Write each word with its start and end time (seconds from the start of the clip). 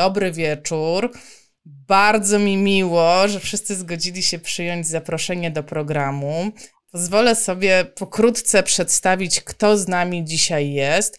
Dobry 0.00 0.32
wieczór. 0.32 1.12
Bardzo 1.64 2.38
mi 2.38 2.56
miło, 2.56 3.28
że 3.28 3.40
wszyscy 3.40 3.76
zgodzili 3.76 4.22
się 4.22 4.38
przyjąć 4.38 4.86
zaproszenie 4.86 5.50
do 5.50 5.62
programu. 5.62 6.52
Pozwolę 6.92 7.36
sobie 7.36 7.84
pokrótce 7.84 8.62
przedstawić, 8.62 9.40
kto 9.40 9.76
z 9.76 9.88
nami 9.88 10.24
dzisiaj 10.24 10.72
jest. 10.72 11.18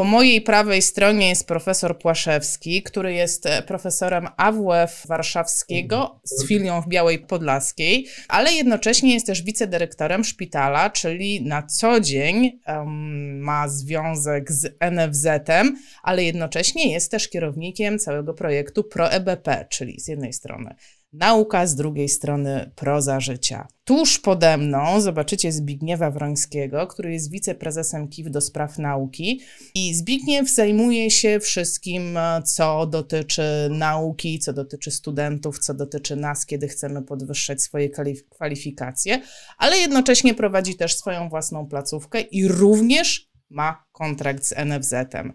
Po 0.00 0.04
mojej 0.04 0.40
prawej 0.40 0.82
stronie 0.82 1.28
jest 1.28 1.46
profesor 1.46 1.98
Płaszewski, 1.98 2.82
który 2.82 3.14
jest 3.14 3.46
e, 3.46 3.62
profesorem 3.62 4.28
AWF 4.36 5.06
Warszawskiego 5.06 6.20
z 6.24 6.46
filią 6.46 6.82
w 6.82 6.88
Białej 6.88 7.18
Podlaskiej, 7.18 8.06
ale 8.28 8.52
jednocześnie 8.52 9.14
jest 9.14 9.26
też 9.26 9.42
wicedyrektorem 9.42 10.24
szpitala, 10.24 10.90
czyli 10.90 11.44
na 11.44 11.62
co 11.62 12.00
dzień 12.00 12.60
um, 12.66 13.40
ma 13.40 13.68
związek 13.68 14.52
z 14.52 14.76
NFZ-em, 14.92 15.76
ale 16.02 16.24
jednocześnie 16.24 16.92
jest 16.92 17.10
też 17.10 17.28
kierownikiem 17.28 17.98
całego 17.98 18.34
projektu 18.34 18.84
ProEBP, 18.84 19.66
czyli 19.70 20.00
z 20.00 20.08
jednej 20.08 20.32
strony 20.32 20.74
Nauka 21.12 21.66
z 21.66 21.74
drugiej 21.74 22.08
strony 22.08 22.70
proza 22.76 23.20
życia. 23.20 23.68
Tuż 23.84 24.18
pode 24.18 24.56
mną 24.56 25.00
zobaczycie 25.00 25.52
Zbigniewa 25.52 26.10
Wrońskiego, 26.10 26.86
który 26.86 27.12
jest 27.12 27.30
wiceprezesem 27.30 28.08
KIW 28.08 28.30
do 28.30 28.40
spraw 28.40 28.78
nauki. 28.78 29.40
I 29.74 29.94
Zbigniew 29.94 30.50
zajmuje 30.50 31.10
się 31.10 31.40
wszystkim, 31.40 32.18
co 32.44 32.86
dotyczy 32.86 33.42
nauki, 33.70 34.38
co 34.38 34.52
dotyczy 34.52 34.90
studentów, 34.90 35.58
co 35.58 35.74
dotyczy 35.74 36.16
nas, 36.16 36.46
kiedy 36.46 36.68
chcemy 36.68 37.02
podwyższać 37.02 37.62
swoje 37.62 37.88
kwalifikacje, 38.30 39.22
ale 39.58 39.76
jednocześnie 39.78 40.34
prowadzi 40.34 40.76
też 40.76 40.96
swoją 40.96 41.28
własną 41.28 41.66
placówkę 41.66 42.20
i 42.20 42.48
również 42.48 43.30
ma 43.50 43.84
kontrakt 43.92 44.44
z 44.44 44.54
NFZ-em. 44.64 45.32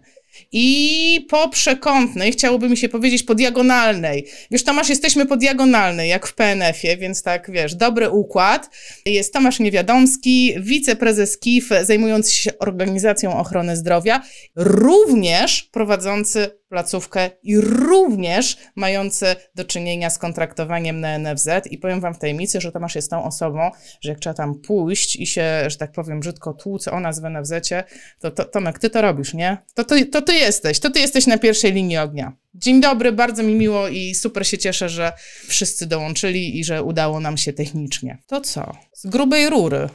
I 0.52 1.26
po 1.30 1.48
przekątnej, 1.48 2.32
chciałoby 2.32 2.68
mi 2.68 2.76
się 2.76 2.88
powiedzieć 2.88 3.22
po 3.22 3.34
diagonalnej. 3.34 4.26
Wiesz, 4.50 4.64
Tomasz, 4.64 4.88
jesteśmy 4.88 5.26
po 5.26 5.36
diagonalnej, 5.36 6.10
jak 6.10 6.26
w 6.26 6.34
PNF-ie, 6.34 6.96
więc 6.96 7.22
tak, 7.22 7.50
wiesz, 7.50 7.74
dobry 7.74 8.10
układ. 8.10 8.70
Jest 9.06 9.32
Tomasz 9.32 9.60
Niewiadomski, 9.60 10.54
wiceprezes 10.60 11.38
KIF, 11.38 11.68
zajmujący 11.82 12.34
się 12.34 12.58
organizacją 12.58 13.38
ochrony 13.38 13.76
zdrowia, 13.76 14.22
również 14.56 15.62
prowadzący 15.62 16.50
placówkę 16.68 17.30
i 17.42 17.60
również 17.60 18.56
mający 18.76 19.26
do 19.54 19.64
czynienia 19.64 20.10
z 20.10 20.18
kontraktowaniem 20.18 21.00
na 21.00 21.18
NFZ. 21.18 21.48
I 21.70 21.78
powiem 21.78 22.00
Wam 22.00 22.14
w 22.14 22.18
tajemnicy, 22.18 22.60
że 22.60 22.72
Tomasz 22.72 22.94
jest 22.94 23.10
tą 23.10 23.24
osobą, 23.24 23.70
że 24.00 24.10
jak 24.10 24.18
trzeba 24.18 24.34
tam 24.34 24.54
pójść 24.54 25.16
i 25.16 25.26
się, 25.26 25.64
że 25.66 25.76
tak 25.76 25.92
powiem, 25.92 26.20
brzydko 26.20 26.52
tłuc 26.52 26.88
o 26.88 27.00
nas 27.00 27.20
w 27.20 27.24
NFZ-cie, 27.24 27.84
to, 28.20 28.30
to 28.30 28.44
Tomek, 28.44 28.78
Ty 28.78 28.90
to 28.90 29.02
robisz, 29.02 29.34
nie? 29.34 29.58
To, 29.74 29.84
to, 29.84 29.94
to 30.12 30.22
Ty 30.26 30.34
jesteś, 30.34 30.78
to 30.78 30.90
Ty 30.90 31.00
jesteś 31.00 31.26
na 31.26 31.38
pierwszej 31.38 31.72
linii 31.72 31.98
ognia. 31.98 32.32
Dzień 32.54 32.80
dobry, 32.80 33.12
bardzo 33.12 33.42
mi 33.42 33.54
miło 33.54 33.88
i 33.88 34.14
super 34.14 34.46
się 34.46 34.58
cieszę, 34.58 34.88
że 34.88 35.12
wszyscy 35.48 35.86
dołączyli 35.86 36.58
i 36.58 36.64
że 36.64 36.82
udało 36.82 37.20
nam 37.20 37.36
się 37.36 37.52
technicznie. 37.52 38.18
To 38.26 38.40
co? 38.40 38.72
Z 38.92 39.06
grubej 39.06 39.50
rury. 39.50 39.88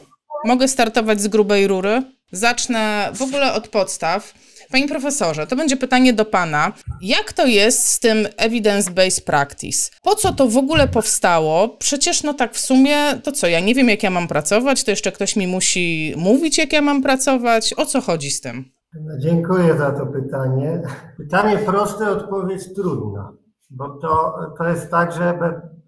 Mogę 0.46 0.68
startować 0.68 1.22
z 1.22 1.28
grubej 1.28 1.68
rury? 1.68 2.04
Zacznę 2.32 3.10
w 3.14 3.22
ogóle 3.22 3.54
od 3.54 3.68
podstaw. 3.68 4.34
Panie 4.72 4.88
profesorze, 4.88 5.48
to 5.48 5.56
będzie 5.56 5.78
pytanie 5.78 6.14
do 6.14 6.26
pana. 6.26 6.74
Jak 7.02 7.34
to 7.34 7.46
jest 7.46 7.88
z 7.88 8.00
tym 8.00 8.28
evidence-based 8.38 9.22
practice? 9.22 9.90
Po 10.02 10.16
co 10.16 10.34
to 10.34 10.48
w 10.48 10.58
ogóle 10.58 10.88
powstało? 10.88 11.70
Przecież 11.70 12.24
no 12.24 12.34
tak 12.34 12.54
w 12.54 12.60
sumie, 12.60 12.98
to 13.24 13.32
co, 13.32 13.48
ja 13.48 13.60
nie 13.60 13.76
wiem 13.76 13.90
jak 13.90 14.04
ja 14.04 14.10
mam 14.10 14.28
pracować, 14.28 14.84
to 14.84 14.92
jeszcze 14.92 15.12
ktoś 15.12 15.36
mi 15.36 15.48
musi 15.48 16.14
mówić 16.18 16.58
jak 16.58 16.74
ja 16.74 16.82
mam 16.82 17.02
pracować. 17.02 17.74
O 17.78 17.86
co 17.86 18.02
chodzi 18.02 18.32
z 18.32 18.42
tym? 18.42 18.72
No, 19.00 19.18
dziękuję 19.18 19.78
za 19.78 19.92
to 19.92 20.06
pytanie. 20.06 20.82
Pytanie 21.18 21.58
proste, 21.58 22.10
odpowiedź 22.10 22.74
trudna, 22.74 23.34
bo 23.70 23.90
to, 23.90 24.40
to 24.58 24.64
jest 24.64 24.92
tak, 24.92 25.12
że 25.12 25.40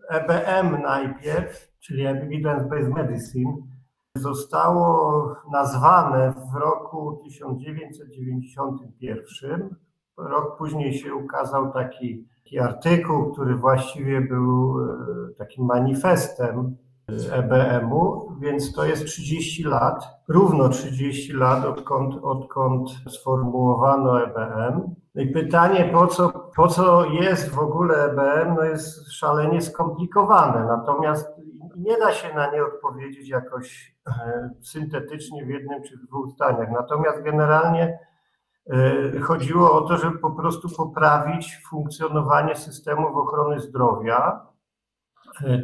EBM 0.09 0.81
najpierw, 0.81 1.71
czyli 1.79 2.03
Evidence-Based 2.03 2.89
Medicine, 2.89 3.53
zostało 4.15 5.27
nazwane 5.51 6.33
w 6.51 6.55
roku 6.55 7.21
1991. 7.23 9.75
Rok 10.17 10.57
później 10.57 10.93
się 10.93 11.15
ukazał 11.15 11.73
taki, 11.73 12.27
taki 12.43 12.59
artykuł, 12.59 13.33
który 13.33 13.55
właściwie 13.55 14.21
był 14.21 14.79
e, 14.79 14.83
takim 15.37 15.65
manifestem 15.65 16.77
EBM-u, 17.31 18.31
więc 18.39 18.73
to 18.73 18.85
jest 18.85 19.05
30 19.05 19.63
lat, 19.63 20.07
równo 20.27 20.69
30 20.69 21.33
lat, 21.33 21.65
odkąd, 21.65 22.15
odkąd 22.23 22.89
sformułowano 23.09 24.23
EBM. 24.23 24.95
No 25.15 25.21
i 25.21 25.27
pytanie, 25.27 25.89
po 25.93 26.07
co, 26.07 26.49
po 26.55 26.67
co 26.67 27.05
jest 27.05 27.49
w 27.49 27.59
ogóle 27.59 28.03
EBM, 28.03 28.55
no 28.55 28.63
jest 28.63 29.11
szalenie 29.11 29.61
skomplikowane, 29.61 30.65
natomiast 30.65 31.27
nie 31.77 31.97
da 31.97 32.11
się 32.11 32.35
na 32.35 32.51
nie 32.51 32.63
odpowiedzieć 32.65 33.29
jakoś 33.29 33.95
e, 34.07 34.49
syntetycznie 34.61 35.45
w 35.45 35.49
jednym 35.49 35.83
czy 35.83 35.97
dwóch 35.97 36.29
zdaniach. 36.29 36.71
Natomiast 36.71 37.23
generalnie 37.23 37.99
e, 38.69 39.19
chodziło 39.19 39.71
o 39.71 39.81
to, 39.81 39.97
żeby 39.97 40.19
po 40.19 40.31
prostu 40.31 40.69
poprawić 40.77 41.61
funkcjonowanie 41.69 42.55
systemów 42.55 43.15
ochrony 43.15 43.59
zdrowia, 43.59 44.52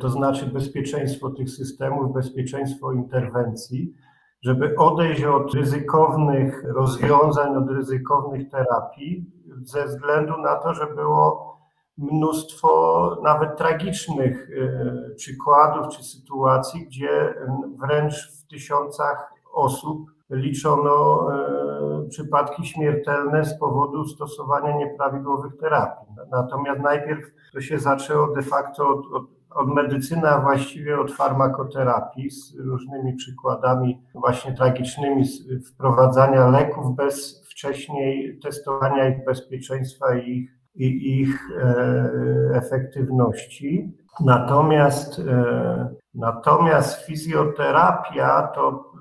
to 0.01 0.09
znaczy 0.09 0.45
bezpieczeństwo 0.45 1.29
tych 1.29 1.49
systemów, 1.49 2.13
bezpieczeństwo 2.13 2.91
interwencji, 2.91 3.93
żeby 4.41 4.75
odejść 4.77 5.23
od 5.23 5.53
ryzykownych 5.53 6.63
rozwiązań, 6.63 7.55
od 7.55 7.69
ryzykownych 7.69 8.49
terapii, 8.49 9.25
ze 9.63 9.85
względu 9.85 10.37
na 10.37 10.55
to, 10.55 10.73
że 10.73 10.87
było 10.95 11.49
mnóstwo 11.97 13.17
nawet 13.23 13.57
tragicznych 13.57 14.49
e, 14.49 15.15
przykładów 15.15 15.87
czy 15.95 16.03
sytuacji, 16.03 16.85
gdzie 16.85 17.33
wręcz 17.79 18.39
w 18.39 18.47
tysiącach 18.47 19.33
osób 19.53 20.11
liczono 20.29 21.27
e, 21.33 22.07
przypadki 22.09 22.65
śmiertelne 22.65 23.45
z 23.45 23.59
powodu 23.59 24.05
stosowania 24.05 24.77
nieprawidłowych 24.77 25.57
terapii. 25.57 26.07
Natomiast 26.31 26.81
najpierw 26.81 27.31
to 27.53 27.61
się 27.61 27.79
zaczęło 27.79 28.27
de 28.27 28.41
facto 28.41 28.87
od, 28.87 29.13
od, 29.13 29.38
od 29.49 29.67
medycyny, 29.67 30.29
a 30.29 30.41
właściwie 30.41 30.99
od 30.99 31.11
farmakoterapii 31.11 32.31
z 32.31 32.55
różnymi 32.55 33.15
przykładami 33.15 34.01
właśnie 34.13 34.53
tragicznymi 34.53 35.23
wprowadzania 35.67 36.47
leków 36.47 36.95
bez 36.95 37.43
wcześniej 37.49 38.39
testowania 38.39 39.09
ich 39.09 39.25
bezpieczeństwa 39.25 40.15
i 40.15 40.29
ich 40.29 40.59
i 40.79 41.19
ich 41.19 41.51
e, 41.61 42.55
efektywności. 42.55 43.97
Natomiast, 44.25 45.19
e, 45.19 45.95
natomiast 46.13 47.05
fizjoterapia 47.05 48.47
to 48.55 48.93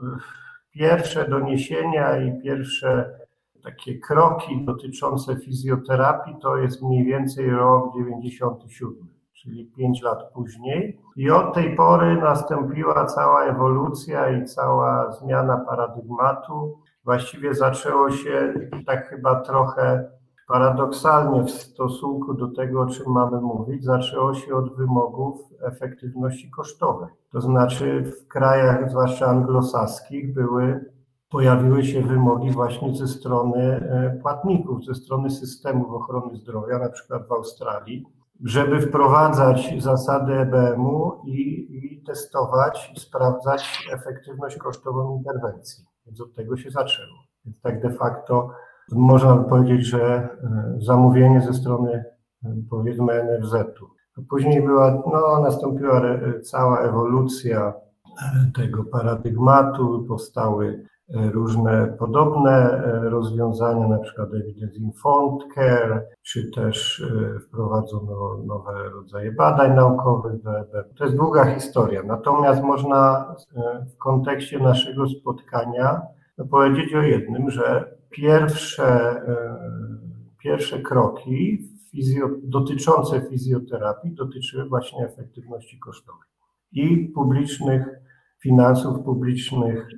pierwsze 0.70 1.28
doniesienia 1.28 2.16
i 2.16 2.42
pierwsze 2.42 3.18
takie 3.62 3.98
kroki 3.98 4.64
dotyczące 4.64 5.36
fizjoterapii 5.36 6.34
to 6.42 6.56
jest 6.56 6.82
mniej 6.82 7.04
więcej 7.04 7.50
rok 7.50 7.94
97, 7.96 9.17
czyli 9.42 9.66
5 9.76 10.02
lat 10.02 10.32
później. 10.34 11.00
I 11.16 11.30
od 11.30 11.54
tej 11.54 11.76
pory 11.76 12.16
nastąpiła 12.16 13.06
cała 13.06 13.44
ewolucja 13.44 14.30
i 14.30 14.44
cała 14.44 15.12
zmiana 15.12 15.56
paradygmatu. 15.56 16.78
Właściwie 17.04 17.54
zaczęło 17.54 18.10
się 18.10 18.54
tak 18.86 19.08
chyba 19.08 19.40
trochę 19.40 20.18
Paradoksalnie 20.48 21.44
w 21.44 21.50
stosunku 21.50 22.34
do 22.34 22.48
tego, 22.48 22.80
o 22.80 22.86
czym 22.86 23.12
mamy 23.12 23.40
mówić, 23.40 23.84
zaczęło 23.84 24.34
się 24.34 24.54
od 24.54 24.76
wymogów 24.76 25.40
efektywności 25.62 26.50
kosztowej. 26.50 27.08
To 27.32 27.40
znaczy 27.40 28.02
w 28.02 28.28
krajach, 28.28 28.90
zwłaszcza 28.90 29.26
anglosaskich, 29.26 30.34
były, 30.34 30.90
pojawiły 31.30 31.84
się 31.84 32.02
wymogi 32.02 32.50
właśnie 32.50 32.96
ze 32.96 33.08
strony 33.08 33.62
e, 33.62 34.18
płatników, 34.22 34.84
ze 34.84 34.94
strony 34.94 35.30
systemów 35.30 35.90
ochrony 35.90 36.36
zdrowia, 36.36 36.78
na 36.78 36.88
przykład 36.88 37.28
w 37.28 37.32
Australii, 37.32 38.06
żeby 38.44 38.80
wprowadzać 38.80 39.74
zasady 39.78 40.32
EBM-u 40.32 41.22
i, 41.26 41.66
i 41.76 42.02
testować 42.06 42.92
i 42.96 43.00
sprawdzać 43.00 43.88
efektywność 43.92 44.56
kosztową 44.56 45.16
interwencji. 45.16 45.84
Więc 46.06 46.20
od 46.20 46.34
tego 46.34 46.56
się 46.56 46.70
zaczęło. 46.70 47.14
Więc 47.44 47.60
tak 47.60 47.82
de 47.82 47.90
facto 47.90 48.50
można 48.92 49.36
powiedzieć, 49.36 49.86
że 49.86 50.04
e, 50.04 50.28
zamówienie 50.78 51.40
ze 51.40 51.54
strony 51.54 52.04
e, 52.44 52.56
powiedzmy 52.70 53.24
NFZ-u. 53.24 53.86
Później 54.28 54.62
była, 54.62 55.02
no, 55.12 55.40
nastąpiła 55.40 56.02
cała 56.42 56.80
ewolucja 56.80 57.72
e, 57.72 58.50
tego 58.54 58.84
paradygmatu, 58.84 60.04
powstały 60.08 60.84
różne 61.14 61.96
podobne 61.98 62.82
rozwiązania, 63.02 63.88
na 63.88 63.98
przykład 63.98 64.28
Evidence 64.34 64.76
Informed 64.76 65.54
Care, 65.54 66.06
czy 66.22 66.50
też 66.50 67.04
wprowadzono 67.46 68.38
nowe 68.46 68.88
rodzaje 68.88 69.32
badań 69.32 69.76
naukowych 69.76 70.34
EB. 70.34 70.94
To 70.96 71.04
jest 71.04 71.16
długa 71.16 71.54
historia, 71.54 72.02
natomiast 72.02 72.62
można 72.62 73.34
w 73.94 73.96
kontekście 73.96 74.58
naszego 74.58 75.08
spotkania 75.08 76.00
powiedzieć 76.50 76.94
o 76.94 77.02
jednym, 77.02 77.50
że 77.50 77.94
pierwsze, 78.10 78.86
e, 79.28 79.58
pierwsze 80.38 80.82
kroki 80.82 81.58
fizjo, 81.90 82.28
dotyczące 82.42 83.20
fizjoterapii 83.20 84.14
dotyczyły 84.14 84.68
właśnie 84.68 85.04
efektywności 85.04 85.78
kosztowej 85.78 86.28
i 86.72 87.12
publicznych 87.14 87.84
finansów 88.42 89.04
publicznych 89.04 89.88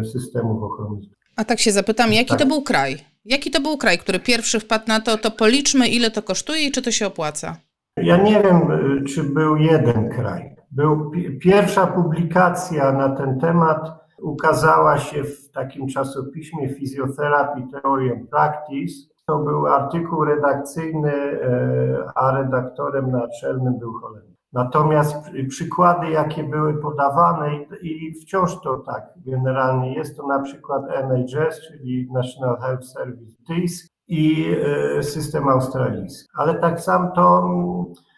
e, 0.00 0.04
systemów 0.04 0.62
ochrony 0.62 1.00
zdrowia. 1.02 1.22
A 1.36 1.44
tak 1.44 1.60
się 1.60 1.72
zapytam, 1.72 2.12
jaki 2.12 2.28
tak. 2.28 2.38
to 2.38 2.46
był 2.46 2.62
kraj? 2.62 2.96
Jaki 3.24 3.50
to 3.50 3.60
był 3.60 3.78
kraj, 3.78 3.98
który 3.98 4.20
pierwszy 4.20 4.60
wpadł 4.60 4.84
na 4.88 5.00
to, 5.00 5.18
to 5.18 5.30
policzmy, 5.30 5.88
ile 5.88 6.10
to 6.10 6.22
kosztuje 6.22 6.66
i 6.66 6.70
czy 6.70 6.82
to 6.82 6.90
się 6.90 7.06
opłaca? 7.06 7.56
Ja 7.96 8.16
nie 8.16 8.42
wiem, 8.42 8.56
e, 8.56 9.04
czy 9.04 9.22
był 9.22 9.56
jeden 9.56 10.08
kraj. 10.08 10.56
Był 10.70 11.10
pierwsza 11.40 11.86
publikacja 11.86 12.92
na 12.92 13.16
ten 13.16 13.40
temat 13.40 14.02
ukazała 14.22 14.98
się 14.98 15.24
w 15.24 15.50
takim 15.50 15.88
czasopiśmie 15.88 16.68
Physiotherapy 16.68 17.62
Theory 17.72 18.12
and 18.12 18.30
Practice. 18.30 18.94
To 19.26 19.38
był 19.38 19.66
artykuł 19.66 20.24
redakcyjny, 20.24 21.12
e, 21.12 22.12
a 22.14 22.36
redaktorem 22.38 23.10
naczelnym 23.10 23.78
był 23.78 23.92
Holender. 23.92 24.36
Natomiast 24.52 25.16
przykłady, 25.48 26.10
jakie 26.10 26.44
były 26.44 26.74
podawane, 26.74 27.50
i 27.82 28.14
wciąż 28.22 28.60
to 28.60 28.78
tak 28.78 29.14
generalnie 29.16 29.94
jest, 29.94 30.16
to 30.16 30.26
na 30.26 30.42
przykład 30.42 30.82
NHS, 30.90 31.60
czyli 31.68 32.08
National 32.12 32.60
Health 32.60 32.84
Service 32.84 33.36
TIS 33.46 33.88
i 34.08 34.54
e, 34.98 35.02
system 35.02 35.48
australijski. 35.48 36.28
Ale 36.34 36.54
tak 36.54 36.80
samo 36.80 37.10
to 37.14 37.48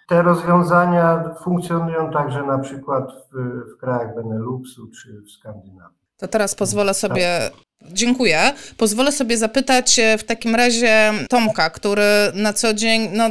te 0.09 0.23
rozwiązania 0.23 1.35
funkcjonują 1.43 2.11
także 2.11 2.43
na 2.43 2.59
przykład 2.59 3.13
w, 3.13 3.37
w 3.75 3.81
krajach 3.81 4.15
Beneluxu 4.15 4.83
czy 4.91 5.23
w 5.23 5.31
Skandynawii. 5.31 5.99
To 6.17 6.29
teraz 6.29 6.55
pozwolę 6.55 6.95
sobie 6.95 7.51
Dziękuję. 7.93 8.53
Pozwolę 8.77 9.13
sobie 9.13 9.37
zapytać 9.37 9.99
e, 9.99 10.19
w 10.19 10.25
takim 10.25 10.55
razie 10.55 11.13
Tomka, 11.29 11.71
który 11.71 12.03
na 12.35 12.53
co 12.53 12.75
dzień, 12.75 13.09
no, 13.13 13.25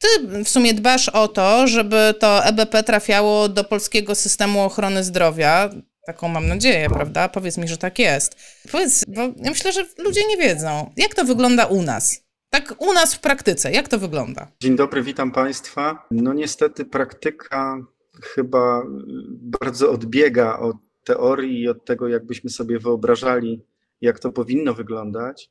ty 0.00 0.44
w 0.44 0.48
sumie 0.48 0.74
dbasz 0.74 1.08
o 1.08 1.28
to, 1.28 1.66
żeby 1.66 2.14
to 2.20 2.44
EBP 2.44 2.82
trafiało 2.82 3.48
do 3.48 3.64
polskiego 3.64 4.14
systemu 4.14 4.62
ochrony 4.62 5.04
zdrowia. 5.04 5.70
Taką 6.06 6.28
mam 6.28 6.46
nadzieję, 6.48 6.90
prawda? 6.90 7.28
Powiedz 7.28 7.58
mi, 7.58 7.68
że 7.68 7.76
tak 7.76 7.98
jest. 7.98 8.36
Powiedz, 8.72 9.04
bo 9.08 9.20
ja 9.20 9.50
myślę, 9.50 9.72
że 9.72 9.84
ludzie 9.98 10.20
nie 10.28 10.36
wiedzą, 10.36 10.92
jak 10.96 11.14
to 11.14 11.24
wygląda 11.24 11.66
u 11.66 11.82
nas. 11.82 12.24
Tak 12.50 12.74
u 12.78 12.92
nas 12.92 13.14
w 13.14 13.20
praktyce, 13.20 13.72
jak 13.72 13.88
to 13.88 13.98
wygląda? 13.98 14.48
Dzień 14.60 14.76
dobry, 14.76 15.02
witam 15.02 15.32
Państwa. 15.32 16.06
No 16.10 16.32
niestety 16.32 16.84
praktyka 16.84 17.78
chyba 18.22 18.82
bardzo 19.40 19.90
odbiega 19.90 20.58
od 20.58 20.76
teorii 21.04 21.60
i 21.60 21.68
od 21.68 21.84
tego, 21.84 22.08
jakbyśmy 22.08 22.50
sobie 22.50 22.78
wyobrażali, 22.78 23.62
jak 24.00 24.18
to 24.18 24.32
powinno 24.32 24.74
wyglądać. 24.74 25.50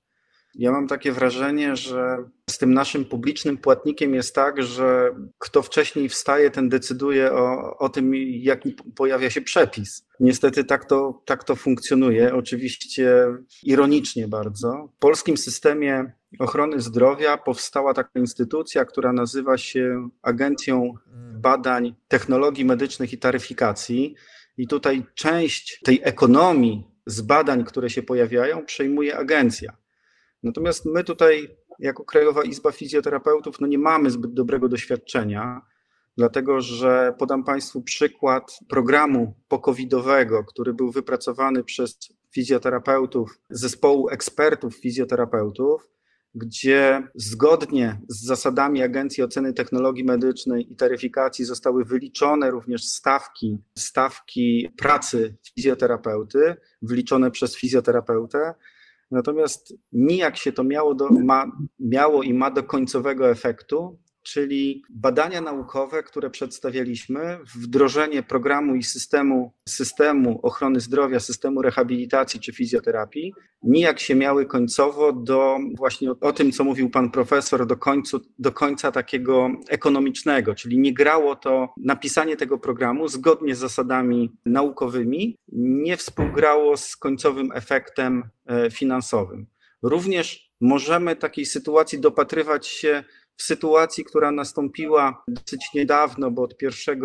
Ja 0.55 0.71
mam 0.71 0.87
takie 0.87 1.11
wrażenie, 1.11 1.75
że 1.75 2.17
z 2.49 2.57
tym 2.57 2.73
naszym 2.73 3.05
publicznym 3.05 3.57
płatnikiem 3.57 4.13
jest 4.15 4.35
tak, 4.35 4.63
że 4.63 5.15
kto 5.37 5.61
wcześniej 5.61 6.09
wstaje, 6.09 6.51
ten 6.51 6.69
decyduje 6.69 7.33
o, 7.33 7.77
o 7.77 7.89
tym, 7.89 8.11
jaki 8.29 8.75
pojawia 8.95 9.29
się 9.29 9.41
przepis. 9.41 10.07
Niestety 10.19 10.63
tak 10.63 10.85
to, 10.85 11.21
tak 11.25 11.43
to 11.43 11.55
funkcjonuje, 11.55 12.35
oczywiście 12.35 13.25
ironicznie 13.63 14.27
bardzo. 14.27 14.89
W 14.97 14.99
polskim 14.99 15.37
systemie 15.37 16.11
ochrony 16.39 16.81
zdrowia 16.81 17.37
powstała 17.37 17.93
taka 17.93 18.19
instytucja, 18.19 18.85
która 18.85 19.13
nazywa 19.13 19.57
się 19.57 20.09
Agencją 20.21 20.93
Badań 21.33 21.95
Technologii 22.07 22.65
Medycznych 22.65 23.13
i 23.13 23.17
Taryfikacji. 23.17 24.15
I 24.57 24.67
tutaj 24.67 25.05
część 25.15 25.79
tej 25.83 26.01
ekonomii 26.03 26.87
z 27.05 27.21
badań, 27.21 27.63
które 27.63 27.89
się 27.89 28.03
pojawiają, 28.03 28.65
przejmuje 28.65 29.17
agencja. 29.17 29.77
Natomiast 30.43 30.85
my 30.85 31.03
tutaj, 31.03 31.57
jako 31.79 32.05
Krajowa 32.05 32.43
Izba 32.43 32.71
Fizjoterapeutów, 32.71 33.59
no 33.59 33.67
nie 33.67 33.77
mamy 33.77 34.11
zbyt 34.11 34.33
dobrego 34.33 34.69
doświadczenia, 34.69 35.61
dlatego 36.17 36.61
że 36.61 37.13
podam 37.19 37.43
Państwu 37.43 37.81
przykład 37.81 38.59
programu 38.69 39.33
pokowidowego, 39.47 40.43
który 40.43 40.73
był 40.73 40.91
wypracowany 40.91 41.63
przez 41.63 41.97
fizjoterapeutów, 42.31 43.39
zespołu 43.49 44.09
ekspertów 44.09 44.75
fizjoterapeutów, 44.75 45.89
gdzie 46.35 47.07
zgodnie 47.15 48.01
z 48.07 48.25
zasadami 48.25 48.83
Agencji 48.83 49.23
Oceny 49.23 49.53
Technologii 49.53 50.03
Medycznej 50.03 50.71
i 50.71 50.75
Taryfikacji 50.75 51.45
zostały 51.45 51.85
wyliczone 51.85 52.51
również 52.51 52.85
stawki, 52.87 53.57
stawki 53.77 54.69
pracy 54.77 55.37
fizjoterapeuty, 55.55 56.55
wliczone 56.81 57.31
przez 57.31 57.57
fizjoterapeutę, 57.57 58.53
Natomiast 59.11 59.73
nijak 59.91 60.37
się 60.37 60.51
to 60.51 60.63
miało, 60.63 60.95
do, 60.95 61.09
ma, 61.09 61.51
miało 61.79 62.23
i 62.23 62.33
ma 62.33 62.51
do 62.51 62.63
końcowego 62.63 63.29
efektu, 63.29 63.97
czyli 64.33 64.83
badania 64.89 65.41
naukowe, 65.41 66.03
które 66.03 66.29
przedstawialiśmy, 66.29 67.39
wdrożenie 67.55 68.23
programu 68.23 68.75
i 68.75 68.83
systemu, 68.83 69.53
systemu 69.69 70.39
ochrony 70.43 70.79
zdrowia, 70.79 71.19
systemu 71.19 71.61
rehabilitacji 71.61 72.39
czy 72.39 72.53
fizjoterapii, 72.53 73.33
nijak 73.63 73.99
się 73.99 74.15
miały 74.15 74.45
końcowo 74.45 75.13
do 75.13 75.57
właśnie 75.77 76.11
o, 76.11 76.15
o 76.21 76.33
tym, 76.33 76.51
co 76.51 76.63
mówił 76.63 76.89
pan 76.89 77.11
profesor, 77.11 77.67
do, 77.67 77.77
końcu, 77.77 78.21
do 78.39 78.51
końca 78.51 78.91
takiego 78.91 79.49
ekonomicznego, 79.69 80.55
czyli 80.55 80.79
nie 80.79 80.93
grało 80.93 81.35
to 81.35 81.73
napisanie 81.77 82.37
tego 82.37 82.57
programu 82.57 83.07
zgodnie 83.07 83.55
z 83.55 83.59
zasadami 83.59 84.31
naukowymi, 84.45 85.37
nie 85.51 85.97
współgrało 85.97 86.77
z 86.77 86.97
końcowym 86.97 87.51
efektem 87.53 88.23
e, 88.45 88.71
finansowym. 88.71 89.47
Również 89.83 90.49
możemy 90.61 91.15
takiej 91.15 91.45
sytuacji 91.45 91.99
dopatrywać 91.99 92.67
się 92.67 93.03
w 93.39 93.43
sytuacji, 93.43 94.03
która 94.03 94.31
nastąpiła 94.31 95.23
dosyć 95.27 95.69
niedawno, 95.73 96.31
bo 96.31 96.41
od 96.41 96.61
1 96.61 97.01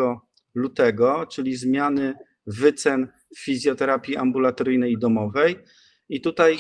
lutego, 0.55 1.27
czyli 1.27 1.57
zmiany 1.57 2.15
wycen 2.47 3.09
fizjoterapii 3.39 4.17
ambulatoryjnej 4.17 4.93
i 4.93 4.99
domowej. 4.99 5.57
I 6.09 6.21
tutaj 6.21 6.59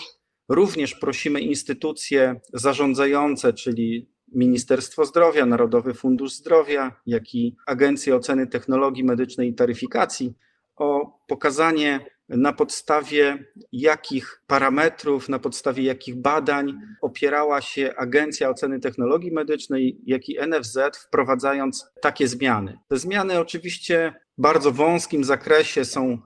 również 0.48 0.94
prosimy 0.94 1.40
instytucje 1.40 2.40
zarządzające, 2.52 3.52
czyli 3.52 4.10
Ministerstwo 4.34 5.04
Zdrowia, 5.04 5.46
Narodowy 5.46 5.94
Fundusz 5.94 6.32
Zdrowia, 6.32 7.00
jak 7.06 7.34
i 7.34 7.56
Agencję 7.66 8.16
Oceny 8.16 8.46
Technologii 8.46 9.04
Medycznej 9.04 9.48
i 9.48 9.54
Taryfikacji 9.54 10.34
o 10.76 11.18
pokazanie 11.28 12.06
na 12.28 12.52
podstawie 12.52 13.44
jakich 13.72 14.42
parametrów, 14.46 15.28
na 15.28 15.38
podstawie 15.38 15.82
jakich 15.82 16.16
badań 16.16 16.74
opierała 17.02 17.60
się 17.60 17.94
Agencja 17.96 18.50
Oceny 18.50 18.80
Technologii 18.80 19.32
Medycznej, 19.32 20.00
jak 20.06 20.28
i 20.28 20.38
NFZ, 20.46 20.78
wprowadzając 21.06 21.86
takie 22.02 22.28
zmiany. 22.28 22.78
Te 22.88 22.98
zmiany 22.98 23.38
oczywiście 23.38 24.14
w 24.38 24.42
bardzo 24.42 24.72
wąskim 24.72 25.24
zakresie 25.24 25.84
są 25.84 26.18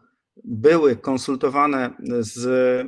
były 0.44 0.96
konsultowane 0.96 1.90
z 2.20 2.46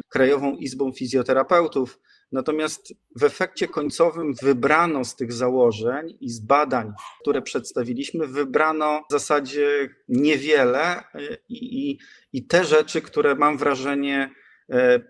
Krajową 0.08 0.56
Izbą 0.56 0.92
Fizjoterapeutów, 0.92 1.98
Natomiast 2.32 2.94
w 3.16 3.24
efekcie 3.24 3.68
końcowym 3.68 4.34
wybrano 4.42 5.04
z 5.04 5.16
tych 5.16 5.32
założeń 5.32 6.16
i 6.20 6.30
z 6.30 6.40
badań, 6.40 6.92
które 7.20 7.42
przedstawiliśmy, 7.42 8.26
wybrano 8.26 9.02
w 9.08 9.12
zasadzie 9.12 9.94
niewiele 10.08 11.02
i, 11.48 11.90
i, 11.90 11.98
i 12.32 12.46
te 12.46 12.64
rzeczy, 12.64 13.02
które 13.02 13.34
mam 13.34 13.58
wrażenie 13.58 14.30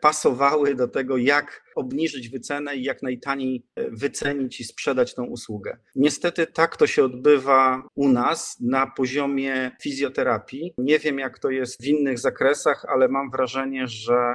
pasowały 0.00 0.74
do 0.74 0.88
tego, 0.88 1.16
jak 1.16 1.64
obniżyć 1.76 2.28
wycenę 2.28 2.76
i 2.76 2.84
jak 2.84 3.02
najtaniej 3.02 3.66
e, 3.76 3.90
wycenić 3.90 4.60
i 4.60 4.64
sprzedać 4.64 5.14
tą 5.14 5.24
usługę. 5.24 5.78
Niestety 5.96 6.46
tak 6.46 6.76
to 6.76 6.86
się 6.86 7.04
odbywa 7.04 7.82
u 7.94 8.08
nas 8.08 8.56
na 8.60 8.86
poziomie 8.86 9.70
fizjoterapii. 9.82 10.74
Nie 10.78 10.98
wiem, 10.98 11.18
jak 11.18 11.38
to 11.38 11.50
jest 11.50 11.82
w 11.82 11.86
innych 11.86 12.18
zakresach, 12.18 12.84
ale 12.88 13.08
mam 13.08 13.30
wrażenie, 13.30 13.86
że 13.86 14.34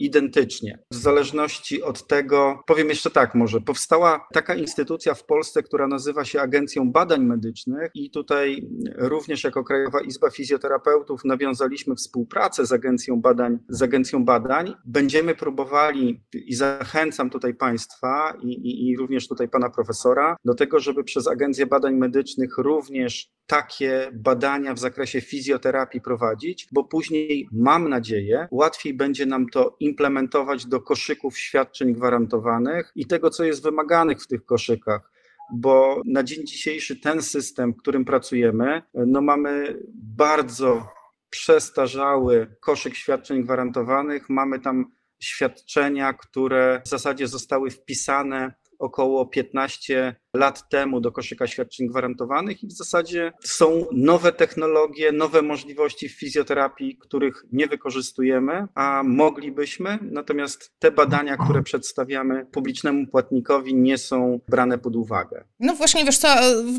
identycznie. 0.00 0.78
W 0.92 0.96
zależności 0.96 1.82
od 1.82 2.06
tego, 2.06 2.62
powiem 2.66 2.88
jeszcze 2.88 3.10
tak, 3.10 3.34
może 3.34 3.60
powstała 3.60 4.26
taka 4.32 4.54
instytucja 4.54 5.14
w 5.14 5.24
Polsce, 5.24 5.62
która 5.62 5.88
nazywa 5.88 6.24
się 6.24 6.40
Agencją 6.40 6.92
Badań 6.92 7.24
Medycznych, 7.24 7.90
i 7.94 8.10
tutaj 8.10 8.68
również 8.98 9.44
jako 9.44 9.64
Krajowa 9.64 10.00
Izba 10.00 10.30
Fizjoterapeutów 10.30 11.24
nawiązaliśmy 11.24 11.94
współpracę 11.94 12.66
z 12.66 12.72
Agencją 12.72 13.20
Badań. 13.20 13.58
Z 13.68 13.82
Agencją 13.82 14.24
Badań. 14.24 14.74
Będziemy 14.84 15.34
próbowali 15.34 16.24
i 16.34 16.54
zachęcam 16.54 17.30
tutaj 17.30 17.54
Państwa 17.54 18.36
i, 18.42 18.52
i, 18.52 18.88
i 18.88 18.96
również 18.96 19.28
tutaj 19.28 19.48
Pana 19.48 19.70
Profesora 19.70 20.36
do 20.44 20.54
tego, 20.54 20.80
żeby 20.80 21.04
przez 21.04 21.26
Agencję 21.26 21.66
Badań 21.66 21.94
Medycznych 21.94 22.58
również 22.58 23.30
takie 23.46 24.10
badania 24.14 24.74
w 24.74 24.78
zakresie 24.78 25.20
fizjoterapii 25.20 26.00
prowadzić, 26.00 26.68
bo 26.72 26.84
później 26.84 27.48
mam 27.52 27.88
nadzieję, 27.88 28.48
łatwiej 28.50 28.94
będzie 28.94 29.26
nam 29.26 29.46
to 29.46 29.76
implementować 29.90 30.66
do 30.66 30.80
koszyków 30.80 31.38
świadczeń 31.38 31.94
gwarantowanych 31.94 32.92
i 32.96 33.06
tego, 33.06 33.30
co 33.30 33.44
jest 33.44 33.62
wymaganych 33.62 34.22
w 34.22 34.26
tych 34.26 34.44
koszykach 34.44 35.10
bo 35.52 36.02
na 36.04 36.22
dzień 36.22 36.46
dzisiejszy 36.46 36.96
ten 36.96 37.22
system, 37.22 37.72
w 37.72 37.76
którym 37.76 38.04
pracujemy, 38.04 38.82
no 38.94 39.20
mamy 39.20 39.82
bardzo 39.94 40.88
przestarzały 41.30 42.56
koszyk 42.60 42.94
świadczeń 42.94 43.42
gwarantowanych. 43.42 44.28
Mamy 44.28 44.60
tam 44.60 44.84
świadczenia, 45.22 46.12
które 46.12 46.82
w 46.84 46.88
zasadzie 46.88 47.28
zostały 47.28 47.70
wpisane 47.70 48.54
około 48.78 49.26
15 49.26 50.16
lat 50.34 50.68
temu 50.68 51.00
do 51.00 51.12
koszyka 51.12 51.46
świadczeń 51.46 51.86
gwarantowanych 51.86 52.62
i 52.62 52.66
w 52.66 52.72
zasadzie 52.72 53.32
są 53.44 53.86
nowe 53.92 54.32
technologie, 54.32 55.12
nowe 55.12 55.42
możliwości 55.42 56.08
w 56.08 56.18
fizjoterapii, 56.18 56.96
których 56.96 57.44
nie 57.52 57.66
wykorzystujemy, 57.66 58.66
a 58.74 59.02
moglibyśmy, 59.04 59.98
natomiast 60.02 60.72
te 60.78 60.90
badania, 60.90 61.36
które 61.36 61.62
przedstawiamy 61.62 62.46
publicznemu 62.46 63.06
płatnikowi 63.06 63.74
nie 63.74 63.98
są 63.98 64.40
brane 64.48 64.78
pod 64.78 64.96
uwagę. 64.96 65.44
No 65.60 65.74
właśnie, 65.74 66.04
wiesz 66.04 66.18
co, 66.18 66.28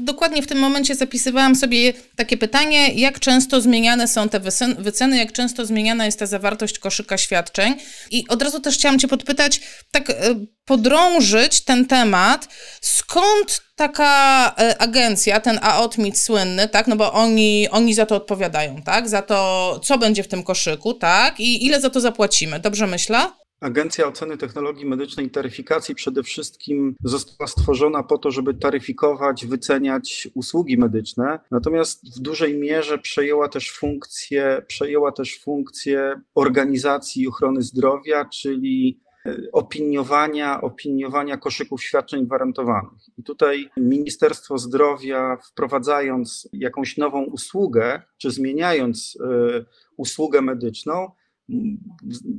dokładnie 0.02 0.42
w 0.42 0.48
tym 0.48 0.60
momencie 0.60 0.96
zapisywałam 0.96 1.56
sobie 1.56 1.94
takie 2.16 2.38
pytanie, 2.38 2.94
jak 2.94 3.20
często 3.20 3.62
zmieniane 3.62 4.08
są 4.08 4.30
te 4.30 4.40
wyceny, 4.80 5.18
jak 5.18 5.32
często 5.32 5.66
zmieniana 5.66 6.06
jest 6.06 6.20
ta 6.20 6.26
zawartość 6.26 6.80
koszyka 6.80 7.18
świadczeń 7.18 7.74
i 8.12 8.28
od 8.28 8.42
razu 8.42 8.60
też 8.60 8.76
chciałam 8.76 9.00
cię 9.00 9.08
podpytać, 9.08 9.62
tak 9.92 10.10
e, 10.10 10.14
podrążyć 10.66 11.62
ten 11.62 11.86
temat, 11.86 12.48
skąd 12.82 13.41
taka 13.76 14.48
e, 14.58 14.82
agencja, 14.82 15.40
ten 15.40 15.60
AOTMIT 15.62 16.18
słynny, 16.18 16.68
tak, 16.68 16.88
no 16.88 16.96
bo 16.96 17.14
oni, 17.14 17.68
oni 17.72 17.94
za 17.94 18.06
to 18.06 18.16
odpowiadają, 18.16 18.82
tak, 18.82 19.10
za 19.10 19.22
to, 19.22 19.80
co 19.84 19.98
będzie 19.98 20.24
w 20.24 20.28
tym 20.28 20.44
koszyku, 20.44 20.94
tak, 20.94 21.40
i 21.40 21.66
ile 21.66 21.82
za 21.82 21.90
to 21.90 22.02
zapłacimy, 22.02 22.60
dobrze 22.60 22.88
myślę? 22.88 23.32
Agencja 23.62 24.08
Oceny 24.08 24.38
Technologii 24.38 24.86
Medycznej 24.86 25.26
i 25.26 25.30
Taryfikacji 25.30 25.96
przede 25.96 26.24
wszystkim 26.24 26.96
została 27.04 27.48
stworzona 27.48 28.04
po 28.04 28.18
to, 28.18 28.32
żeby 28.32 28.54
taryfikować, 28.54 29.46
wyceniać 29.46 30.28
usługi 30.36 30.78
medyczne, 30.78 31.40
natomiast 31.52 32.18
w 32.18 32.20
dużej 32.20 32.58
mierze 32.58 32.98
przejęła 32.98 33.50
też 33.50 33.72
funkcję, 33.72 34.62
przejęła 34.68 35.12
też 35.12 35.40
funkcję 35.40 36.22
organizacji 36.36 37.28
ochrony 37.28 37.62
zdrowia, 37.62 38.26
czyli 38.26 39.00
opiniowania, 39.52 40.62
opiniowania 40.62 41.38
koszyków 41.38 41.84
świadczeń 41.84 42.26
gwarantowanych. 42.26 43.00
I 43.18 43.24
tutaj 43.24 43.70
Ministerstwo 43.78 44.58
Zdrowia, 44.58 45.38
wprowadzając 45.52 46.50
jakąś 46.54 46.98
nową 46.98 47.24
usługę, 47.24 48.02
czy 48.18 48.32
zmieniając 48.32 49.18
e, 49.22 49.66
usługę 49.98 50.42
medyczną, 50.42 51.12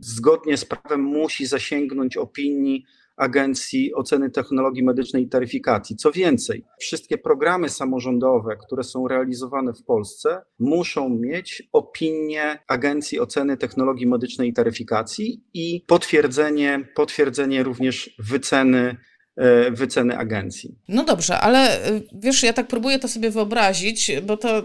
zgodnie 0.01 0.57
z 0.57 0.65
prawem 0.65 1.01
musi 1.01 1.47
zasięgnąć 1.47 2.17
opinii 2.17 2.85
Agencji 3.23 3.95
Oceny 3.95 4.31
Technologii 4.31 4.85
Medycznej 4.85 5.23
i 5.23 5.29
Taryfikacji. 5.29 5.97
Co 5.97 6.13
więcej, 6.13 6.65
wszystkie 6.81 7.19
programy 7.19 7.69
samorządowe, 7.69 8.57
które 8.67 8.85
są 8.85 9.09
realizowane 9.09 9.73
w 9.73 9.85
Polsce, 9.85 10.43
muszą 10.59 11.09
mieć 11.09 11.63
opinię 11.73 12.59
Agencji 12.69 13.21
Oceny 13.21 13.57
Technologii 13.57 14.07
Medycznej 14.07 14.49
i 14.49 14.53
Taryfikacji 14.53 15.45
i 15.55 15.85
potwierdzenie, 15.87 16.89
potwierdzenie 16.95 17.63
również 17.63 18.17
wyceny 18.19 18.97
e, 19.37 19.71
wyceny 19.71 20.19
agencji. 20.19 20.79
No 20.89 21.05
dobrze, 21.05 21.41
ale 21.41 21.85
e, 21.85 22.01
wiesz, 22.15 22.43
ja 22.43 22.53
tak 22.53 22.67
próbuję 22.67 22.99
to 22.99 23.09
sobie 23.09 23.31
wyobrazić, 23.31 24.13
bo 24.27 24.37
to, 24.37 24.63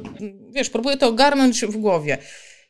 wiesz, 0.51 0.69
próbuję 0.69 0.97
to 0.97 1.07
ogarnąć 1.07 1.65
w 1.65 1.77
głowie. 1.77 2.17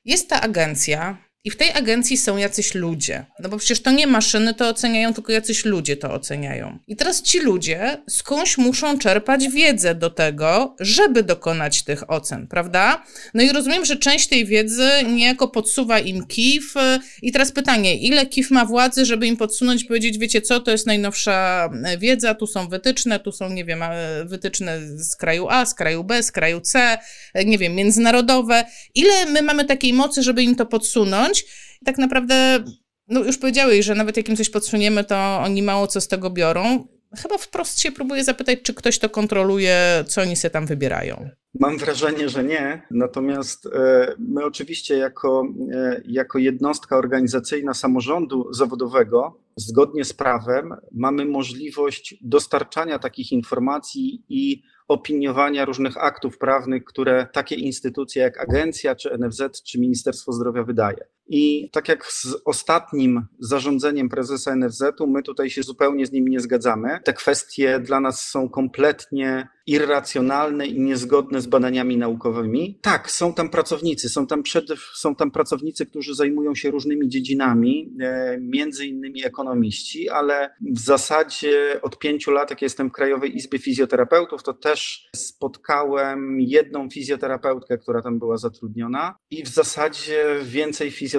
Jest 0.06 0.30
ta 0.30 0.42
agencja, 0.42 1.27
i 1.48 1.50
w 1.50 1.56
tej 1.56 1.72
agencji 1.74 2.18
są 2.18 2.38
jacyś 2.38 2.76
ludzie. 2.76 3.26
No 3.40 3.50
bo 3.50 3.58
przecież 3.58 3.82
to 3.82 3.92
nie 3.92 4.08
maszyny 4.08 4.54
to 4.54 4.70
oceniają, 4.70 5.14
tylko 5.14 5.32
jacyś 5.32 5.66
ludzie 5.66 5.98
to 5.98 6.14
oceniają. 6.14 6.80
I 6.88 6.96
teraz 6.96 7.22
ci 7.22 7.40
ludzie 7.40 7.98
skądś 8.10 8.58
muszą 8.58 9.00
czerpać 9.00 9.50
wiedzę 9.50 9.96
do 9.96 10.10
tego, 10.10 10.76
żeby 10.80 11.24
dokonać 11.24 11.84
tych 11.84 12.12
ocen, 12.12 12.48
prawda? 12.48 13.04
No 13.34 13.44
i 13.44 13.50
rozumiem, 13.50 13.86
że 13.86 13.96
część 13.96 14.28
tej 14.28 14.46
wiedzy 14.46 14.90
niejako 15.10 15.48
podsuwa 15.48 16.00
im 16.00 16.26
KIF. 16.26 16.74
I 17.22 17.32
teraz 17.32 17.52
pytanie, 17.52 17.98
ile 17.98 18.26
KIF 18.26 18.52
ma 18.52 18.66
władzy, 18.66 19.06
żeby 19.06 19.28
im 19.28 19.38
podsunąć 19.38 19.84
powiedzieć, 19.84 20.18
wiecie 20.18 20.42
co, 20.42 20.60
to 20.60 20.72
jest 20.72 20.88
najnowsza 20.88 21.70
wiedza, 21.98 22.36
tu 22.36 22.48
są 22.48 22.68
wytyczne, 22.68 23.20
tu 23.20 23.32
są, 23.32 23.50
nie 23.50 23.66
wiem, 23.66 23.84
wytyczne 24.26 24.80
z 24.98 25.16
kraju 25.16 25.48
A, 25.50 25.66
z 25.66 25.74
kraju 25.74 26.04
B, 26.04 26.24
z 26.24 26.32
kraju 26.32 26.62
C, 26.62 26.98
nie 27.46 27.58
wiem, 27.58 27.76
międzynarodowe. 27.76 28.66
Ile 28.96 29.26
my 29.26 29.42
mamy 29.42 29.66
takiej 29.66 29.94
mocy, 29.94 30.24
żeby 30.24 30.44
im 30.44 30.56
to 30.56 30.66
podsunąć? 30.66 31.37
I 31.82 31.86
tak 31.86 31.98
naprawdę, 31.98 32.64
no 33.08 33.24
już 33.24 33.38
powiedziałeś, 33.38 33.86
że 33.86 33.96
nawet 33.96 34.18
jak 34.18 34.30
im 34.30 34.36
coś 34.36 34.50
podsuniemy, 34.50 35.04
to 35.04 35.40
oni 35.40 35.64
mało 35.64 35.88
co 35.88 36.02
z 36.02 36.08
tego 36.08 36.30
biorą. 36.30 36.88
Chyba 37.16 37.38
wprost 37.38 37.80
się 37.80 37.92
próbuję 37.92 38.24
zapytać, 38.24 38.60
czy 38.64 38.74
ktoś 38.74 39.00
to 39.00 39.10
kontroluje, 39.10 40.04
co 40.08 40.22
oni 40.22 40.36
sobie 40.36 40.52
tam 40.52 40.66
wybierają. 40.66 41.30
Mam 41.60 41.78
wrażenie, 41.78 42.30
że 42.30 42.44
nie. 42.44 42.82
Natomiast 42.92 43.66
e, 43.66 44.14
my 44.20 44.46
oczywiście 44.46 44.98
jako, 44.98 45.48
e, 45.74 46.02
jako 46.06 46.40
jednostka 46.40 46.98
organizacyjna 46.98 47.74
samorządu 47.74 48.54
zawodowego, 48.54 49.40
zgodnie 49.56 50.06
z 50.06 50.14
prawem, 50.14 50.74
mamy 50.92 51.26
możliwość 51.26 52.16
dostarczania 52.22 53.00
takich 53.00 53.32
informacji 53.32 54.24
i 54.30 54.64
opiniowania 54.88 55.66
różnych 55.66 55.98
aktów 55.98 56.38
prawnych, 56.38 56.84
które 56.84 57.28
takie 57.34 57.56
instytucje 57.56 58.22
jak 58.22 58.40
agencja, 58.40 58.96
czy 58.96 59.18
NFZ, 59.18 59.62
czy 59.64 59.80
Ministerstwo 59.80 60.32
Zdrowia 60.32 60.64
wydaje. 60.64 61.08
I 61.30 61.70
tak 61.72 61.88
jak 61.90 62.06
z 62.06 62.36
ostatnim 62.46 63.26
zarządzeniem 63.40 64.10
prezesa 64.10 64.56
NFZ-u, 64.56 65.08
my 65.08 65.24
tutaj 65.24 65.50
się 65.50 65.64
zupełnie 65.64 66.06
z 66.06 66.12
nim 66.12 66.28
nie 66.28 66.40
zgadzamy. 66.40 67.00
Te 67.04 67.14
kwestie 67.14 67.80
dla 67.80 68.00
nas 68.00 68.24
są 68.24 68.50
kompletnie 68.50 69.48
irracjonalne 69.68 70.68
i 70.68 70.80
niezgodne 70.80 71.42
z 71.42 71.48
badaniami 71.48 71.98
naukowymi. 71.98 72.80
Tak, 72.82 73.12
są 73.12 73.34
tam 73.34 73.50
pracownicy, 73.50 74.10
są 74.10 74.28
tam, 74.28 74.44
przed, 74.44 74.66
są 74.96 75.16
tam 75.16 75.32
pracownicy, 75.32 75.86
którzy 75.86 76.16
zajmują 76.16 76.56
się 76.56 76.72
różnymi 76.72 77.10
dziedzinami, 77.10 77.94
e, 78.02 78.38
między 78.42 78.86
innymi 78.86 79.26
ekonomiści, 79.26 80.10
ale 80.10 80.56
w 80.62 80.80
zasadzie 80.80 81.80
od 81.82 82.00
pięciu 82.00 82.32
lat, 82.32 82.50
jak 82.50 82.62
jestem 82.62 82.90
w 82.90 82.92
Krajowej 82.92 83.36
Izbie 83.36 83.60
Fizjoterapeutów, 83.60 84.44
to 84.44 84.54
też 84.54 85.10
spotkałem 85.16 86.42
jedną 86.42 86.90
fizjoterapeutkę, 86.90 87.78
która 87.78 88.02
tam 88.02 88.20
była 88.20 88.38
zatrudniona 88.38 89.18
i 89.32 89.44
w 89.44 89.48
zasadzie 89.48 90.26
więcej 90.44 90.92
fizjoterapeutów 90.92 91.17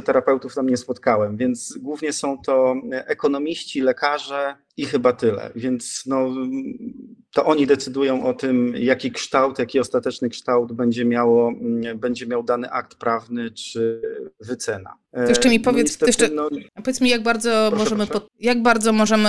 tam 0.54 0.68
nie 0.68 0.76
spotkałem, 0.76 1.36
więc 1.36 1.78
głównie 1.78 2.12
są 2.12 2.38
to 2.38 2.74
ekonomiści, 2.92 3.80
lekarze, 3.80 4.56
i 4.78 4.84
chyba 4.84 5.12
tyle. 5.12 5.50
Więc 5.54 6.02
no, 6.06 6.30
to 7.32 7.44
oni 7.44 7.66
decydują 7.66 8.26
o 8.26 8.34
tym, 8.34 8.74
jaki 8.76 9.12
kształt, 9.12 9.58
jaki 9.58 9.80
ostateczny 9.80 10.28
kształt 10.28 10.72
będzie, 10.72 11.04
miało, 11.04 11.52
będzie 11.96 12.26
miał 12.26 12.42
dany 12.42 12.70
akt 12.70 12.94
prawny 12.94 13.50
czy 13.50 14.02
wycena. 14.40 14.94
To 15.12 15.28
jeszcze 15.28 15.48
mi 15.48 15.58
no 15.58 15.64
powiedz, 15.64 15.86
niestety, 15.86 16.06
jeszcze, 16.06 16.28
no, 16.28 16.48
powiedz 16.74 17.00
mi, 17.00 17.10
jak 17.10 17.22
bardzo, 17.22 17.66
proszę, 17.70 17.84
możemy, 17.84 18.06
proszę. 18.06 18.26
jak 18.40 18.62
bardzo 18.62 18.92
możemy 18.92 19.28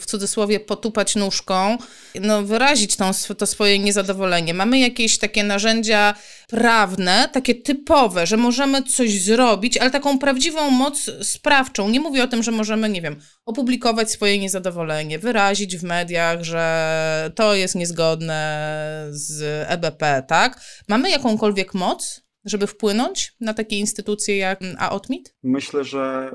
w 0.00 0.06
cudzysłowie 0.06 0.60
potupać 0.60 1.16
nóżką, 1.16 1.78
no, 2.20 2.42
wyrazić 2.42 2.96
tą, 2.96 3.10
to 3.38 3.46
swoje 3.46 3.78
niezadowolenie. 3.78 4.54
Mamy 4.54 4.78
jakieś 4.78 5.18
takie 5.18 5.44
narzędzia 5.44 6.14
prawne, 6.48 7.28
takie 7.32 7.54
typowe, 7.54 8.26
że 8.26 8.36
możemy 8.36 8.82
coś 8.82 9.22
zrobić, 9.22 9.78
ale 9.78 9.90
taką 9.90 10.18
prawdziwą 10.18 10.70
moc 10.70 11.10
sprawczą. 11.22 11.88
Nie 11.88 12.00
mówię 12.00 12.24
o 12.24 12.26
tym, 12.26 12.42
że 12.42 12.50
możemy, 12.50 12.88
nie 12.88 13.02
wiem, 13.02 13.16
opublikować 13.46 14.10
swoje 14.10 14.38
niezadowolenie, 14.38 14.89
wyrazić 15.18 15.76
w 15.76 15.84
mediach, 15.84 16.42
że 16.42 17.32
to 17.34 17.54
jest 17.54 17.74
niezgodne 17.74 19.06
z 19.10 19.42
EBP, 19.68 20.22
tak? 20.28 20.60
Mamy 20.88 21.10
jakąkolwiek 21.10 21.74
moc, 21.74 22.22
żeby 22.44 22.66
wpłynąć 22.66 23.34
na 23.40 23.54
takie 23.54 23.78
instytucje 23.78 24.36
jak 24.36 24.60
AOTMIT? 24.78 25.34
Myślę, 25.42 25.84
że 25.84 26.30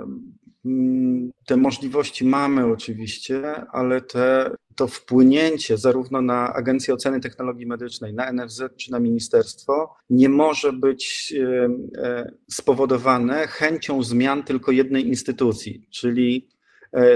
mm, 0.66 1.32
te 1.46 1.58
możliwości 1.58 2.26
mamy 2.26 2.66
oczywiście, 2.66 3.66
ale 3.72 4.02
te, 4.02 4.52
to 4.76 4.88
wpłynięcie 4.88 5.78
zarówno 5.78 6.22
na 6.22 6.54
Agencję 6.54 6.94
Oceny 6.94 7.20
Technologii 7.20 7.66
Medycznej, 7.66 8.14
na 8.14 8.32
NFZ 8.32 8.62
czy 8.78 8.92
na 8.92 9.00
ministerstwo 9.00 9.96
nie 10.10 10.30
może 10.30 10.74
być 10.74 11.34
e, 11.38 11.70
e, 12.04 12.32
spowodowane 12.52 13.48
chęcią 13.48 14.04
zmian 14.04 14.44
tylko 14.44 14.72
jednej 14.72 15.08
instytucji, 15.08 15.88
czyli 15.92 16.48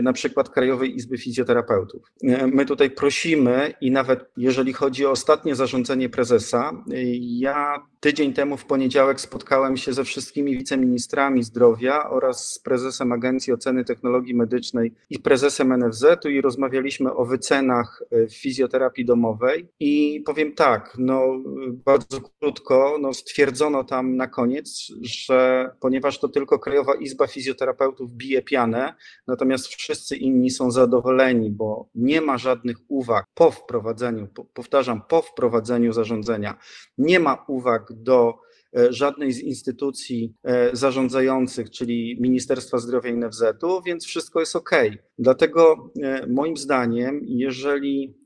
na 0.01 0.13
przykład 0.13 0.49
Krajowej 0.49 0.95
Izby 0.95 1.17
Fizjoterapeutów. 1.17 2.11
E, 2.23 2.47
my 2.47 2.65
tutaj 2.65 2.91
prosimy 2.91 3.73
i 3.81 3.91
nawet 3.91 4.31
jeżeli 4.37 4.73
chodzi 4.73 5.05
o 5.05 5.11
ostatnie 5.11 5.55
zarządzenie 5.55 6.09
prezesa, 6.09 6.71
e, 6.91 6.95
ja 7.19 7.75
tydzień 7.99 8.33
temu 8.33 8.57
w 8.57 8.65
poniedziałek 8.65 9.21
spotkałem 9.21 9.77
się 9.77 9.93
ze 9.93 10.03
wszystkimi 10.03 10.57
wiceministrami 10.57 11.43
zdrowia 11.43 12.09
oraz 12.09 12.53
z 12.53 12.59
prezesem 12.59 13.11
Agencji 13.11 13.53
Oceny 13.53 13.85
Technologii 13.85 14.35
Medycznej 14.35 14.93
i 15.09 15.19
prezesem 15.19 15.73
NFZ-u 15.73 16.29
i 16.29 16.41
rozmawialiśmy 16.41 17.13
o 17.13 17.25
wycenach 17.25 18.03
w 18.11 18.33
fizjoterapii 18.33 19.05
domowej 19.05 19.67
i 19.79 20.23
powiem 20.25 20.55
tak, 20.55 20.95
no 20.97 21.43
bardzo 21.85 22.21
krótko, 22.39 22.97
no 23.01 23.13
stwierdzono 23.13 23.83
tam 23.83 24.15
na 24.15 24.27
koniec, 24.27 24.91
że 25.01 25.69
ponieważ 25.79 26.19
to 26.19 26.29
tylko 26.29 26.59
Krajowa 26.59 26.95
Izba 26.95 27.27
Fizjoterapeutów 27.27 28.11
bije 28.11 28.41
pianę, 28.41 28.93
natomiast 29.27 29.68
wszyscy 29.75 30.15
inni 30.15 30.51
są 30.51 30.71
zadowoleni, 30.71 31.51
bo 31.51 31.89
nie 31.95 32.21
ma 32.21 32.37
żadnych 32.37 32.77
uwag 32.87 33.25
po 33.33 33.51
wprowadzeniu, 33.51 34.27
powtarzam, 34.53 35.01
po 35.09 35.21
wprowadzeniu 35.21 35.93
zarządzenia, 35.93 36.57
nie 36.97 37.19
ma 37.19 37.45
uwag 37.47 37.93
do 37.93 38.33
e, 38.77 38.93
żadnej 38.93 39.31
z 39.31 39.39
instytucji 39.39 40.33
e, 40.43 40.69
zarządzających, 40.75 41.69
czyli 41.69 42.17
Ministerstwa 42.21 42.77
Zdrowia 42.77 43.09
i 43.09 43.17
NFZ-u, 43.17 43.81
więc 43.81 44.05
wszystko 44.05 44.39
jest 44.39 44.55
ok. 44.55 44.71
Dlatego 45.17 45.91
e, 46.03 46.27
moim 46.27 46.57
zdaniem, 46.57 47.21
jeżeli 47.25 48.19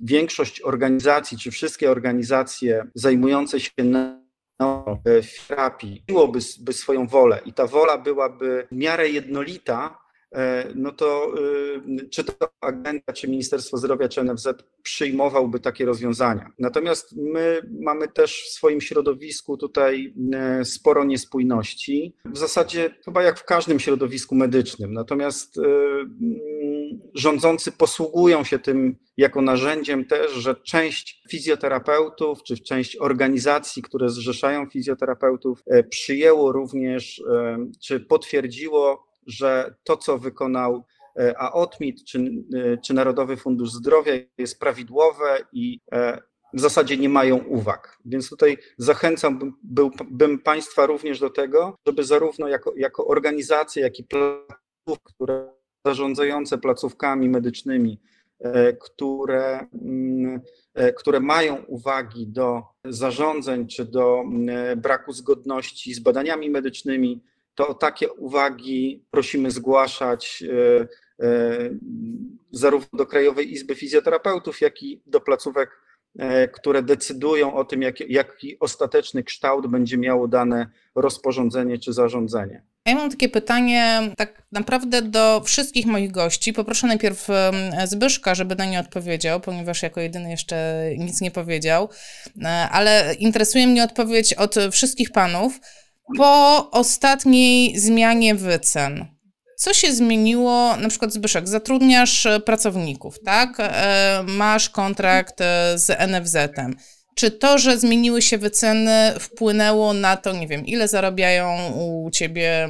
większość 0.00 0.62
organizacji, 0.62 1.38
czy 1.38 1.50
wszystkie 1.50 1.90
organizacje 1.90 2.86
zajmujące 2.94 3.60
się 3.60 3.70
terapii 5.48 6.04
miłoby 6.08 6.38
by 6.60 6.72
swoją 6.72 7.06
wolę 7.06 7.40
i 7.44 7.52
ta 7.52 7.66
wola 7.66 7.98
byłaby 7.98 8.66
w 8.72 8.76
miarę 8.76 9.08
jednolita, 9.08 9.98
no 10.74 10.92
to 10.92 11.34
y, 12.02 12.08
czy 12.08 12.24
to 12.24 12.48
agenda, 12.60 13.12
czy 13.12 13.28
Ministerstwo 13.28 13.76
Zdrowia, 13.76 14.08
czy 14.08 14.24
NFZ 14.24 14.48
przyjmowałby 14.82 15.60
takie 15.60 15.84
rozwiązania. 15.84 16.50
Natomiast 16.58 17.16
my 17.16 17.60
mamy 17.80 18.08
też 18.08 18.42
w 18.42 18.48
swoim 18.48 18.80
środowisku 18.80 19.56
tutaj 19.56 20.14
e, 20.32 20.64
sporo 20.64 21.04
niespójności, 21.04 22.14
w 22.24 22.38
zasadzie 22.38 22.94
chyba 23.04 23.22
jak 23.22 23.38
w 23.38 23.44
każdym 23.44 23.80
środowisku 23.80 24.34
medycznym. 24.34 24.92
Natomiast 24.92 25.58
y, 25.58 25.60
mm, 25.60 26.10
rządzący 27.14 27.72
posługują 27.72 28.44
się 28.44 28.58
tym 28.58 28.96
jako 29.16 29.42
narzędziem 29.42 30.04
też, 30.04 30.32
że 30.32 30.54
część 30.54 31.22
fizjoterapeutów, 31.30 32.42
czy 32.42 32.58
część 32.58 32.96
organizacji, 32.96 33.82
które 33.82 34.08
zrzeszają 34.08 34.66
fizjoterapeutów, 34.66 35.62
e, 35.66 35.82
przyjęło 35.82 36.52
również, 36.52 37.22
czy 37.82 38.00
potwierdziło 38.00 39.05
że 39.26 39.74
to, 39.84 39.96
co 39.96 40.18
wykonał 40.18 40.84
e, 41.18 41.38
AOTMIT 41.38 42.04
czy, 42.04 42.18
e, 42.18 42.78
czy 42.78 42.94
Narodowy 42.94 43.36
Fundusz 43.36 43.70
Zdrowia 43.70 44.12
jest 44.38 44.60
prawidłowe 44.60 45.38
i 45.52 45.80
e, 45.92 46.22
w 46.52 46.60
zasadzie 46.60 46.96
nie 46.96 47.08
mają 47.08 47.36
uwag. 47.36 47.98
Więc 48.04 48.30
tutaj 48.30 48.58
zachęcam 48.78 49.38
bym, 49.62 49.90
bym 50.10 50.38
Państwa 50.38 50.86
również 50.86 51.20
do 51.20 51.30
tego, 51.30 51.76
żeby 51.86 52.04
zarówno 52.04 52.48
jako, 52.48 52.72
jako 52.76 53.06
organizacje, 53.06 53.82
jak 53.82 53.98
i 53.98 54.04
placówki, 54.04 55.14
które 55.14 55.48
zarządzające 55.86 56.58
placówkami 56.58 57.28
medycznymi, 57.28 58.00
które, 58.80 59.66
mm, 59.82 60.40
które 60.96 61.20
mają 61.20 61.56
uwagi 61.56 62.26
do 62.26 62.62
zarządzeń 62.84 63.66
czy 63.66 63.84
do 63.84 64.20
mm, 64.20 64.80
braku 64.80 65.12
zgodności 65.12 65.94
z 65.94 65.98
badaniami 66.00 66.50
medycznymi, 66.50 67.22
to 67.56 67.74
takie 67.74 68.12
uwagi 68.12 69.04
prosimy 69.10 69.50
zgłaszać 69.50 70.42
e, 70.42 71.26
e, 71.26 71.70
zarówno 72.50 72.98
do 72.98 73.06
Krajowej 73.06 73.52
Izby 73.52 73.74
Fizjoterapeutów, 73.74 74.60
jak 74.60 74.82
i 74.82 75.02
do 75.06 75.20
placówek, 75.20 75.70
e, 76.18 76.48
które 76.48 76.82
decydują 76.82 77.54
o 77.54 77.64
tym, 77.64 77.82
jaki, 77.82 78.12
jaki 78.12 78.58
ostateczny 78.60 79.24
kształt 79.24 79.66
będzie 79.66 79.98
miało 79.98 80.28
dane 80.28 80.66
rozporządzenie 80.94 81.78
czy 81.78 81.92
zarządzenie. 81.92 82.62
Ja 82.86 82.94
mam 82.94 83.10
takie 83.10 83.28
pytanie 83.28 84.00
tak 84.16 84.42
naprawdę 84.52 85.02
do 85.02 85.42
wszystkich 85.44 85.86
moich 85.86 86.12
gości. 86.12 86.52
Poproszę 86.52 86.86
najpierw 86.86 87.28
Zbyszka, 87.84 88.34
żeby 88.34 88.54
na 88.54 88.64
nie 88.64 88.80
odpowiedział, 88.80 89.40
ponieważ 89.40 89.82
jako 89.82 90.00
jedyny 90.00 90.30
jeszcze 90.30 90.84
nic 90.98 91.20
nie 91.20 91.30
powiedział, 91.30 91.88
ale 92.70 93.14
interesuje 93.18 93.66
mnie 93.66 93.84
odpowiedź 93.84 94.34
od 94.34 94.54
wszystkich 94.72 95.12
panów 95.12 95.60
po 96.16 96.70
ostatniej 96.70 97.78
zmianie 97.78 98.34
wycen, 98.34 99.16
co 99.56 99.74
się 99.74 99.92
zmieniło? 99.92 100.76
Na 100.76 100.88
przykład 100.88 101.12
Zbyszek, 101.12 101.48
zatrudniasz 101.48 102.26
e, 102.26 102.40
pracowników, 102.40 103.16
tak? 103.24 103.56
E, 103.58 104.24
masz 104.26 104.70
kontrakt 104.70 105.40
e, 105.40 105.78
z 105.78 106.10
NFZ-em. 106.10 106.76
Czy 107.14 107.30
to, 107.30 107.58
że 107.58 107.78
zmieniły 107.78 108.22
się 108.22 108.38
wyceny, 108.38 109.12
wpłynęło 109.20 109.92
na 109.92 110.16
to, 110.16 110.32
nie 110.32 110.46
wiem, 110.46 110.66
ile 110.66 110.88
zarabiają 110.88 111.72
u 111.72 112.10
ciebie 112.10 112.68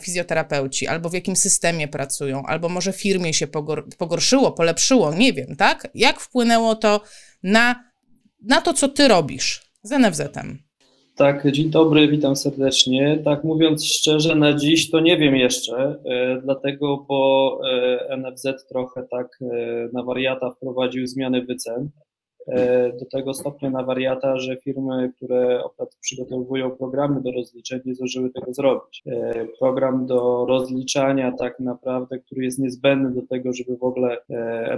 fizjoterapeuci, 0.00 0.86
albo 0.86 1.08
w 1.08 1.12
jakim 1.12 1.36
systemie 1.36 1.88
pracują, 1.88 2.46
albo 2.46 2.68
może 2.68 2.92
firmie 2.92 3.34
się 3.34 3.46
pogorszyło, 3.98 4.52
polepszyło, 4.52 5.14
nie 5.14 5.32
wiem, 5.32 5.56
tak? 5.56 5.88
Jak 5.94 6.20
wpłynęło 6.20 6.74
to 6.74 7.00
na, 7.42 7.84
na 8.42 8.60
to, 8.60 8.72
co 8.72 8.88
ty 8.88 9.08
robisz 9.08 9.72
z 9.82 9.90
NFZ-em? 9.90 10.69
Tak, 11.20 11.50
dzień 11.50 11.70
dobry, 11.70 12.08
witam 12.08 12.36
serdecznie. 12.36 13.18
Tak 13.24 13.44
mówiąc 13.44 13.84
szczerze, 13.84 14.34
na 14.34 14.52
dziś 14.52 14.90
to 14.90 15.00
nie 15.00 15.16
wiem 15.18 15.36
jeszcze, 15.36 15.96
e, 16.04 16.40
dlatego, 16.42 17.04
bo 17.08 17.60
e, 18.10 18.16
NFZ 18.16 18.68
trochę 18.68 19.06
tak 19.10 19.38
e, 19.42 19.88
na 19.92 20.02
wariata 20.02 20.50
wprowadził 20.50 21.06
zmiany 21.06 21.44
wycen. 21.44 21.90
Do 23.00 23.06
tego 23.12 23.34
stopnia 23.34 23.70
na 23.70 23.82
wariata, 23.82 24.38
że 24.38 24.56
firmy, 24.56 25.12
które 25.16 25.62
przygotowują 26.00 26.70
programy 26.70 27.20
do 27.20 27.32
rozliczeń, 27.32 27.80
nie 27.84 27.94
zdążyły 27.94 28.30
tego 28.30 28.54
zrobić. 28.54 29.02
Program 29.58 30.06
do 30.06 30.46
rozliczania, 30.48 31.32
tak 31.32 31.60
naprawdę, 31.60 32.18
który 32.18 32.44
jest 32.44 32.58
niezbędny 32.58 33.20
do 33.20 33.26
tego, 33.26 33.52
żeby 33.52 33.76
w 33.76 33.82
ogóle 33.82 34.18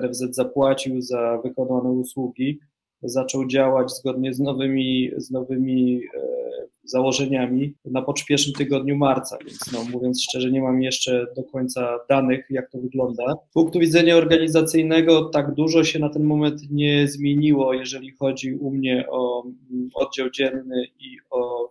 NFZ 0.02 0.34
zapłacił 0.34 1.00
za 1.00 1.40
wykonane 1.44 1.90
usługi, 1.90 2.58
zaczął 3.02 3.46
działać 3.46 3.92
zgodnie 3.92 4.34
z 4.34 4.40
nowymi, 4.40 5.10
z 5.16 5.30
nowymi 5.30 6.02
e, 6.16 6.66
założeniami 6.84 7.74
na 7.84 8.02
pierwszym 8.28 8.52
tygodniu 8.52 8.96
marca, 8.96 9.38
więc 9.46 9.72
no, 9.72 9.84
mówiąc 9.92 10.22
szczerze, 10.22 10.50
nie 10.50 10.62
mam 10.62 10.82
jeszcze 10.82 11.26
do 11.36 11.42
końca 11.44 11.98
danych, 12.08 12.46
jak 12.50 12.70
to 12.70 12.78
wygląda. 12.78 13.34
Z 13.50 13.52
punktu 13.52 13.78
widzenia 13.78 14.16
organizacyjnego 14.16 15.24
tak 15.24 15.54
dużo 15.54 15.84
się 15.84 15.98
na 15.98 16.08
ten 16.08 16.24
moment 16.24 16.60
nie 16.70 17.08
zmieniło, 17.08 17.74
jeżeli 17.74 18.10
chodzi 18.10 18.54
u 18.54 18.70
mnie 18.70 19.04
o 19.10 19.44
mm, 19.44 19.88
oddział 19.94 20.30
dzienny 20.30 20.86
i 21.00 21.16
o 21.30 21.70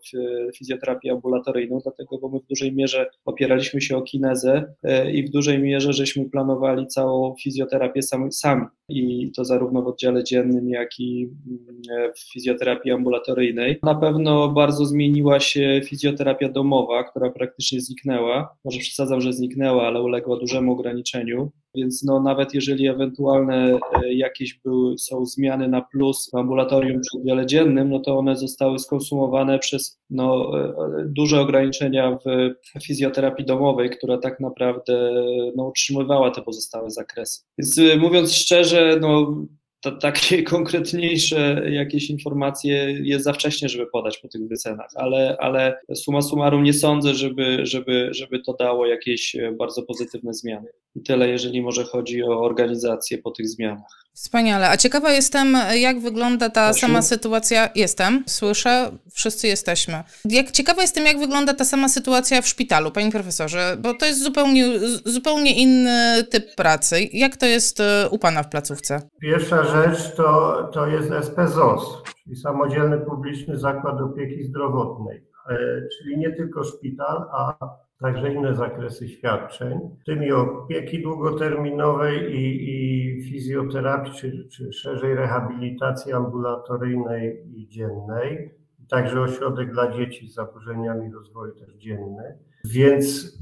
fizjoterapię 0.57 1.11
ambulatoryjną, 1.11 1.79
dlatego, 1.83 2.17
bo 2.17 2.29
my 2.29 2.39
w 2.39 2.45
dużej 2.45 2.73
mierze 2.73 3.09
opieraliśmy 3.25 3.81
się 3.81 3.97
o 3.97 4.01
kinezę 4.01 4.73
e, 4.83 5.11
i 5.11 5.27
w 5.27 5.29
dużej 5.29 5.59
mierze 5.59 5.93
żeśmy 5.93 6.29
planowali 6.29 6.87
całą 6.87 7.35
fizjoterapię 7.43 8.01
sami. 8.01 8.31
sami. 8.31 8.65
I 8.89 9.31
to 9.35 9.45
zarówno 9.45 9.81
w 9.81 9.87
oddziale 9.87 10.23
dziennym, 10.23 10.69
jak 10.69 10.99
i 10.99 11.29
mm, 11.47 12.11
w 12.15 12.33
fizjoterapii 12.33 12.91
ambulatoryjnej. 12.91 13.79
Na 13.83 13.95
pewno 13.95 14.49
bardzo 14.49 14.85
zmieniło 14.85 15.00
zmieniła 15.01 15.39
się 15.39 15.81
fizjoterapia 15.85 16.49
domowa, 16.49 17.03
która 17.03 17.29
praktycznie 17.29 17.81
zniknęła. 17.81 18.55
Może 18.65 18.79
przesadzam, 18.79 19.21
że 19.21 19.33
zniknęła, 19.33 19.87
ale 19.87 20.01
uległa 20.01 20.39
dużemu 20.39 20.71
ograniczeniu. 20.71 21.51
Więc 21.75 22.03
no, 22.03 22.21
nawet 22.21 22.53
jeżeli 22.53 22.87
ewentualne 22.87 23.79
e, 24.03 24.13
jakieś 24.13 24.53
były, 24.53 24.97
są 24.97 25.25
zmiany 25.25 25.67
na 25.67 25.81
plus 25.81 26.29
w 26.31 26.35
ambulatorium 26.35 27.01
czy 27.01 27.17
oddziale 27.17 27.45
dziennym, 27.45 27.89
no 27.89 27.99
to 27.99 28.17
one 28.17 28.35
zostały 28.35 28.79
skonsumowane 28.79 29.59
przez 29.59 29.99
no, 30.09 30.51
e, 30.59 30.73
duże 31.05 31.41
ograniczenia 31.41 32.17
w 32.25 32.53
fizjoterapii 32.83 33.45
domowej, 33.45 33.89
która 33.89 34.17
tak 34.17 34.39
naprawdę 34.39 35.11
no, 35.55 35.63
utrzymywała 35.63 36.31
te 36.31 36.41
pozostałe 36.41 36.91
zakresy. 36.91 37.41
Więc 37.57 37.77
e, 37.77 37.97
mówiąc 37.97 38.33
szczerze, 38.33 38.97
no, 39.01 39.35
to 39.81 39.91
takie 39.91 40.43
konkretniejsze 40.55 41.61
jakieś 41.71 42.09
informacje 42.09 42.91
jest 42.91 43.23
za 43.23 43.33
wcześnie, 43.33 43.69
żeby 43.69 43.87
podać 43.87 44.17
po 44.17 44.27
tych 44.27 44.47
wycenach, 44.47 44.89
ale, 44.95 45.37
ale 45.39 45.79
suma 45.95 46.21
summarum 46.21 46.63
nie 46.63 46.73
sądzę, 46.73 47.13
żeby, 47.13 47.65
żeby, 47.65 48.09
żeby 48.11 48.39
to 48.39 48.53
dało 48.53 48.85
jakieś 48.85 49.35
bardzo 49.57 49.83
pozytywne 49.83 50.33
zmiany. 50.33 50.67
I 50.95 51.01
tyle, 51.01 51.29
jeżeli 51.29 51.61
może 51.61 51.83
chodzi 51.83 52.23
o 52.23 52.41
organizację 52.41 53.17
po 53.17 53.31
tych 53.31 53.49
zmianach. 53.49 54.05
Wspaniale. 54.13 54.69
A 54.69 54.77
ciekawa 54.77 55.11
jestem, 55.11 55.57
jak 55.75 55.99
wygląda 55.99 56.49
ta 56.49 56.73
sama 56.73 57.01
sytuacja. 57.01 57.69
Jestem, 57.75 58.23
słyszę, 58.27 58.91
wszyscy 59.13 59.47
jesteśmy. 59.47 60.03
Jak 60.25 60.51
ciekawa 60.51 60.81
jestem, 60.81 61.05
jak 61.05 61.19
wygląda 61.19 61.53
ta 61.53 61.65
sama 61.65 61.89
sytuacja 61.89 62.41
w 62.41 62.47
szpitalu, 62.47 62.91
panie 62.91 63.11
profesorze, 63.11 63.77
bo 63.79 63.93
to 63.93 64.05
jest 64.05 64.23
zupełnie, 64.23 64.79
zupełnie 65.05 65.55
inny 65.55 66.23
typ 66.23 66.55
pracy. 66.55 67.09
Jak 67.13 67.37
to 67.37 67.45
jest 67.45 67.79
e, 67.79 68.09
u 68.09 68.17
pana 68.19 68.43
w 68.43 68.49
placówce? 68.49 69.01
Pierwsza 69.21 69.63
rzecz 69.63 70.15
to, 70.15 70.63
to 70.73 70.87
jest 70.87 71.09
SPZOS, 71.21 72.03
czyli 72.23 72.35
Samodzielny 72.35 72.97
Publiczny 72.97 73.59
Zakład 73.59 74.01
Opieki 74.01 74.43
Zdrowotnej. 74.43 75.17
E, 75.49 75.57
czyli 75.97 76.17
nie 76.17 76.31
tylko 76.31 76.63
szpital, 76.63 77.25
a 77.33 77.57
także 78.01 78.33
inne 78.33 78.55
zakresy 78.55 79.09
świadczeń, 79.09 79.79
w 80.01 80.05
tym 80.05 80.23
i 80.23 80.31
opieki 80.31 81.01
długoterminowej 81.01 82.35
i, 82.35 82.69
i 82.69 83.23
fizjoterapii, 83.23 84.13
czy, 84.13 84.47
czy 84.51 84.73
szerzej 84.73 85.15
rehabilitacji 85.15 86.13
ambulatoryjnej 86.13 87.43
i 87.55 87.67
dziennej, 87.67 88.51
także 88.89 89.21
ośrodek 89.21 89.71
dla 89.71 89.91
dzieci 89.91 90.29
z 90.29 90.33
zaburzeniami 90.33 91.11
rozwoju 91.11 91.55
też 91.55 91.73
dzienny. 91.73 92.37
Więc 92.65 93.37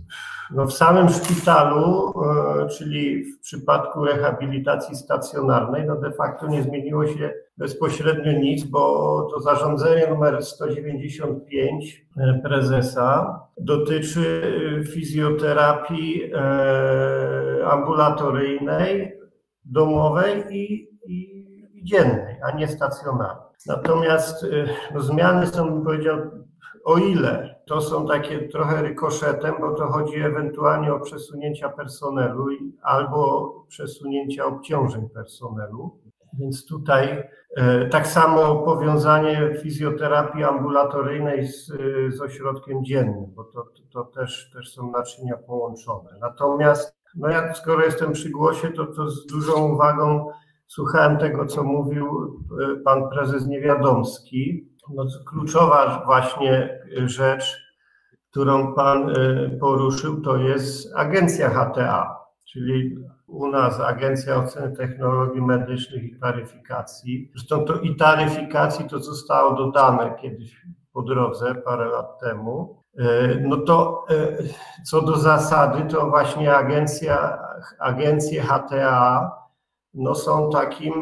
no 0.51 0.65
w 0.65 0.73
samym 0.73 1.09
szpitalu, 1.09 2.13
e, 2.23 2.67
czyli 2.67 3.23
w 3.23 3.39
przypadku 3.39 4.05
rehabilitacji 4.05 4.95
stacjonarnej, 4.95 5.85
no 5.85 5.95
de 5.95 6.11
facto 6.11 6.47
nie 6.47 6.63
zmieniło 6.63 7.07
się 7.07 7.33
bezpośrednio 7.57 8.31
nic, 8.31 8.63
bo 8.63 9.27
to 9.33 9.39
zarządzenie 9.39 10.07
numer 10.07 10.43
195 10.45 12.05
e, 12.17 12.39
prezesa 12.43 13.39
dotyczy 13.57 14.41
fizjoterapii 14.93 16.31
e, 16.33 17.65
ambulatoryjnej, 17.65 19.19
domowej 19.65 20.43
i, 20.49 20.89
i, 21.05 21.45
dziennej, 21.83 22.35
a 22.43 22.57
nie 22.57 22.67
stacjonarnej. 22.67 23.49
Natomiast 23.67 24.45
no, 24.93 25.01
zmiany 25.01 25.47
są, 25.47 25.69
bym 25.69 25.83
powiedział, 25.83 26.17
o 26.83 26.97
ile 26.97 27.55
to 27.65 27.81
są 27.81 28.07
takie 28.07 28.47
trochę 28.47 28.81
rykoszetem, 28.81 29.55
bo 29.59 29.75
to 29.75 29.87
chodzi 29.87 30.15
ewentualnie 30.15 30.93
o 30.93 30.99
przesunięcia 30.99 31.69
personelu 31.69 32.47
albo 32.81 33.49
przesunięcia 33.67 34.45
obciążeń 34.45 35.09
personelu. 35.09 35.99
Więc 36.39 36.65
tutaj 36.65 37.23
tak 37.91 38.07
samo 38.07 38.55
powiązanie 38.55 39.55
fizjoterapii 39.61 40.43
ambulatoryjnej 40.43 41.47
z, 41.47 41.65
z 42.09 42.21
ośrodkiem 42.21 42.85
dziennym, 42.85 43.25
bo 43.35 43.43
to, 43.43 43.65
to 43.93 44.03
też, 44.03 44.51
też 44.53 44.73
są 44.73 44.91
naczynia 44.91 45.37
połączone. 45.37 46.09
Natomiast 46.21 46.99
no 47.15 47.29
ja 47.29 47.53
skoro 47.53 47.85
jestem 47.85 48.11
przy 48.11 48.29
głosie, 48.29 48.69
to, 48.69 48.85
to 48.85 49.09
z 49.09 49.25
dużą 49.25 49.73
uwagą 49.73 50.27
słuchałem 50.67 51.17
tego, 51.17 51.45
co 51.45 51.63
mówił 51.63 52.07
pan 52.85 53.09
prezes 53.09 53.47
Niewiadomski. 53.47 54.69
No, 54.93 55.05
kluczowa 55.25 56.03
właśnie 56.05 56.79
rzecz, 57.05 57.69
którą 58.29 58.73
Pan 58.73 59.09
y, 59.09 59.57
poruszył, 59.59 60.21
to 60.21 60.37
jest 60.37 60.95
agencja 60.95 61.49
HTA, 61.49 62.19
czyli 62.45 62.95
u 63.27 63.47
nas 63.47 63.79
Agencja 63.79 64.35
Oceny 64.35 64.75
Technologii 64.75 65.41
Medycznych 65.41 66.03
i 66.03 66.19
Taryfikacji. 66.19 67.31
Zresztą 67.35 67.65
to 67.65 67.79
i 67.79 67.95
taryfikacji 67.95 68.85
to 68.85 68.99
zostało 68.99 69.53
dodane 69.53 70.15
kiedyś 70.21 70.65
po 70.93 71.01
drodze, 71.01 71.55
parę 71.55 71.85
lat 71.85 72.19
temu. 72.19 72.83
Y, 72.99 73.43
no 73.47 73.57
to 73.57 74.05
y, 74.11 74.49
co 74.85 75.01
do 75.01 75.17
zasady, 75.17 75.93
to 75.93 76.09
właśnie 76.09 76.55
agencja, 76.55 77.39
agencje 77.79 78.41
HTA 78.41 79.31
no 79.93 80.15
są 80.15 80.49
takim 80.49 80.93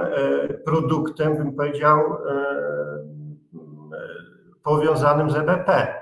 produktem, 0.66 1.38
bym 1.38 1.56
powiedział, 1.56 2.00
powiązanym 4.68 5.32
z 5.32 5.36
EBP. 5.36 5.96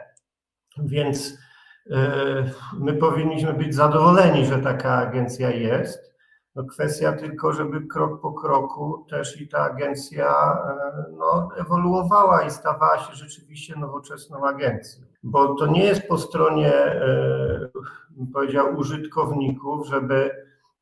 Więc 0.78 1.38
e, 1.91 1.97
my 2.80 2.93
powinniśmy 2.93 3.54
być 3.54 3.75
zadowoleni, 3.75 4.45
że 4.45 4.58
taka 4.60 4.91
agencja 4.91 5.49
jest. 5.49 6.15
No 6.56 6.63
kwestia 6.63 7.13
tylko, 7.13 7.54
żeby 7.54 7.88
krok 7.88 8.21
po 8.21 8.34
kroku 8.34 9.06
też 9.10 9.41
i 9.41 9.47
ta 9.47 9.60
agencja 9.60 10.28
e, 10.28 11.06
no, 11.17 11.49
ewoluowała 11.58 12.43
i 12.43 12.51
stawała 12.51 12.99
się 12.99 13.13
rzeczywiście 13.13 13.75
nowoczesną 13.75 14.47
agencją. 14.47 15.04
Bo 15.23 15.56
to 15.56 15.67
nie 15.67 15.84
jest 15.84 16.08
po 16.08 16.17
stronie, 16.17 16.73
e, 16.73 17.69
powiedział, 18.34 18.78
użytkowników, 18.78 19.88
żeby 19.88 20.32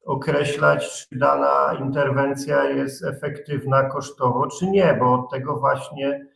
określać, 0.06 1.08
czy 1.10 1.18
dana 1.20 1.74
interwencja 1.80 2.64
jest 2.64 3.06
efektywna 3.06 3.84
kosztowo, 3.84 4.48
czy 4.48 4.68
nie, 4.68 4.98
bo 5.00 5.14
od 5.14 5.32
tego 5.32 5.60
właśnie 5.60 6.33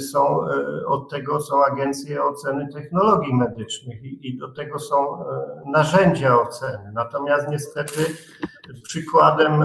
są, 0.00 0.48
y, 0.48 0.86
od 0.86 1.10
tego 1.10 1.40
są 1.40 1.64
agencje 1.64 2.24
oceny 2.24 2.68
technologii 2.72 3.34
medycznych 3.34 4.02
i, 4.02 4.28
i 4.28 4.38
do 4.38 4.52
tego 4.52 4.78
są 4.78 5.22
y, 5.22 5.26
narzędzia 5.66 6.40
oceny. 6.40 6.92
Natomiast 6.94 7.48
niestety 7.50 8.00
przykładem 8.82 9.64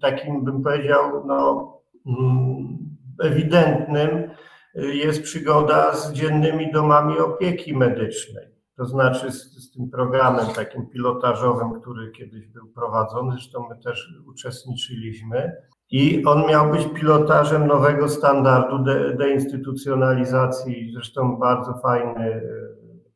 takim 0.00 0.44
bym 0.44 0.62
powiedział 0.62 1.26
no, 1.26 1.72
mm, 2.06 2.78
ewidentnym 3.22 4.30
jest 4.74 5.22
przygoda 5.22 5.96
z 5.96 6.12
dziennymi 6.12 6.72
domami 6.72 7.18
opieki 7.18 7.76
medycznej. 7.76 8.52
To 8.76 8.86
znaczy 8.86 9.32
z, 9.32 9.42
z, 9.42 9.72
tym 9.72 9.90
programem 9.90 10.46
takim 10.46 10.86
pilotażowym, 10.86 11.80
który 11.80 12.10
kiedyś 12.10 12.46
był 12.46 12.66
prowadzony, 12.66 13.32
zresztą 13.32 13.68
my 13.68 13.82
też 13.82 14.14
uczestniczyliśmy. 14.26 15.52
I 15.92 16.24
on 16.24 16.46
miał 16.46 16.70
być 16.70 16.88
pilotażem 16.94 17.66
nowego 17.66 18.08
standardu 18.08 18.78
de, 18.78 19.16
deinstytucjonalizacji, 19.16 20.90
zresztą 20.94 21.36
bardzo 21.36 21.74
fajny 21.74 22.24
e, 22.24 22.42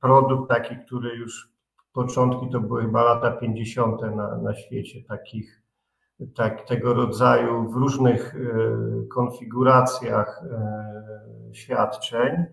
produkt, 0.01 0.49
taki, 0.49 0.77
który 0.87 1.17
już 1.17 1.51
początki 1.93 2.51
to 2.53 2.61
były 2.61 2.83
chyba 2.83 3.03
lata 3.03 3.31
50. 3.31 4.01
na, 4.01 4.37
na 4.37 4.55
świecie, 4.55 5.03
takich, 5.09 5.63
tak, 6.35 6.67
tego 6.67 6.95
rodzaju 6.95 7.71
w 7.71 7.77
różnych 7.77 8.35
e, 8.35 8.39
konfiguracjach 9.07 10.43
e, 10.45 11.55
świadczeń. 11.55 12.45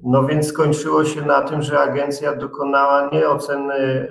No 0.00 0.26
więc 0.26 0.46
skończyło 0.46 1.04
się 1.04 1.22
na 1.22 1.42
tym, 1.42 1.62
że 1.62 1.80
agencja 1.80 2.36
dokonała 2.36 3.10
nie 3.12 3.28
oceny 3.28 4.08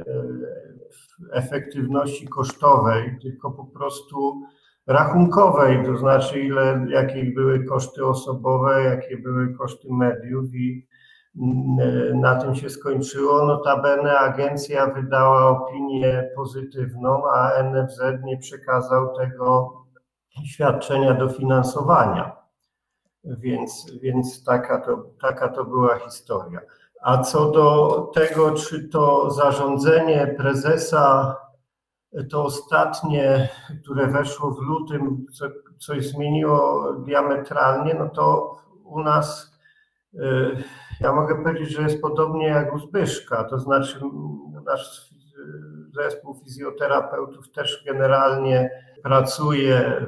efektywności 1.31 2.27
kosztowej, 2.27 3.17
tylko 3.21 3.51
po 3.51 3.65
prostu 3.65 4.41
rachunkowej, 4.87 5.85
to 5.85 5.97
znaczy 5.97 6.39
ile, 6.39 6.85
jakie 6.89 7.23
były 7.23 7.65
koszty 7.65 8.05
osobowe, 8.05 8.83
jakie 8.83 9.17
były 9.17 9.53
koszty 9.53 9.87
mediów 9.91 10.55
i 10.55 10.87
mm, 11.41 12.19
na 12.19 12.35
tym 12.35 12.55
się 12.55 12.69
skończyło. 12.69 13.45
Notabene 13.45 14.17
agencja 14.19 14.87
wydała 14.87 15.47
opinię 15.47 16.29
pozytywną, 16.35 17.23
a 17.31 17.63
NFZ 17.63 18.01
nie 18.23 18.37
przekazał 18.37 19.15
tego 19.17 19.73
świadczenia 20.45 21.13
dofinansowania. 21.13 22.35
Więc, 23.23 23.91
więc 24.01 24.43
taka, 24.43 24.81
to, 24.81 25.03
taka 25.21 25.49
to 25.49 25.65
była 25.65 25.99
historia. 25.99 26.59
A 27.01 27.17
co 27.17 27.51
do 27.51 27.99
tego, 28.13 28.51
czy 28.51 28.89
to 28.89 29.31
zarządzenie 29.31 30.35
prezesa 30.37 31.35
to 32.29 32.43
ostatnie, 32.43 33.49
które 33.83 34.07
weszło 34.07 34.51
w 34.51 34.61
lutym, 34.61 35.25
co, 35.33 35.45
coś 35.77 36.07
zmieniło 36.07 36.93
diametralnie, 36.93 37.93
no 37.93 38.09
to 38.09 38.55
u 38.83 39.03
nas, 39.03 39.59
y, 40.13 40.19
ja 41.01 41.13
mogę 41.13 41.43
powiedzieć, 41.43 41.69
że 41.69 41.81
jest 41.81 42.01
podobnie 42.01 42.47
jak 42.47 42.73
u 42.73 42.79
Zbyszka, 42.79 43.43
to 43.43 43.59
znaczy 43.59 43.99
nasz 44.65 45.13
zespół 45.93 46.35
fizjoterapeutów 46.43 47.51
też 47.51 47.83
generalnie 47.85 48.69
pracuje 49.03 50.05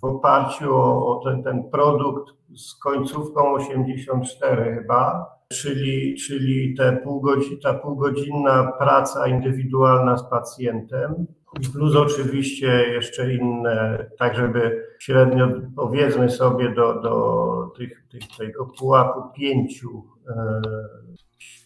w 0.00 0.04
oparciu 0.04 0.76
o, 0.76 1.06
o 1.06 1.24
ten, 1.24 1.42
ten 1.42 1.70
produkt 1.70 2.34
z 2.56 2.74
końcówką 2.74 3.52
84 3.52 4.74
chyba, 4.74 5.26
czyli, 5.48 6.14
czyli 6.14 6.74
te 6.74 6.96
pół 6.96 7.20
godzin, 7.20 7.60
ta 7.60 7.74
półgodzinna 7.74 8.72
praca 8.78 9.26
indywidualna 9.26 10.16
z 10.16 10.30
pacjentem 10.30 11.26
plus 11.72 11.96
oczywiście 11.96 12.66
jeszcze 12.68 13.34
inne, 13.34 14.06
tak 14.18 14.36
żeby 14.36 14.86
średnio 14.98 15.48
powiedzmy 15.76 16.30
sobie 16.30 16.74
do, 16.74 17.02
do 17.02 17.72
tych, 17.76 18.06
tych, 18.10 18.22
tego 18.38 18.66
pułapu 18.78 19.20
pięciu 19.36 20.04
e, 20.28 20.62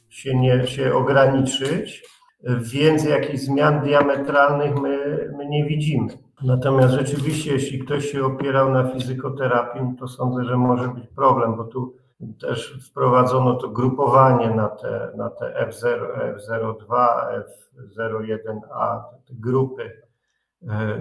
się, 0.08 0.34
nie, 0.34 0.66
się 0.66 0.94
ograniczyć, 0.94 2.04
więc 2.72 3.04
jakichś 3.04 3.38
zmian 3.38 3.80
diametralnych 3.80 4.74
my, 4.74 5.28
my 5.36 5.46
nie 5.46 5.64
widzimy. 5.64 6.08
Natomiast 6.42 6.94
rzeczywiście, 6.94 7.52
jeśli 7.52 7.78
ktoś 7.78 8.10
się 8.10 8.24
opierał 8.24 8.72
na 8.72 8.84
fizykoterapii, 8.84 9.80
to 9.98 10.08
sądzę, 10.08 10.44
że 10.44 10.56
może 10.56 10.88
być 10.88 11.06
problem, 11.16 11.56
bo 11.56 11.64
tu 11.64 11.94
też 12.40 12.88
wprowadzono 12.90 13.54
to 13.54 13.68
grupowanie 13.68 14.50
na 14.50 14.68
te, 14.68 15.10
na 15.16 15.30
te 15.30 15.68
F0, 15.70 16.34
F02, 16.36 17.16
F01A, 17.98 19.00
te 19.26 19.34
grupy 19.34 20.02
e, 20.68 21.00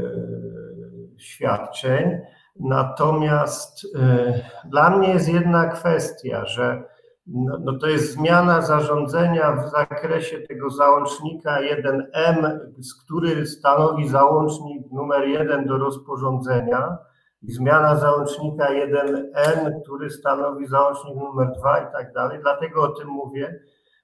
świadczeń. 1.17 2.17
Natomiast 2.59 3.87
e, 3.95 4.33
dla 4.65 4.89
mnie 4.89 5.09
jest 5.09 5.29
jedna 5.29 5.67
kwestia, 5.67 6.45
że 6.45 6.83
no, 7.27 7.57
no 7.59 7.73
to 7.79 7.87
jest 7.87 8.13
zmiana 8.13 8.61
zarządzenia 8.61 9.51
w 9.51 9.69
zakresie 9.69 10.39
tego 10.39 10.69
załącznika 10.69 11.59
1M, 11.61 12.59
który 13.05 13.45
stanowi 13.45 14.07
załącznik 14.07 14.91
numer 14.91 15.27
1 15.27 15.65
do 15.65 15.77
rozporządzenia 15.77 16.97
i 17.47 17.51
zmiana 17.51 17.95
załącznika 17.95 18.67
1N, 18.69 19.81
który 19.83 20.09
stanowi 20.09 20.67
załącznik 20.67 21.15
numer 21.15 21.47
2 21.59 21.79
i 21.79 21.91
tak 21.91 22.13
dalej. 22.13 22.39
Dlatego 22.41 22.83
o 22.83 22.87
tym 22.87 23.07
mówię, 23.07 23.59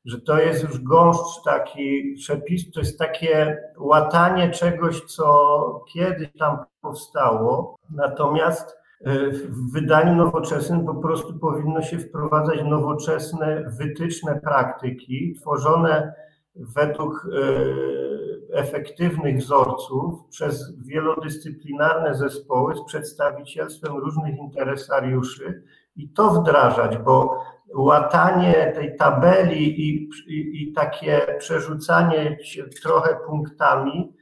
że 0.06 0.21
to 0.21 0.39
jest 0.39 0.63
już 0.63 0.79
gąszcz 0.79 1.43
taki 1.45 2.13
przepis, 2.17 2.71
to 2.71 2.79
jest 2.79 2.99
takie 2.99 3.58
łatanie 3.77 4.49
czegoś, 4.49 5.01
co 5.01 5.86
kiedyś 5.93 6.29
tam 6.39 6.58
powstało, 6.82 7.77
natomiast 7.89 8.77
e, 9.06 9.29
w 9.29 9.71
wydaniu 9.71 10.15
nowoczesnym 10.15 10.86
po 10.86 10.95
prostu 10.95 11.39
powinno 11.39 11.82
się 11.82 11.99
wprowadzać 11.99 12.60
nowoczesne, 12.63 13.63
wytyczne 13.67 14.39
praktyki, 14.43 15.34
tworzone 15.41 16.13
według 16.55 17.27
e, 17.33 18.57
efektywnych 18.57 19.37
wzorców 19.37 20.27
przez 20.29 20.77
wielodyscyplinarne 20.77 22.15
zespoły 22.15 22.75
z 22.75 22.83
przedstawicielstwem 22.83 23.97
różnych 23.97 24.37
interesariuszy 24.37 25.63
i 25.95 26.09
to 26.09 26.29
wdrażać, 26.29 26.97
bo 26.97 27.43
łatanie 27.75 28.71
tej 28.75 28.95
tabeli 28.95 29.81
i, 29.81 30.09
i, 30.27 30.63
i 30.63 30.73
takie 30.73 31.35
przerzucanie 31.39 32.37
się 32.43 32.63
trochę 32.83 33.17
punktami 33.27 34.13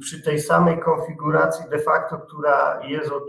przy 0.00 0.22
tej 0.22 0.40
samej 0.40 0.80
konfiguracji 0.80 1.70
de 1.70 1.78
facto, 1.78 2.18
która 2.18 2.80
jest 2.86 3.12
od, 3.12 3.24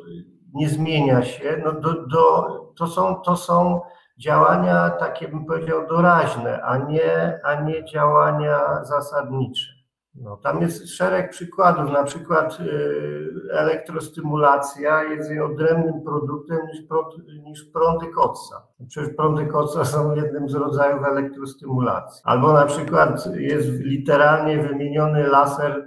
nie 0.53 0.69
zmienia 0.69 1.23
się, 1.23 1.61
no 1.65 1.71
do, 1.71 2.07
do, 2.07 2.47
to, 2.77 2.87
są, 2.87 3.15
to 3.15 3.35
są 3.35 3.81
działania 4.17 4.89
takie 4.89 5.27
bym 5.27 5.45
powiedział 5.45 5.87
doraźne, 5.87 6.61
a 6.61 6.77
nie, 6.77 7.39
a 7.43 7.61
nie 7.61 7.85
działania 7.85 8.83
zasadnicze. 8.83 9.77
No, 10.21 10.37
tam 10.37 10.61
jest 10.61 10.89
szereg 10.89 11.31
przykładów, 11.31 11.91
na 11.91 12.03
przykład 12.03 12.59
y, 12.59 13.29
elektrostymulacja 13.51 15.03
jest 15.03 15.31
odrębnym 15.45 16.01
produktem 16.01 16.57
niż, 16.73 16.81
prąd, 16.81 17.07
niż 17.43 17.63
prądy 17.63 18.07
kotsa. 18.07 18.67
Przecież 18.87 19.13
prądy 19.15 19.45
kotsa 19.45 19.85
są 19.85 20.15
jednym 20.15 20.49
z 20.49 20.55
rodzajów 20.55 21.05
elektrostymulacji. 21.05 22.21
Albo 22.25 22.53
na 22.53 22.65
przykład 22.65 23.25
jest 23.35 23.69
literalnie 23.69 24.57
wymieniony 24.63 25.27
laser 25.27 25.85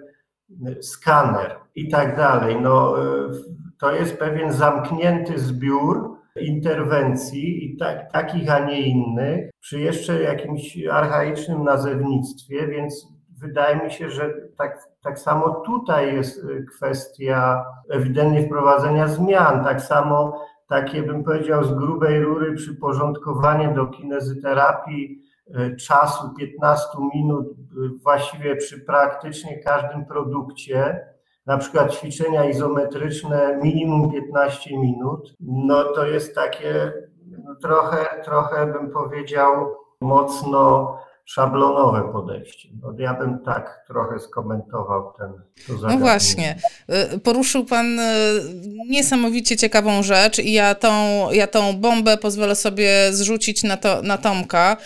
y, 0.68 0.82
skaner 0.82 1.56
i 1.74 1.88
tak 1.88 2.16
dalej. 2.16 2.60
No, 2.60 3.04
y, 3.04 3.30
to 3.80 3.92
jest 3.92 4.18
pewien 4.18 4.52
zamknięty 4.52 5.38
zbiór 5.38 6.09
interwencji 6.36 7.64
i 7.64 7.76
tak, 7.76 8.12
takich, 8.12 8.50
a 8.50 8.58
nie 8.58 8.80
innych, 8.80 9.50
przy 9.60 9.80
jeszcze 9.80 10.22
jakimś 10.22 10.78
archaicznym 10.86 11.64
nazewnictwie, 11.64 12.66
więc 12.66 13.08
wydaje 13.40 13.84
mi 13.84 13.90
się, 13.90 14.10
że 14.10 14.34
tak, 14.58 14.78
tak 15.02 15.18
samo 15.18 15.50
tutaj 15.50 16.14
jest 16.14 16.44
y, 16.44 16.66
kwestia 16.76 17.64
ewidentnie 17.90 18.42
wprowadzenia 18.42 19.08
zmian. 19.08 19.64
Tak 19.64 19.82
samo 19.82 20.40
takie, 20.68 21.02
bym 21.02 21.24
powiedział, 21.24 21.64
z 21.64 21.74
grubej 21.74 22.20
rury 22.20 22.54
przyporządkowanie 22.54 23.68
do 23.68 23.86
kinezyterapii 23.86 25.22
y, 25.48 25.76
czasu 25.76 26.34
15 26.38 26.88
minut 27.14 27.46
y, 27.46 27.54
właściwie 28.02 28.56
przy 28.56 28.80
praktycznie 28.80 29.58
każdym 29.58 30.04
produkcie, 30.04 31.06
na 31.50 31.58
przykład 31.58 31.94
ćwiczenia 31.94 32.44
izometryczne 32.44 33.58
minimum 33.62 34.12
15 34.12 34.78
minut, 34.78 35.34
no 35.40 35.84
to 35.84 36.06
jest 36.06 36.34
takie 36.34 36.92
no 37.44 37.54
trochę, 37.62 38.22
trochę 38.24 38.66
bym 38.66 38.90
powiedział 38.90 39.74
mocno 40.00 40.96
szablonowe 41.24 42.12
podejście. 42.12 42.68
No, 42.82 42.92
ja 42.98 43.14
bym 43.14 43.38
tak 43.38 43.84
trochę 43.86 44.18
skomentował 44.18 45.12
ten 45.18 45.32
to 45.66 45.88
No 45.88 45.98
właśnie. 45.98 46.56
Y, 47.14 47.18
poruszył 47.18 47.64
Pan 47.64 47.98
y, 47.98 48.02
niesamowicie 48.88 49.56
ciekawą 49.56 50.02
rzecz 50.02 50.38
i 50.38 50.52
ja 50.52 50.74
tą, 50.74 50.92
ja 51.32 51.46
tą 51.46 51.76
bombę 51.80 52.16
pozwolę 52.16 52.56
sobie 52.56 53.12
zrzucić 53.12 53.62
na, 53.62 53.76
to, 53.76 54.02
na 54.02 54.18
Tomka. 54.18 54.76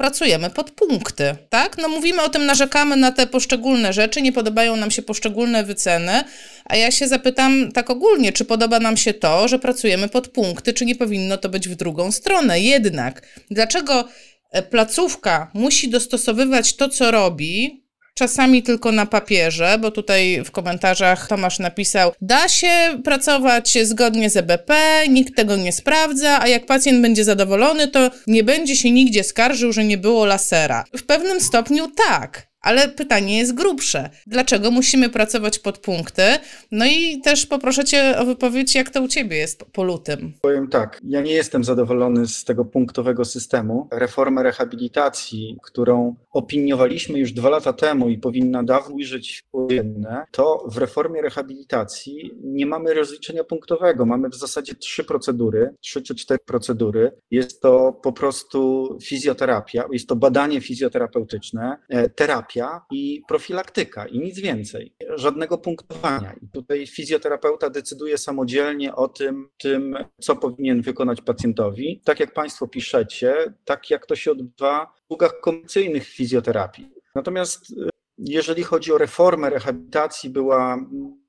Pracujemy 0.00 0.50
pod 0.50 0.70
punkty, 0.70 1.36
tak? 1.48 1.78
No 1.78 1.88
mówimy 1.88 2.22
o 2.22 2.28
tym, 2.28 2.46
narzekamy 2.46 2.96
na 2.96 3.12
te 3.12 3.26
poszczególne 3.26 3.92
rzeczy, 3.92 4.22
nie 4.22 4.32
podobają 4.32 4.76
nam 4.76 4.90
się 4.90 5.02
poszczególne 5.02 5.64
wyceny, 5.64 6.24
a 6.64 6.76
ja 6.76 6.90
się 6.90 7.08
zapytam 7.08 7.72
tak 7.72 7.90
ogólnie, 7.90 8.32
czy 8.32 8.44
podoba 8.44 8.80
nam 8.80 8.96
się 8.96 9.14
to, 9.14 9.48
że 9.48 9.58
pracujemy 9.58 10.08
pod 10.08 10.28
punkty, 10.28 10.72
czy 10.72 10.86
nie 10.86 10.94
powinno 10.94 11.36
to 11.36 11.48
być 11.48 11.68
w 11.68 11.74
drugą 11.74 12.12
stronę 12.12 12.60
jednak. 12.60 13.22
Dlaczego 13.50 14.08
E, 14.50 14.62
placówka 14.62 15.50
musi 15.54 15.88
dostosowywać 15.88 16.76
to, 16.76 16.88
co 16.88 17.10
robi, 17.10 17.84
czasami 18.14 18.62
tylko 18.62 18.92
na 18.92 19.06
papierze, 19.06 19.78
bo 19.80 19.90
tutaj 19.90 20.42
w 20.44 20.50
komentarzach 20.50 21.28
Tomasz 21.28 21.58
napisał, 21.58 22.12
da 22.20 22.48
się 22.48 22.70
pracować 23.04 23.78
zgodnie 23.82 24.30
z 24.30 24.36
EBP, 24.36 24.74
nikt 25.08 25.36
tego 25.36 25.56
nie 25.56 25.72
sprawdza, 25.72 26.40
a 26.40 26.48
jak 26.48 26.66
pacjent 26.66 27.02
będzie 27.02 27.24
zadowolony, 27.24 27.88
to 27.88 28.10
nie 28.26 28.44
będzie 28.44 28.76
się 28.76 28.90
nigdzie 28.90 29.24
skarżył, 29.24 29.72
że 29.72 29.84
nie 29.84 29.98
było 29.98 30.24
lasera. 30.24 30.84
W 30.96 31.02
pewnym 31.02 31.40
stopniu 31.40 31.90
tak, 32.08 32.49
ale 32.60 32.88
pytanie 32.88 33.38
jest 33.38 33.54
grubsze. 33.54 34.10
Dlaczego 34.26 34.70
musimy 34.70 35.08
pracować 35.08 35.58
pod 35.58 35.78
punkty? 35.78 36.22
No 36.70 36.86
i 36.86 37.20
też 37.20 37.46
poproszę 37.46 37.84
Cię 37.84 38.18
o 38.18 38.24
wypowiedź, 38.24 38.74
jak 38.74 38.90
to 38.90 39.02
u 39.02 39.08
Ciebie 39.08 39.36
jest 39.36 39.64
po 39.64 39.84
lutym. 39.84 40.32
Powiem 40.40 40.68
tak, 40.68 41.00
ja 41.04 41.20
nie 41.20 41.32
jestem 41.32 41.64
zadowolony 41.64 42.26
z 42.26 42.44
tego 42.44 42.64
punktowego 42.64 43.24
systemu. 43.24 43.88
Reformę 43.92 44.42
rehabilitacji, 44.42 45.56
którą 45.62 46.14
opiniowaliśmy 46.32 47.18
już 47.18 47.32
dwa 47.32 47.48
lata 47.48 47.72
temu 47.72 48.08
i 48.08 48.18
powinna 48.18 48.62
dawno 48.62 48.94
ujrzeć 48.94 49.42
ujemne, 49.52 50.24
to 50.30 50.64
w 50.68 50.78
reformie 50.78 51.22
rehabilitacji 51.22 52.30
nie 52.42 52.66
mamy 52.66 52.94
rozliczenia 52.94 53.44
punktowego. 53.44 54.06
Mamy 54.06 54.28
w 54.28 54.34
zasadzie 54.34 54.74
trzy 54.74 55.04
procedury, 55.04 55.74
trzy 55.80 56.02
czy 56.02 56.14
cztery 56.14 56.40
procedury. 56.46 57.12
Jest 57.30 57.60
to 57.60 57.92
po 58.02 58.12
prostu 58.12 58.88
fizjoterapia, 59.02 59.84
jest 59.92 60.08
to 60.08 60.16
badanie 60.16 60.60
fizjoterapeutyczne, 60.60 61.76
e, 61.88 62.08
terapia, 62.08 62.49
terapia 62.50 62.80
i 62.90 63.22
profilaktyka 63.28 64.06
i 64.06 64.18
nic 64.18 64.38
więcej. 64.38 64.94
Żadnego 65.14 65.58
punktowania. 65.58 66.32
I 66.42 66.48
tutaj 66.48 66.86
fizjoterapeuta 66.86 67.70
decyduje 67.70 68.18
samodzielnie 68.18 68.94
o 68.94 69.08
tym, 69.08 69.48
tym, 69.58 69.96
co 70.20 70.36
powinien 70.36 70.82
wykonać 70.82 71.20
pacjentowi. 71.20 72.00
Tak 72.04 72.20
jak 72.20 72.34
Państwo 72.34 72.68
piszecie, 72.68 73.54
tak 73.64 73.90
jak 73.90 74.06
to 74.06 74.16
się 74.16 74.30
odbywa 74.30 74.86
w 74.86 75.04
usługach 75.04 75.40
komercyjnych 75.40 76.08
fizjoterapii. 76.08 76.90
Natomiast 77.14 77.70
y, 77.70 77.90
jeżeli 78.18 78.62
chodzi 78.62 78.92
o 78.92 78.98
reformę 78.98 79.50
rehabilitacji, 79.50 80.30
była 80.30 80.78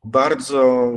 bardzo 0.03 0.91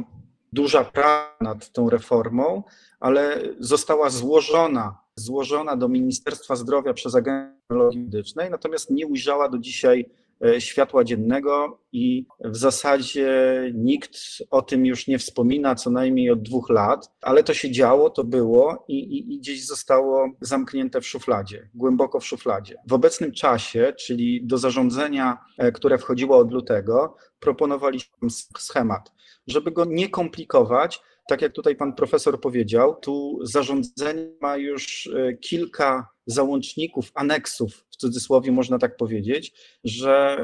duża 0.52 0.84
praca 0.84 1.36
nad 1.40 1.72
tą 1.72 1.90
reformą, 1.90 2.62
ale 3.00 3.40
została 3.58 4.10
złożona 4.10 5.03
złożona 5.16 5.76
do 5.76 5.88
Ministerstwa 5.88 6.56
Zdrowia 6.56 6.94
przez 6.94 7.14
Agencję 7.14 7.54
Medycznej, 7.96 8.50
natomiast 8.50 8.90
nie 8.90 9.06
ujrzała 9.06 9.48
do 9.48 9.58
dzisiaj 9.58 10.10
e, 10.44 10.60
światła 10.60 11.04
dziennego 11.04 11.80
i 11.92 12.26
w 12.44 12.56
zasadzie 12.56 13.32
nikt 13.74 14.18
o 14.50 14.62
tym 14.62 14.86
już 14.86 15.06
nie 15.06 15.18
wspomina 15.18 15.74
co 15.74 15.90
najmniej 15.90 16.30
od 16.30 16.42
dwóch 16.42 16.70
lat, 16.70 17.10
ale 17.22 17.42
to 17.42 17.54
się 17.54 17.70
działo, 17.70 18.10
to 18.10 18.24
było 18.24 18.84
i, 18.88 18.98
i, 18.98 19.34
i 19.34 19.38
gdzieś 19.38 19.66
zostało 19.66 20.28
zamknięte 20.40 21.00
w 21.00 21.06
szufladzie, 21.06 21.68
głęboko 21.74 22.20
w 22.20 22.26
szufladzie. 22.26 22.76
W 22.86 22.92
obecnym 22.92 23.32
czasie, 23.32 23.92
czyli 23.98 24.46
do 24.46 24.58
zarządzenia, 24.58 25.38
e, 25.58 25.72
które 25.72 25.98
wchodziło 25.98 26.38
od 26.38 26.52
lutego, 26.52 27.16
proponowaliśmy 27.40 28.30
schemat, 28.58 29.12
żeby 29.46 29.70
go 29.70 29.84
nie 29.84 30.08
komplikować, 30.08 31.00
tak 31.28 31.42
jak 31.42 31.52
tutaj 31.52 31.76
pan 31.76 31.94
profesor 31.94 32.40
powiedział, 32.40 32.94
tu 33.00 33.38
zarządzenie 33.42 34.30
ma 34.40 34.56
już 34.56 35.06
e, 35.06 35.34
kilka 35.34 36.08
załączników, 36.26 37.10
aneksów, 37.14 37.84
w 37.90 37.96
cudzysłowie 37.96 38.52
można 38.52 38.78
tak 38.78 38.96
powiedzieć, 38.96 39.52
że 39.84 40.36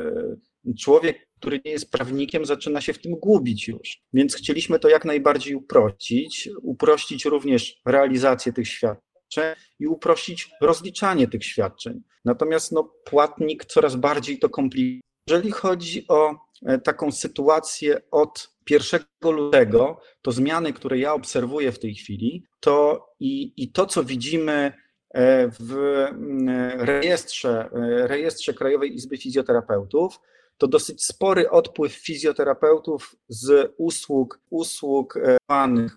e, 0.67 0.75
człowiek, 0.75 1.29
który 1.39 1.61
nie 1.65 1.71
jest 1.71 1.91
prawnikiem, 1.91 2.45
zaczyna 2.45 2.81
się 2.81 2.93
w 2.93 2.99
tym 2.99 3.13
gubić 3.13 3.69
już. 3.69 4.03
Więc 4.13 4.35
chcieliśmy 4.35 4.79
to 4.79 4.89
jak 4.89 5.05
najbardziej 5.05 5.55
uprościć, 5.55 6.49
uprościć 6.63 7.25
również 7.25 7.81
realizację 7.87 8.53
tych 8.53 8.69
świadczeń 8.69 9.55
i 9.79 9.87
uprościć 9.87 10.51
rozliczanie 10.61 11.29
tych 11.29 11.45
świadczeń. 11.45 12.03
Natomiast 12.25 12.73
no, 12.73 12.95
płatnik 13.05 13.65
coraz 13.65 13.97
bardziej 13.97 14.39
to 14.39 14.49
komplikuje. 14.49 15.10
Jeżeli 15.31 15.51
chodzi 15.51 16.05
o 16.09 16.37
e, 16.67 16.79
taką 16.79 17.13
sytuację 17.13 18.01
od 18.11 18.51
1 18.71 19.01
lutego, 19.23 20.01
to 20.23 20.33
zmiany, 20.33 20.73
które 20.73 20.99
ja 20.99 21.15
obserwuję 21.15 21.73
w 21.73 21.79
tej 21.79 21.95
chwili, 21.95 22.45
to 22.61 23.07
i, 23.21 23.53
i 23.57 23.73
to, 23.73 23.87
co 23.87 24.05
widzimy 24.05 24.73
e, 25.11 25.49
w 25.49 25.73
mm, 25.73 26.81
rejestrze, 26.81 27.71
e, 27.73 28.07
rejestrze 28.07 28.55
Krajowej 28.55 28.95
Izby 28.95 29.17
Fizjoterapeutów, 29.17 30.21
to 30.59 30.67
dosyć 30.67 31.05
spory 31.05 31.51
odpływ 31.51 31.93
fizjoterapeutów 31.93 33.17
z 33.29 33.75
usług, 33.79 34.41
usług 34.51 35.15
mm, 35.49 35.89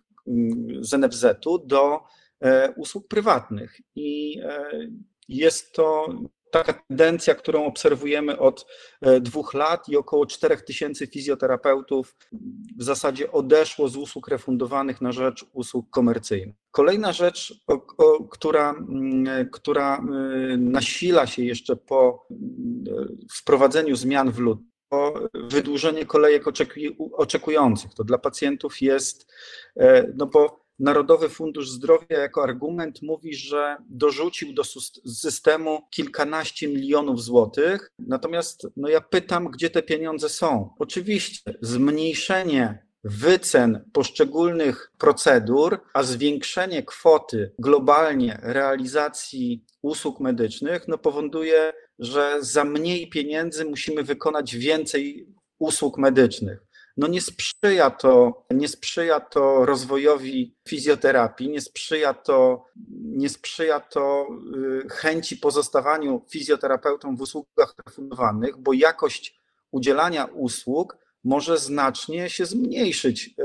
z 0.82 0.94
NFZ-u 0.94 1.58
do 1.58 2.04
usług 2.76 3.08
prywatnych. 3.08 3.82
I 3.96 4.40
jest 5.30 5.74
to 5.74 6.08
taka 6.54 6.74
tendencja, 6.74 7.36
którą 7.36 7.66
obserwujemy 7.66 8.40
od 8.40 8.66
e, 9.02 9.20
dwóch 9.20 9.54
lat 9.54 9.90
i 9.90 9.98
około 9.98 10.26
4000 10.26 11.08
fizjoterapeutów 11.08 12.16
w 12.78 12.84
zasadzie 12.84 13.32
odeszło 13.32 13.90
z 13.90 13.96
usług 13.96 14.28
refundowanych 14.28 15.02
na 15.02 15.12
rzecz 15.12 15.46
usług 15.54 15.90
komercyjnych. 15.90 16.56
Kolejna 16.72 17.14
rzecz, 17.14 17.64
o, 17.68 17.74
o, 17.98 18.24
która, 18.24 18.76
która 19.52 19.98
e, 19.98 20.02
nasila 20.58 21.28
się 21.28 21.44
jeszcze 21.44 21.76
po 21.76 22.28
e, 22.32 22.36
wprowadzeniu 23.34 23.96
zmian 23.96 24.32
w 24.32 24.40
lutym, 24.40 24.70
to 24.90 25.14
wydłużenie 25.34 26.06
kolejek 26.06 26.44
oczekujących. 27.14 27.94
To 27.94 28.04
dla 28.04 28.18
pacjentów 28.18 28.82
jest, 28.82 29.34
no 30.16 30.26
bo 30.26 30.63
Narodowy 30.80 31.30
Fundusz 31.30 31.70
Zdrowia 31.70 32.20
jako 32.20 32.44
argument 32.44 33.02
mówi, 33.02 33.36
że 33.36 33.78
dorzucił 33.90 34.54
do 34.54 34.64
systemu 35.06 35.80
kilkanaście 35.92 36.68
milionów 36.68 37.24
złotych. 37.24 37.92
Natomiast 38.00 38.68
no 38.78 38.90
ja 38.90 39.02
pytam, 39.02 39.52
gdzie 39.52 39.70
te 39.70 39.84
pieniądze 39.84 40.30
są? 40.30 40.76
Oczywiście 40.80 41.54
zmniejszenie 41.62 42.86
wycen 43.04 43.90
poszczególnych 43.94 44.92
procedur, 44.98 45.82
a 45.94 46.04
zwiększenie 46.04 46.84
kwoty 46.84 47.52
globalnie 47.60 48.40
realizacji 48.44 49.66
usług 49.82 50.20
medycznych 50.20 50.88
no 50.88 50.98
powoduje, 50.98 51.74
że 52.00 52.38
za 52.40 52.64
mniej 52.64 53.10
pieniędzy 53.10 53.66
musimy 53.66 54.04
wykonać 54.04 54.56
więcej 54.56 55.28
usług 55.60 55.98
medycznych 55.98 56.60
no 56.98 57.08
nie 57.08 57.22
sprzyja 57.22 57.90
to, 57.90 58.46
nie 58.52 58.68
sprzyja 58.68 59.20
to 59.20 59.66
rozwojowi 59.66 60.56
fizjoterapii, 60.68 61.50
nie 61.50 61.62
sprzyja 61.62 62.14
to, 62.14 62.66
nie 63.02 63.30
sprzyja 63.30 63.80
to 63.80 64.28
y, 64.86 64.90
chęci 64.90 65.38
pozostawaniu 65.38 66.26
fizjoterapeutą 66.30 67.16
w 67.16 67.22
usługach 67.22 67.76
refundowanych, 67.88 68.58
bo 68.58 68.74
jakość 68.74 69.42
udzielania 69.72 70.26
usług 70.26 70.98
może 71.24 71.58
znacznie 71.58 72.30
się 72.30 72.46
zmniejszyć 72.46 73.36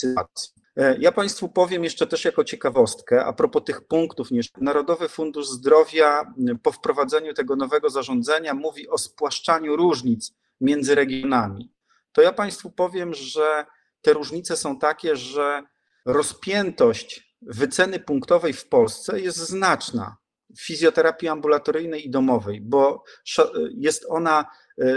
sytuacji. 0.00 0.52
Ja 0.98 1.12
Państwu 1.12 1.48
powiem 1.48 1.84
jeszcze 1.84 2.06
też 2.06 2.24
jako 2.24 2.44
ciekawostkę, 2.44 3.24
a 3.24 3.32
propos 3.32 3.64
tych 3.64 3.80
punktów, 3.80 4.28
Narodowy 4.60 5.08
Fundusz 5.08 5.48
Zdrowia 5.48 6.34
po 6.62 6.72
wprowadzeniu 6.72 7.34
tego 7.34 7.56
nowego 7.56 7.90
zarządzenia 7.90 8.54
mówi 8.54 8.88
o 8.88 8.98
spłaszczaniu 8.98 9.76
różnic 9.76 10.34
między 10.60 10.94
regionami. 10.94 11.72
To 12.12 12.22
ja 12.22 12.32
Państwu 12.32 12.70
powiem, 12.70 13.14
że 13.14 13.66
te 14.02 14.12
różnice 14.12 14.56
są 14.56 14.78
takie, 14.78 15.16
że 15.16 15.62
rozpiętość 16.06 17.36
wyceny 17.42 18.00
punktowej 18.00 18.52
w 18.52 18.68
Polsce 18.68 19.20
jest 19.20 19.38
znaczna 19.38 20.16
w 20.56 20.66
fizjoterapii 20.66 21.28
ambulatoryjnej 21.28 22.06
i 22.06 22.10
domowej, 22.10 22.60
bo 22.60 23.04
jest 23.70 24.06
ona 24.08 24.44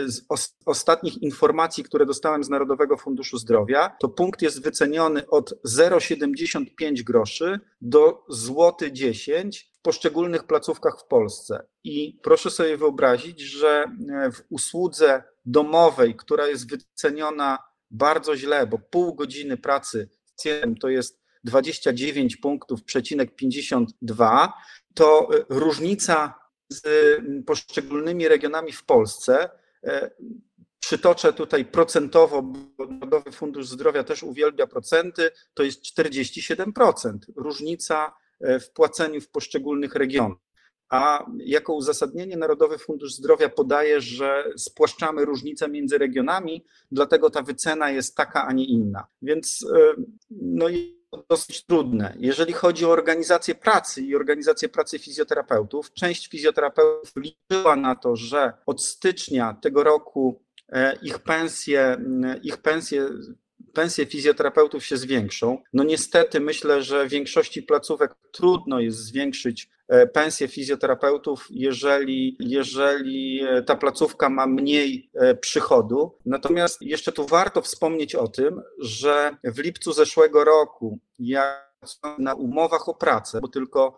z 0.05 0.21
ostatnich 0.65 1.23
informacji, 1.23 1.83
które 1.83 2.05
dostałem 2.05 2.43
z 2.43 2.49
Narodowego 2.49 2.97
Funduszu 2.97 3.37
Zdrowia, 3.37 3.95
to 3.99 4.09
punkt 4.09 4.41
jest 4.41 4.63
wyceniony 4.63 5.27
od 5.27 5.53
0,75 5.67 7.03
groszy 7.03 7.59
do 7.81 8.25
złoty 8.29 8.91
10 8.91 9.71
w 9.79 9.81
poszczególnych 9.81 10.43
placówkach 10.43 10.99
w 10.99 11.07
Polsce. 11.07 11.65
I 11.83 12.19
proszę 12.23 12.49
sobie 12.49 12.77
wyobrazić, 12.77 13.39
że 13.39 13.85
e, 14.09 14.31
w 14.31 14.43
usłudze 14.49 15.23
domowej, 15.45 16.15
która 16.15 16.47
jest 16.47 16.69
wyceniona 16.69 17.57
bardzo 17.91 18.37
źle, 18.37 18.67
bo 18.67 18.79
pół 18.79 19.15
godziny 19.15 19.57
pracy 19.57 20.09
to 20.79 20.89
jest 20.89 21.21
29 21.43 22.37
punktów, 22.37 22.83
przecinek 22.83 23.35
52, 23.35 24.53
to 24.93 25.29
e, 25.33 25.45
różnica 25.49 26.33
z 26.69 26.83
poszczególnymi 27.45 28.27
regionami 28.27 28.71
w 28.71 28.85
Polsce, 28.85 29.43
e, 29.43 29.60
przytoczę 30.79 31.33
tutaj 31.33 31.65
procentowo, 31.65 32.41
bo 32.41 32.85
Narodowy 32.85 33.31
Fundusz 33.31 33.67
Zdrowia 33.67 34.03
też 34.03 34.23
uwielbia 34.23 34.67
procenty, 34.67 35.31
to 35.53 35.63
jest 35.63 35.81
47% 35.97 37.17
różnica 37.35 38.13
e, 38.39 38.59
w 38.59 38.71
płaceniu 38.71 39.21
w 39.21 39.29
poszczególnych 39.29 39.95
regionach. 39.95 40.37
A 40.89 41.25
jako 41.37 41.73
uzasadnienie 41.73 42.37
Narodowy 42.37 42.77
Fundusz 42.77 43.13
Zdrowia 43.13 43.49
podaje, 43.49 44.01
że 44.01 44.43
spłaszczamy 44.57 45.25
różnice 45.25 45.69
między 45.69 45.97
regionami, 45.97 46.65
dlatego 46.91 47.29
ta 47.29 47.41
wycena 47.41 47.91
jest 47.91 48.15
taka, 48.15 48.47
a 48.47 48.53
nie 48.53 48.65
inna. 48.65 49.07
Więc 49.21 49.65
no 50.31 50.69
dosyć 51.29 51.65
trudne. 51.65 52.15
Jeżeli 52.19 52.53
chodzi 52.53 52.85
o 52.85 52.89
organizację 52.89 53.55
pracy 53.55 54.01
i 54.01 54.15
organizację 54.15 54.69
pracy 54.69 54.99
fizjoterapeutów, 54.99 55.93
część 55.93 56.27
fizjoterapeutów 56.27 57.13
liczyła 57.15 57.75
na 57.75 57.95
to, 57.95 58.15
że 58.15 58.53
od 58.65 58.83
stycznia 58.83 59.57
tego 59.61 59.83
roku 59.83 60.41
e, 60.69 60.95
ich 61.01 61.19
pensje, 61.19 61.97
ich 62.43 62.57
pensje 62.57 63.09
pensje 63.73 64.05
fizjoterapeutów 64.05 64.85
się 64.85 64.97
zwiększą. 64.97 65.57
No 65.73 65.83
niestety 65.83 66.39
myślę, 66.39 66.81
że 66.81 67.05
w 67.05 67.09
większości 67.09 67.63
placówek 67.63 68.15
trudno 68.31 68.79
jest 68.79 68.97
zwiększyć 68.97 69.69
e, 69.87 70.07
pensje 70.07 70.47
fizjoterapeutów, 70.47 71.47
jeżeli, 71.49 72.37
jeżeli 72.39 73.41
e, 73.43 73.63
ta 73.63 73.75
placówka 73.75 74.29
ma 74.29 74.47
mniej 74.47 75.09
e, 75.13 75.35
przychodu. 75.35 76.17
Natomiast 76.25 76.81
jeszcze 76.81 77.11
tu 77.11 77.25
warto 77.27 77.61
wspomnieć 77.61 78.15
o 78.15 78.27
tym, 78.27 78.61
że 78.79 79.37
w 79.43 79.59
lipcu 79.59 79.93
zeszłego 79.93 80.43
roku, 80.43 80.99
jak 81.19 81.71
na 82.17 82.33
umowach 82.33 82.89
o 82.89 82.93
pracę, 82.93 83.41
bo 83.41 83.47
tylko 83.47 83.97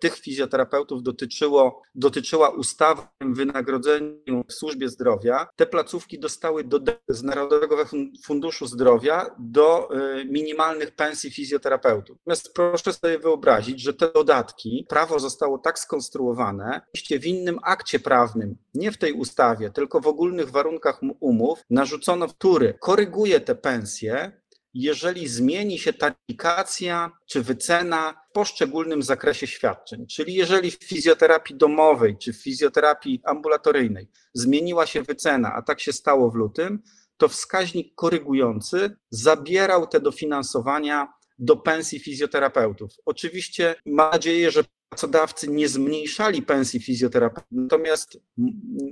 tych 0.00 0.16
fizjoterapeutów 0.16 1.02
dotyczyło, 1.02 1.82
dotyczyła 1.94 2.48
ustawa 2.48 3.02
o 3.02 3.26
wynagrodzeniu 3.34 4.44
w 4.48 4.52
służbie 4.52 4.88
zdrowia, 4.88 5.46
te 5.56 5.66
placówki 5.66 6.18
dostały 6.18 6.64
do, 6.64 6.80
z 7.08 7.22
Narodowego 7.22 7.76
Funduszu 8.24 8.66
Zdrowia 8.66 9.34
do 9.38 9.88
e, 9.90 10.24
minimalnych 10.24 10.90
pensji 10.90 11.30
fizjoterapeutów. 11.30 12.16
Natomiast 12.26 12.54
proszę 12.54 12.92
sobie 12.92 13.18
wyobrazić, 13.18 13.80
że 13.80 13.94
te 13.94 14.12
dodatki, 14.12 14.86
prawo 14.88 15.18
zostało 15.18 15.58
tak 15.58 15.78
skonstruowane, 15.78 16.80
w 17.20 17.26
innym 17.26 17.58
akcie 17.62 17.98
prawnym, 17.98 18.56
nie 18.74 18.92
w 18.92 18.98
tej 18.98 19.12
ustawie, 19.12 19.70
tylko 19.70 20.00
w 20.00 20.06
ogólnych 20.06 20.50
warunkach 20.50 21.00
umów, 21.20 21.58
narzucono, 21.70 22.28
który 22.28 22.74
koryguje 22.80 23.40
te 23.40 23.54
pensje 23.54 24.32
jeżeli 24.74 25.28
zmieni 25.28 25.78
się 25.78 25.92
taryfikacja 25.92 27.10
czy 27.26 27.42
wycena 27.42 28.14
w 28.30 28.32
poszczególnym 28.32 29.02
zakresie 29.02 29.46
świadczeń. 29.46 30.06
Czyli 30.06 30.34
jeżeli 30.34 30.70
w 30.70 30.84
fizjoterapii 30.84 31.56
domowej 31.56 32.16
czy 32.18 32.32
w 32.32 32.42
fizjoterapii 32.42 33.20
ambulatoryjnej 33.24 34.08
zmieniła 34.34 34.86
się 34.86 35.02
wycena, 35.02 35.52
a 35.54 35.62
tak 35.62 35.80
się 35.80 35.92
stało 35.92 36.30
w 36.30 36.34
lutym, 36.34 36.82
to 37.16 37.28
wskaźnik 37.28 37.94
korygujący 37.94 38.96
zabierał 39.10 39.86
te 39.86 40.00
dofinansowania 40.00 41.12
do 41.38 41.56
pensji 41.56 41.98
fizjoterapeutów. 41.98 42.90
Oczywiście 43.04 43.74
mam 43.86 44.10
nadzieję, 44.10 44.50
że 44.50 44.64
pracodawcy 44.88 45.48
nie 45.48 45.68
zmniejszali 45.68 46.42
pensji 46.42 46.80
fizjoterapeutów, 46.80 47.48
natomiast 47.50 48.18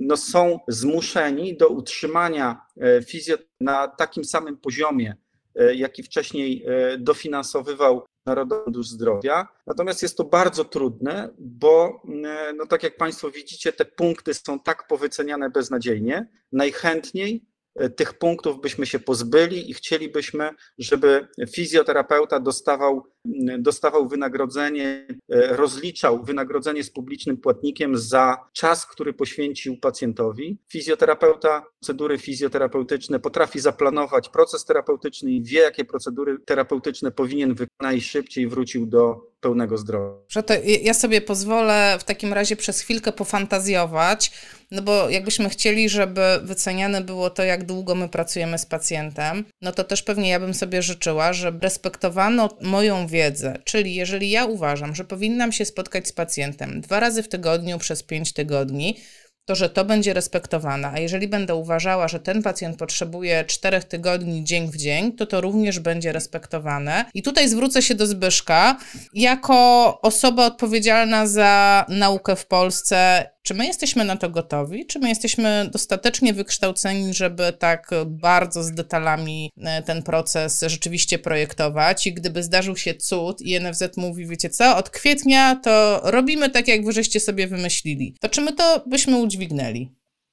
no, 0.01 0.17
są 0.17 0.59
zmuszeni 0.67 1.57
do 1.57 1.67
utrzymania 1.67 2.61
e, 2.81 3.01
fizjo 3.01 3.37
na 3.59 3.87
takim 3.87 4.23
samym 4.25 4.57
poziomie 4.57 5.15
jaki 5.55 6.03
wcześniej 6.03 6.65
e, 6.67 6.97
dofinansowywał 6.97 8.05
Narodowy 8.25 8.63
Fundusz 8.63 8.87
Zdrowia. 8.87 9.47
Natomiast 9.67 10.01
jest 10.01 10.17
to 10.17 10.23
bardzo 10.23 10.65
trudne, 10.65 11.29
bo 11.39 12.01
e, 12.25 12.53
no 12.53 12.65
tak 12.65 12.83
jak 12.83 12.97
Państwo 12.97 13.31
widzicie, 13.31 13.73
te 13.73 13.85
punkty 13.85 14.33
są 14.33 14.59
tak 14.59 14.87
powyceniane 14.87 15.49
beznadziejnie. 15.49 16.27
Najchętniej 16.51 17.45
E, 17.75 17.89
tych 17.89 18.13
punktów 18.13 18.61
byśmy 18.61 18.85
się 18.85 18.99
pozbyli 18.99 19.69
i 19.69 19.73
chcielibyśmy, 19.73 20.49
żeby 20.77 21.27
fizjoterapeuta 21.53 22.39
dostawał, 22.39 23.03
dostawał 23.59 24.07
wynagrodzenie, 24.07 25.07
e, 25.31 25.47
rozliczał 25.47 26.23
wynagrodzenie 26.23 26.83
z 26.83 26.89
publicznym 26.89 27.37
płatnikiem 27.37 27.97
za 27.97 28.37
czas, 28.53 28.85
który 28.85 29.13
poświęcił 29.13 29.77
pacjentowi. 29.77 30.57
Fizjoterapeuta, 30.69 31.65
procedury 31.79 32.17
fizjoterapeutyczne 32.17 33.19
potrafi 33.19 33.59
zaplanować 33.59 34.29
proces 34.29 34.65
terapeutyczny 34.65 35.31
i 35.31 35.43
wie, 35.43 35.59
jakie 35.59 35.85
procedury 35.85 36.37
terapeutyczne 36.45 37.11
powinien 37.11 37.49
wykonać 37.49 37.73
najszybciej 37.83 38.47
wrócił 38.47 38.85
do 38.85 39.33
pełnego 39.41 39.77
zdrowia. 39.77 40.43
To 40.45 40.53
ja 40.81 40.93
sobie 40.93 41.21
pozwolę 41.21 41.97
w 41.99 42.03
takim 42.03 42.33
razie 42.33 42.55
przez 42.55 42.81
chwilkę 42.81 43.11
pofantazjować, 43.11 44.31
no 44.71 44.81
bo 44.81 45.09
jakbyśmy 45.09 45.49
chcieli, 45.49 45.89
żeby 45.89 46.21
wyceniane 46.43 47.01
było 47.01 47.29
to, 47.29 47.43
jak 47.43 47.65
długo 47.65 47.95
my 47.95 48.09
pracujemy 48.09 48.57
z 48.57 48.65
pacjentem, 48.65 49.45
no 49.61 49.71
to 49.71 49.83
też 49.83 50.03
pewnie 50.03 50.29
ja 50.29 50.39
bym 50.39 50.53
sobie 50.53 50.81
życzyła, 50.81 51.33
żeby 51.33 51.59
respektowano 51.59 52.49
moją 52.61 53.07
wiedzę. 53.13 53.57
Czyli 53.63 53.95
jeżeli 53.95 54.29
ja 54.29 54.45
uważam, 54.45 54.95
że 54.95 55.03
powinnam 55.03 55.51
się 55.51 55.65
spotkać 55.65 56.07
z 56.07 56.11
pacjentem 56.11 56.81
dwa 56.81 56.99
razy 56.99 57.23
w 57.23 57.27
tygodniu 57.27 57.79
przez 57.79 58.03
pięć 58.03 58.33
tygodni, 58.33 58.97
to, 59.45 59.55
że 59.55 59.69
to 59.69 59.85
będzie 59.85 60.13
respektowane. 60.13 60.91
A 60.91 60.99
jeżeli 60.99 61.27
będę 61.27 61.55
uważała, 61.55 62.07
że 62.07 62.19
ten 62.19 62.43
pacjent 62.43 62.77
potrzebuje 62.77 63.45
czterech 63.45 63.83
tygodni 63.83 64.43
dzień 64.43 64.71
w 64.71 64.77
dzień, 64.77 65.11
to 65.11 65.25
to 65.25 65.41
również 65.41 65.79
będzie 65.79 66.11
respektowane. 66.11 67.05
I 67.13 67.23
tutaj 67.23 67.49
zwrócę 67.49 67.81
się 67.81 67.95
do 67.95 68.07
Zbyszka. 68.07 68.77
Jako 69.13 69.99
osoba 70.01 70.45
odpowiedzialna 70.45 71.27
za 71.27 71.85
naukę 71.89 72.35
w 72.35 72.45
Polsce, 72.45 73.29
czy 73.43 73.53
my 73.53 73.65
jesteśmy 73.65 74.05
na 74.05 74.17
to 74.17 74.29
gotowi? 74.29 74.85
Czy 74.85 74.99
my 74.99 75.09
jesteśmy 75.09 75.69
dostatecznie 75.71 76.33
wykształceni, 76.33 77.13
żeby 77.13 77.53
tak 77.59 77.89
bardzo 78.05 78.63
z 78.63 78.71
detalami 78.71 79.51
e, 79.57 79.83
ten 79.83 80.03
proces 80.03 80.63
rzeczywiście 80.67 81.19
projektować? 81.19 82.07
I 82.07 82.13
gdyby 82.13 82.43
zdarzył 82.43 82.77
się 82.77 82.93
cud 82.93 83.41
i 83.41 83.59
NFZ 83.59 83.83
mówi, 83.97 84.27
wiecie 84.27 84.49
co, 84.49 84.77
od 84.77 84.89
kwietnia 84.89 85.55
to 85.55 86.01
robimy 86.03 86.49
tak, 86.49 86.67
jak 86.67 86.85
wy 86.85 86.91
żeście 86.91 87.19
sobie 87.19 87.47
wymyślili, 87.47 88.15
to 88.19 88.29
czy 88.29 88.41
my 88.41 88.53
to 88.53 88.83
byśmy 88.87 89.17
udźwignęli? 89.33 89.89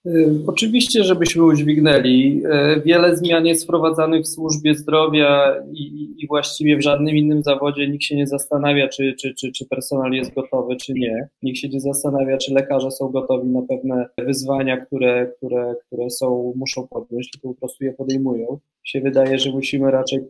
Y, 0.07 0.43
oczywiście, 0.47 1.05
żebyśmy 1.05 1.45
udźwignęli. 1.45 2.43
Y, 2.77 2.83
wiele 2.85 3.17
zmian 3.17 3.47
jest 3.47 3.65
wprowadzanych 3.65 4.23
w 4.23 4.29
służbie 4.29 4.75
zdrowia 4.75 5.55
i, 5.73 6.15
i, 6.19 6.27
właściwie 6.27 6.77
w 6.77 6.83
żadnym 6.83 7.17
innym 7.17 7.43
zawodzie 7.43 7.89
nikt 7.89 8.05
się 8.05 8.17
nie 8.17 8.27
zastanawia, 8.27 8.89
czy, 8.89 9.15
czy, 9.21 9.35
czy, 9.35 9.53
czy 9.53 9.67
personel 9.67 10.13
jest 10.13 10.35
gotowy, 10.35 10.77
czy 10.77 10.93
nie. 10.93 11.29
Nikt 11.43 11.59
się 11.59 11.69
nie 11.69 11.81
zastanawia, 11.81 12.39
czy 12.39 12.55
lekarze 12.55 12.91
są 12.91 13.09
gotowi 13.09 13.49
na 13.49 13.63
pewne 13.63 14.07
wyzwania, 14.19 14.77
które, 14.77 15.33
które, 15.37 15.75
które 15.87 16.11
są, 16.11 16.53
muszą 16.57 16.89
podjąć, 16.89 17.31
tylko 17.31 17.49
po 17.49 17.55
prostu 17.55 17.85
je 17.85 17.93
podejmują. 17.93 18.59
Się 18.85 19.01
wydaje, 19.01 19.39
że 19.39 19.51
musimy 19.51 19.91
raczej 19.91 20.21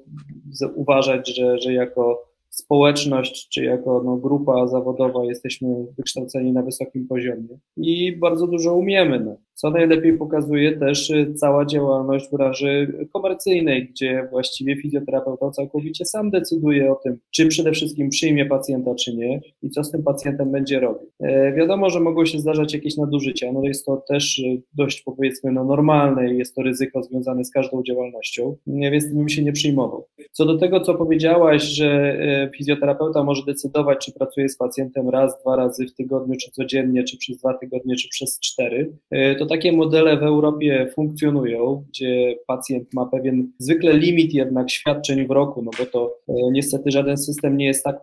uważać, 0.75 1.37
że, 1.37 1.59
że 1.59 1.73
jako 1.73 2.30
społeczność, 2.61 3.49
czy 3.49 3.65
jako 3.65 4.03
no, 4.05 4.17
grupa 4.17 4.69
zawodowa 4.69 5.25
jesteśmy 5.25 5.69
wykształceni 5.97 6.53
na 6.53 6.63
wysokim 6.63 7.09
poziomie 7.09 7.59
i 7.77 8.17
bardzo 8.17 8.47
dużo 8.47 8.75
umiemy. 8.75 9.21
No. 9.21 9.37
Co 9.61 9.71
najlepiej 9.71 10.19
pokazuje 10.19 10.77
też 10.77 11.11
y, 11.11 11.35
cała 11.35 11.67
działalność 11.67 12.31
branży 12.33 12.95
komercyjnej, 13.13 13.89
gdzie 13.89 14.29
właściwie 14.31 14.77
fizjoterapeuta 14.77 15.51
całkowicie 15.51 16.05
sam 16.05 16.31
decyduje 16.31 16.93
o 16.93 16.95
tym, 16.95 17.19
czy 17.31 17.47
przede 17.47 17.73
wszystkim 17.73 18.09
przyjmie 18.09 18.47
pacjenta, 18.47 18.95
czy 18.95 19.17
nie 19.17 19.41
i 19.63 19.71
co 19.71 19.85
z 19.85 19.91
tym 19.91 20.03
pacjentem 20.03 20.53
będzie 20.53 20.81
robił. 20.81 21.11
E, 21.21 21.53
wiadomo, 21.53 21.91
że 21.91 22.01
mogą 22.01 22.25
się 22.25 22.39
zdarzać 22.39 22.75
jakieś 22.75 22.97
nadużycia, 22.97 23.53
no 23.53 23.63
jest 23.65 23.87
to 23.87 23.97
też 23.97 24.39
y, 24.39 24.63
dość 24.75 25.03
powiedzmy 25.03 25.53
no, 25.53 25.65
normalne 25.65 26.35
i 26.35 26.39
jest 26.39 26.55
to 26.55 26.63
ryzyko 26.63 27.03
związane 27.03 27.45
z 27.45 27.51
każdą 27.51 27.83
działalnością, 27.83 28.57
więc 28.67 29.15
bym 29.15 29.29
się 29.29 29.45
nie 29.45 29.53
przyjmował. 29.53 30.07
Co 30.33 30.47
do 30.47 30.59
tego, 30.59 30.81
co 30.81 30.95
powiedziałaś, 30.95 31.63
że 31.63 32.19
e, 32.21 32.50
fizjoterapeuta 32.57 33.25
może 33.25 33.43
decydować, 33.47 34.07
czy 34.07 34.13
pracuje 34.13 34.49
z 34.49 34.57
pacjentem 34.57 35.09
raz, 35.09 35.41
dwa 35.41 35.57
razy 35.57 35.87
w 35.87 35.95
tygodniu, 35.95 36.37
czy 36.37 36.51
codziennie, 36.51 37.05
czy 37.05 37.19
przez 37.19 37.37
dwa 37.39 37.55
tygodnie, 37.55 37.97
czy 37.97 38.09
przez 38.09 38.41
cztery, 38.41 38.93
e, 39.11 39.35
to 39.35 39.47
takie 39.47 39.73
modele 39.73 40.17
w 40.17 40.23
Europie 40.23 40.91
funkcjonują, 40.95 41.85
gdzie 41.89 42.37
pacjent 42.47 42.95
ma 42.95 43.07
pewien 43.07 43.53
zwykle 43.59 43.99
limit 43.99 44.35
jednak 44.35 44.71
świadczeń 44.71 45.27
w 45.27 45.31
roku, 45.31 45.63
no 45.63 45.71
bo 45.79 45.87
to 45.87 46.15
e, 46.29 46.33
niestety 46.53 46.91
żaden 46.91 47.17
system 47.17 47.57
nie 47.57 47.67
jest 47.67 47.85
tak 47.85 47.97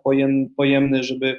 pojemny, 0.56 1.02
żeby 1.02 1.36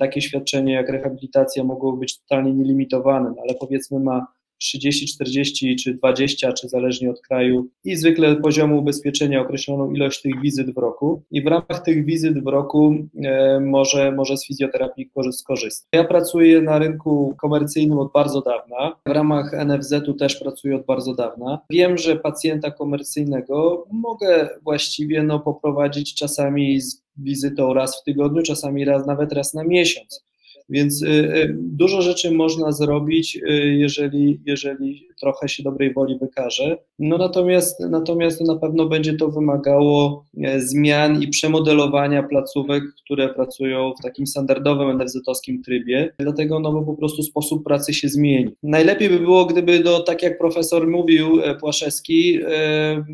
takie 0.00 0.20
świadczenie 0.20 0.72
jak 0.72 0.88
rehabilitacja 0.88 1.64
mogło 1.64 1.92
być 1.92 2.18
totalnie 2.20 2.52
nielimitowane, 2.52 3.32
no 3.36 3.42
ale 3.42 3.54
powiedzmy 3.60 4.00
ma 4.00 4.26
30, 4.62 5.06
40 5.06 5.76
czy 5.76 5.94
20, 5.94 6.52
czy 6.52 6.68
zależnie 6.68 7.10
od 7.10 7.20
kraju 7.20 7.68
i 7.84 7.96
zwykle 7.96 8.36
poziomu 8.36 8.78
ubezpieczenia 8.78 9.40
określoną 9.40 9.92
ilość 9.92 10.22
tych 10.22 10.40
wizyt 10.40 10.74
w 10.74 10.78
roku 10.78 11.22
i 11.30 11.42
w 11.42 11.46
ramach 11.46 11.82
tych 11.84 12.04
wizyt 12.04 12.44
w 12.44 12.46
roku 12.46 12.94
e, 13.24 13.60
może, 13.60 14.12
może 14.12 14.36
z 14.36 14.46
fizjoterapii 14.46 15.10
skorzystać. 15.32 15.88
Ja 15.92 16.04
pracuję 16.04 16.60
na 16.60 16.78
rynku 16.78 17.34
komercyjnym 17.40 17.98
od 17.98 18.12
bardzo 18.12 18.40
dawna, 18.40 18.96
w 19.06 19.10
ramach 19.10 19.52
NFZ-u 19.66 20.14
też 20.14 20.36
pracuję 20.36 20.76
od 20.76 20.86
bardzo 20.86 21.14
dawna. 21.14 21.58
Wiem, 21.70 21.98
że 21.98 22.16
pacjenta 22.16 22.70
komercyjnego 22.70 23.86
mogę 23.92 24.48
właściwie 24.62 25.22
no, 25.22 25.40
poprowadzić 25.40 26.14
czasami 26.14 26.80
z 26.80 27.02
wizytą 27.16 27.74
raz 27.74 28.00
w 28.00 28.04
tygodniu, 28.04 28.42
czasami 28.42 28.84
raz, 28.84 29.06
nawet 29.06 29.32
raz 29.32 29.54
na 29.54 29.64
miesiąc. 29.64 30.24
Więc 30.68 31.02
y, 31.02 31.08
y, 31.08 31.56
dużo 31.58 32.02
rzeczy 32.02 32.30
można 32.30 32.72
zrobić, 32.72 33.36
y, 33.36 33.76
jeżeli, 33.78 34.40
jeżeli 34.46 35.12
trochę 35.22 35.48
się 35.48 35.62
dobrej 35.62 35.92
woli 35.92 36.18
wykaże. 36.18 36.78
No 36.98 37.18
natomiast, 37.18 37.80
natomiast 37.80 38.40
na 38.40 38.56
pewno 38.56 38.86
będzie 38.86 39.14
to 39.16 39.28
wymagało 39.28 40.24
e, 40.42 40.60
zmian 40.60 41.22
i 41.22 41.28
przemodelowania 41.28 42.22
placówek, 42.22 42.82
które 43.04 43.34
pracują 43.34 43.92
w 43.98 44.02
takim 44.02 44.26
standardowym 44.26 44.98
NFZ-owskim 44.98 45.62
trybie, 45.64 46.12
dlatego 46.18 46.60
no 46.60 46.72
bo 46.72 46.82
po 46.82 46.94
prostu 46.94 47.22
sposób 47.22 47.64
pracy 47.64 47.94
się 47.94 48.08
zmieni. 48.08 48.50
Najlepiej 48.62 49.10
by 49.10 49.18
było, 49.18 49.44
gdyby, 49.44 49.80
no, 49.80 50.00
tak 50.00 50.22
jak 50.22 50.38
profesor 50.38 50.88
mówił, 50.88 51.40
e, 51.42 51.54
Płaszewski, 51.54 52.38
e, 52.42 53.04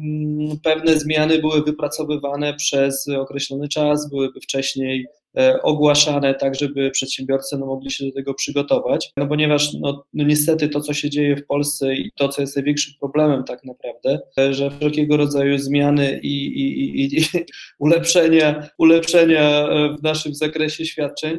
pewne 0.63 0.99
zmiany 0.99 1.39
były 1.39 1.63
wypracowywane 1.63 2.55
przez 2.55 3.09
określony 3.09 3.69
czas, 3.69 4.11
byłyby 4.11 4.41
wcześniej 4.41 5.07
ogłaszane, 5.63 6.35
tak 6.35 6.55
żeby 6.55 6.91
przedsiębiorcy 6.91 7.59
no, 7.59 7.67
mogli 7.67 7.91
się 7.91 8.07
do 8.07 8.13
tego 8.13 8.35
przygotować, 8.35 9.13
no 9.17 9.27
ponieważ 9.27 9.75
no, 9.75 10.05
no 10.13 10.25
niestety 10.25 10.69
to, 10.69 10.81
co 10.81 10.95
się 10.95 11.11
dzieje 11.11 11.37
w 11.37 11.47
Polsce 11.47 11.95
i 11.95 12.11
to, 12.17 12.29
co 12.29 12.41
jest 12.41 12.57
największym 12.57 12.95
problemem 13.01 13.45
tak 13.45 13.65
naprawdę, 13.65 14.21
e, 14.39 14.55
że 14.55 14.71
wszelkiego 14.71 15.17
rodzaju 15.17 15.59
zmiany 15.59 16.21
i, 16.23 16.47
i, 16.47 17.01
i, 17.01 17.19
i 17.19 17.25
ulepszenia, 17.79 18.69
ulepszenia 18.79 19.69
e, 19.69 19.97
w 19.99 20.03
naszym 20.03 20.35
zakresie 20.35 20.87
świadczeń 20.87 21.39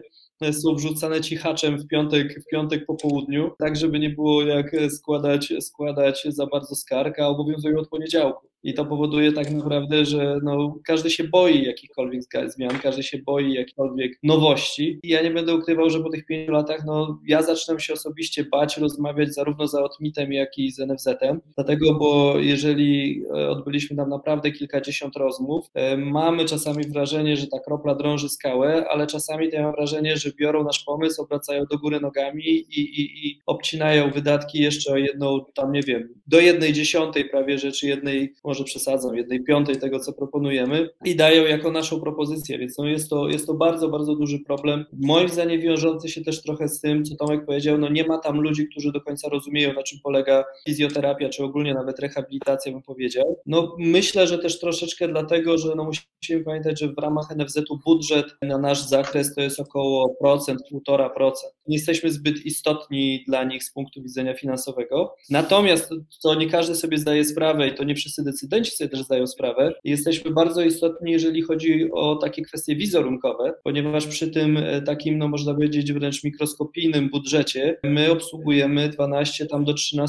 są 0.51 0.75
wrzucane 0.75 1.21
cichaczem 1.21 1.77
w 1.77 1.87
piątek, 1.87 2.43
w 2.43 2.45
piątek 2.51 2.85
po 2.85 2.95
południu, 2.95 3.51
tak 3.59 3.75
żeby 3.75 3.99
nie 3.99 4.09
było 4.09 4.43
jak 4.43 4.75
składać, 4.89 5.53
składać 5.59 6.27
za 6.29 6.45
bardzo 6.45 6.75
skarg, 6.75 7.19
a 7.19 7.27
obowiązują 7.27 7.79
od 7.79 7.89
poniedziałku. 7.89 8.48
I 8.63 8.73
to 8.73 8.85
powoduje 8.85 9.31
tak 9.31 9.51
naprawdę, 9.51 10.05
że 10.05 10.39
no, 10.43 10.79
każdy 10.83 11.09
się 11.09 11.23
boi 11.23 11.63
jakichkolwiek 11.63 12.21
zmian, 12.47 12.79
każdy 12.83 13.03
się 13.03 13.17
boi 13.17 13.53
jakichkolwiek 13.53 14.19
nowości. 14.23 14.99
I 15.03 15.09
ja 15.09 15.21
nie 15.21 15.31
będę 15.31 15.55
ukrywał, 15.55 15.89
że 15.89 15.99
po 15.99 16.09
tych 16.09 16.25
pięciu 16.25 16.51
latach 16.51 16.85
no, 16.85 17.19
ja 17.27 17.41
zaczynam 17.41 17.79
się 17.79 17.93
osobiście 17.93 18.43
bać 18.43 18.77
rozmawiać 18.77 19.33
zarówno 19.33 19.67
z 19.67 19.75
Otmitem, 19.75 20.33
jak 20.33 20.57
i 20.57 20.71
z 20.71 20.79
NFZ-em. 20.79 21.41
Dlatego, 21.55 21.93
bo 21.93 22.39
jeżeli 22.39 23.23
e, 23.35 23.49
odbyliśmy 23.49 23.97
tam 23.97 24.09
naprawdę 24.09 24.51
kilkadziesiąt 24.51 25.15
rozmów, 25.15 25.65
e, 25.73 25.97
mamy 25.97 26.45
czasami 26.45 26.83
wrażenie, 26.83 27.37
że 27.37 27.47
ta 27.47 27.59
kropla 27.59 27.95
drąży 27.95 28.29
skałę, 28.29 28.85
ale 28.89 29.07
czasami 29.07 29.49
to 29.49 29.55
ja 29.55 29.63
mam 29.63 29.75
wrażenie, 29.75 30.17
że 30.17 30.31
biorą 30.39 30.63
nasz 30.63 30.83
pomysł, 30.83 31.21
obracają 31.21 31.65
do 31.65 31.77
góry 31.77 31.99
nogami 31.99 32.43
i, 32.45 32.79
i, 32.79 33.27
i 33.27 33.39
obcinają 33.45 34.11
wydatki 34.11 34.59
jeszcze 34.61 34.93
o 34.93 34.97
jedną, 34.97 35.45
tam 35.53 35.71
nie 35.71 35.81
wiem, 35.81 36.09
do 36.27 36.39
jednej 36.39 36.73
dziesiątej 36.73 37.29
prawie 37.29 37.57
rzeczy, 37.57 37.87
jednej 37.87 38.33
może 38.49 38.63
przesadzam, 38.63 39.15
jednej 39.15 39.43
piątej 39.43 39.77
tego, 39.77 39.99
co 39.99 40.13
proponujemy 40.13 40.89
i 41.05 41.15
dają 41.15 41.45
jako 41.45 41.71
naszą 41.71 42.01
propozycję, 42.01 42.57
więc 42.57 42.77
no 42.77 42.85
jest, 42.85 43.09
to, 43.09 43.29
jest 43.29 43.47
to 43.47 43.53
bardzo, 43.53 43.89
bardzo 43.89 44.15
duży 44.15 44.39
problem. 44.39 44.85
Moim 44.93 45.29
zdaniem 45.29 45.61
wiążący 45.61 46.09
się 46.09 46.21
też 46.21 46.41
trochę 46.41 46.67
z 46.67 46.81
tym, 46.81 47.05
co 47.05 47.15
Tomek 47.15 47.45
powiedział, 47.45 47.77
no 47.77 47.89
nie 47.89 48.03
ma 48.03 48.17
tam 48.17 48.41
ludzi, 48.41 48.67
którzy 48.67 48.91
do 48.91 49.01
końca 49.01 49.29
rozumieją, 49.29 49.73
na 49.73 49.83
czym 49.83 49.99
polega 50.03 50.43
fizjoterapia, 50.65 51.29
czy 51.29 51.43
ogólnie 51.43 51.73
nawet 51.73 51.99
rehabilitacja, 51.99 52.71
bym 52.71 52.81
powiedział. 52.81 53.39
No 53.45 53.75
myślę, 53.79 54.27
że 54.27 54.39
też 54.39 54.59
troszeczkę 54.59 55.07
dlatego, 55.07 55.57
że 55.57 55.75
no 55.75 55.83
musimy 55.83 56.43
pamiętać, 56.43 56.79
że 56.79 56.87
w 56.87 56.97
ramach 56.97 57.35
NFZ-u 57.35 57.79
budżet 57.85 58.25
na 58.41 58.57
nasz 58.57 58.81
zakres 58.81 59.35
to 59.35 59.41
jest 59.41 59.59
około 59.59 60.15
procent, 60.15 60.59
półtora 60.69 61.09
procent. 61.09 61.53
Nie 61.67 61.75
jesteśmy 61.75 62.11
zbyt 62.11 62.45
istotni 62.45 63.23
dla 63.27 63.43
nich 63.43 63.63
z 63.63 63.71
punktu 63.71 64.01
widzenia 64.01 64.33
finansowego. 64.33 65.15
Natomiast 65.29 65.89
to 66.23 66.35
nie 66.35 66.49
każdy 66.49 66.75
sobie 66.75 66.97
zdaje 66.97 67.25
sprawę 67.25 67.67
i 67.67 67.75
to 67.75 67.83
nie 67.83 67.95
wszyscy 67.95 68.23
decydują, 68.23 68.38
decydenci 68.39 68.71
sobie 68.71 68.89
też 68.89 69.01
zdają 69.01 69.27
sprawę. 69.27 69.73
Jesteśmy 69.83 70.31
bardzo 70.31 70.61
istotni, 70.61 71.11
jeżeli 71.11 71.41
chodzi 71.41 71.91
o 71.91 72.15
takie 72.15 72.41
kwestie 72.41 72.75
wizerunkowe, 72.75 73.53
ponieważ 73.63 74.07
przy 74.07 74.31
tym 74.31 74.57
e, 74.57 74.81
takim, 74.81 75.17
no 75.17 75.27
można 75.27 75.53
powiedzieć, 75.53 75.93
wręcz 75.93 76.23
mikroskopijnym 76.23 77.09
budżecie 77.09 77.77
my 77.83 78.11
obsługujemy 78.11 78.89
12 78.89 79.45
tam 79.45 79.65
do 79.65 79.73
13% 79.73 80.03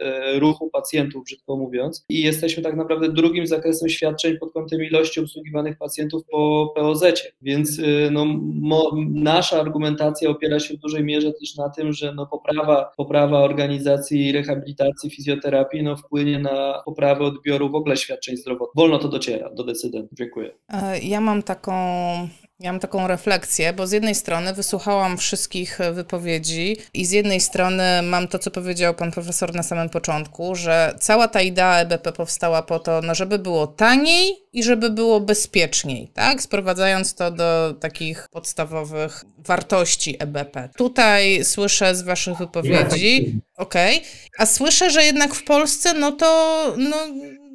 e, 0.00 0.38
ruchu 0.38 0.70
pacjentów, 0.70 1.24
brzydko 1.24 1.56
mówiąc, 1.56 2.04
i 2.08 2.22
jesteśmy 2.22 2.62
tak 2.62 2.76
naprawdę 2.76 3.08
drugim 3.08 3.46
zakresem 3.46 3.88
świadczeń 3.88 4.38
pod 4.38 4.52
kątem 4.52 4.82
ilości 4.82 5.20
obsługiwanych 5.20 5.78
pacjentów 5.78 6.22
po 6.30 6.72
POZ. 6.76 7.04
Więc 7.42 7.78
e, 7.78 8.10
no, 8.10 8.24
mo, 8.54 8.92
nasza 9.10 9.60
argumentacja 9.60 10.30
opiera 10.30 10.60
się 10.60 10.74
w 10.74 10.78
dużej 10.78 11.04
mierze 11.04 11.32
też 11.32 11.56
na 11.56 11.68
tym, 11.68 11.92
że 11.92 12.14
no, 12.14 12.26
poprawa, 12.26 12.90
poprawa 12.96 13.40
organizacji 13.40 14.32
rehabilitacji, 14.32 15.10
fizjoterapii 15.10 15.82
no, 15.82 15.96
wpłynie 15.96 16.38
na 16.38 16.82
poprawę 16.84 17.24
odbioru 17.24 17.37
odbioru 17.38 17.70
w 17.70 17.74
ogóle 17.74 17.96
świadczeń 17.96 18.36
zdrowotnych. 18.36 18.76
Wolno 18.76 18.98
to 18.98 19.08
dociera 19.08 19.50
do 19.50 19.64
decydentów. 19.64 20.18
Dziękuję. 20.18 20.54
E, 20.68 20.98
ja 20.98 21.20
mam 21.20 21.42
taką 21.42 21.72
ja 22.60 22.72
mam 22.72 22.80
taką 22.80 23.06
refleksję, 23.06 23.72
bo 23.72 23.86
z 23.86 23.92
jednej 23.92 24.14
strony 24.14 24.54
wysłuchałam 24.54 25.18
wszystkich 25.18 25.78
wypowiedzi 25.92 26.76
i 26.94 27.06
z 27.06 27.10
jednej 27.10 27.40
strony 27.40 28.02
mam 28.02 28.28
to, 28.28 28.38
co 28.38 28.50
powiedział 28.50 28.94
pan 28.94 29.10
profesor 29.10 29.54
na 29.54 29.62
samym 29.62 29.88
początku, 29.88 30.54
że 30.54 30.94
cała 31.00 31.28
ta 31.28 31.40
idea 31.40 31.78
EBP 31.78 32.12
powstała 32.12 32.62
po 32.62 32.78
to, 32.78 33.00
no 33.02 33.14
żeby 33.14 33.38
było 33.38 33.66
taniej 33.66 34.36
i 34.52 34.62
żeby 34.62 34.90
było 34.90 35.20
bezpieczniej, 35.20 36.08
tak? 36.14 36.42
Sprowadzając 36.42 37.14
to 37.14 37.30
do 37.30 37.74
takich 37.80 38.28
podstawowych 38.30 39.24
wartości 39.38 40.16
EBP. 40.18 40.68
Tutaj 40.76 41.44
słyszę 41.44 41.94
z 41.94 42.02
waszych 42.02 42.38
wypowiedzi, 42.38 43.40
okej, 43.56 43.96
okay, 43.96 44.08
a 44.38 44.46
słyszę, 44.46 44.90
że 44.90 45.04
jednak 45.04 45.34
w 45.34 45.44
Polsce, 45.44 45.94
no 45.94 46.12
to, 46.12 46.74
no 46.76 46.96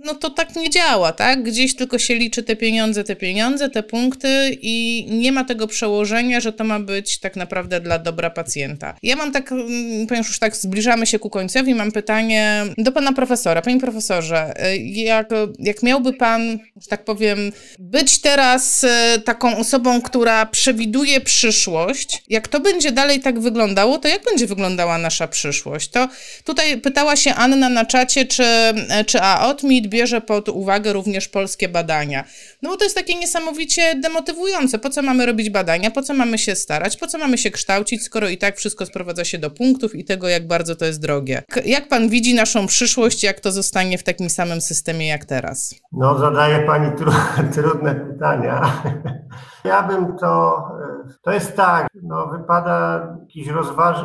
no 0.04 0.14
to 0.14 0.30
tak 0.30 0.56
nie 0.56 0.70
działa, 0.70 1.12
tak? 1.12 1.44
Gdzieś 1.44 1.76
tylko 1.76 2.00
się 2.00 2.16
liczy 2.16 2.44
te 2.44 2.56
pieniądze, 2.56 3.04
te 3.04 3.16
pieniądze, 3.16 3.70
te 3.70 3.84
punkty 3.84 4.58
i 4.62 5.06
nie 5.10 5.32
ma 5.32 5.44
tego 5.44 5.68
przełożenia, 5.68 6.40
że 6.40 6.54
to 6.54 6.64
ma 6.64 6.80
być 6.80 7.20
tak 7.20 7.36
naprawdę 7.36 7.80
dla 7.80 8.00
dobra 8.00 8.30
pacjenta. 8.30 8.96
Ja 9.04 9.16
mam 9.16 9.32
tak, 9.32 9.52
mm, 9.52 10.08
ponieważ 10.08 10.28
już 10.28 10.40
tak 10.40 10.56
zbliżamy 10.56 11.06
się 11.06 11.20
ku 11.20 11.30
końcowi, 11.30 11.76
mam 11.76 11.92
pytanie 11.92 12.64
do 12.78 12.92
pana 12.92 13.14
profesora. 13.14 13.62
Panie 13.62 13.80
profesorze, 13.80 14.54
y, 14.74 14.78
jak, 14.78 15.30
jak 15.60 15.84
miałby 15.84 16.14
pan, 16.14 16.60
że 16.82 16.88
tak 16.90 17.06
powiem, 17.06 17.52
być 17.80 18.22
teraz 18.22 18.84
y, 18.84 19.22
taką 19.26 19.58
osobą, 19.58 20.02
która 20.02 20.46
przewiduje 20.46 21.22
przyszłość, 21.22 22.24
jak 22.30 22.48
to 22.48 22.60
będzie 22.60 22.92
dalej 22.92 23.20
tak 23.20 23.40
wyglądało, 23.40 23.98
to 23.98 24.08
jak 24.08 24.24
będzie 24.24 24.48
wyglądała 24.48 24.98
nasza 24.98 25.28
przyszłość? 25.28 25.90
To 25.90 26.10
tutaj 26.44 26.78
pytała 26.78 27.16
się 27.16 27.34
Anna 27.34 27.70
na 27.70 27.86
czacie, 27.86 28.26
czy, 28.26 28.44
czy 29.06 29.22
AOTMIT 29.22 29.93
bierze 29.94 30.22
pod 30.22 30.50
uwagę 30.50 30.94
również 30.94 31.28
polskie 31.28 31.70
badania. 31.70 32.24
No 32.62 32.70
bo 32.70 32.78
to 32.78 32.84
jest 32.84 32.96
takie 32.96 33.16
niesamowicie 33.16 33.96
demotywujące. 33.96 34.80
Po 34.80 34.90
co 34.90 35.02
mamy 35.02 35.26
robić 35.26 35.50
badania? 35.50 35.92
Po 35.92 36.02
co 36.02 36.14
mamy 36.14 36.38
się 36.38 36.56
starać? 36.56 36.98
Po 36.98 37.08
co 37.08 37.18
mamy 37.18 37.38
się 37.38 37.52
kształcić, 37.52 38.04
skoro 38.04 38.30
i 38.30 38.38
tak 38.38 38.58
wszystko 38.58 38.86
sprowadza 38.86 39.26
się 39.26 39.38
do 39.38 39.50
punktów 39.50 39.96
i 39.96 40.06
tego, 40.06 40.28
jak 40.28 40.48
bardzo 40.48 40.76
to 40.76 40.86
jest 40.86 41.02
drogie? 41.02 41.44
Jak 41.66 41.88
pan 41.88 42.10
widzi 42.10 42.36
naszą 42.36 42.68
przyszłość, 42.68 43.24
jak 43.24 43.40
to 43.40 43.52
zostanie 43.52 43.98
w 43.98 44.04
takim 44.04 44.30
samym 44.30 44.62
systemie 44.62 45.08
jak 45.08 45.26
teraz? 45.26 45.76
No, 45.92 46.20
zadaje 46.20 46.60
pani 46.60 46.98
tru 46.98 47.12
trudne 47.56 47.96
pytania. 47.96 48.62
Ja 49.64 49.84
bym 49.84 50.18
to, 50.18 50.64
to 51.22 51.32
jest 51.32 51.56
tak, 51.56 51.88
no 52.04 52.28
wypada 52.28 53.08
jakiś 53.20 53.48
rozważ, 53.48 53.98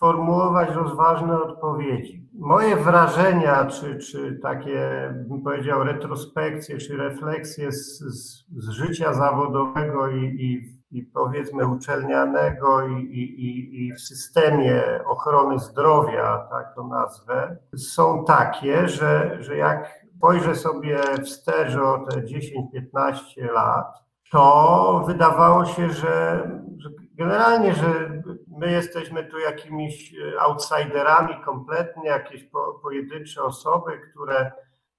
formułować 0.00 0.68
rozważne 0.74 1.34
odpowiedzi. 1.42 2.21
Moje 2.44 2.76
wrażenia, 2.76 3.64
czy, 3.66 3.98
czy 3.98 4.38
takie, 4.42 5.10
bym 5.28 5.42
powiedział, 5.42 5.84
retrospekcje, 5.84 6.78
czy 6.78 6.96
refleksje 6.96 7.72
z, 7.72 7.98
z, 7.98 8.44
z 8.56 8.68
życia 8.70 9.12
zawodowego 9.12 10.08
i, 10.08 10.24
i, 10.24 10.78
i, 10.98 11.02
powiedzmy 11.02 11.66
uczelnianego 11.66 12.88
i, 12.88 12.92
i, 12.92 13.86
i 13.86 13.92
w 13.92 14.00
systemie 14.00 14.82
ochrony 15.06 15.58
zdrowia, 15.58 16.48
tak 16.50 16.74
to 16.74 16.86
nazwę, 16.86 17.56
są 17.76 18.24
takie, 18.24 18.88
że, 18.88 19.36
że 19.40 19.56
jak 19.56 20.02
spojrzę 20.16 20.54
sobie 20.54 20.98
wstecz 21.24 21.76
o 21.76 22.06
te 22.10 22.20
10-15 22.20 23.52
lat, 23.52 23.86
to 24.30 25.04
wydawało 25.06 25.64
się, 25.64 25.90
że, 25.90 26.50
że 26.78 26.88
generalnie, 27.14 27.74
że 27.74 28.21
my 28.62 28.72
jesteśmy 28.72 29.24
tu 29.24 29.38
jakimiś 29.38 30.14
outsiderami 30.38 31.34
kompletnie, 31.44 32.08
jakieś 32.08 32.44
po, 32.44 32.78
pojedyncze 32.82 33.42
osoby, 33.42 34.00
które 34.10 34.52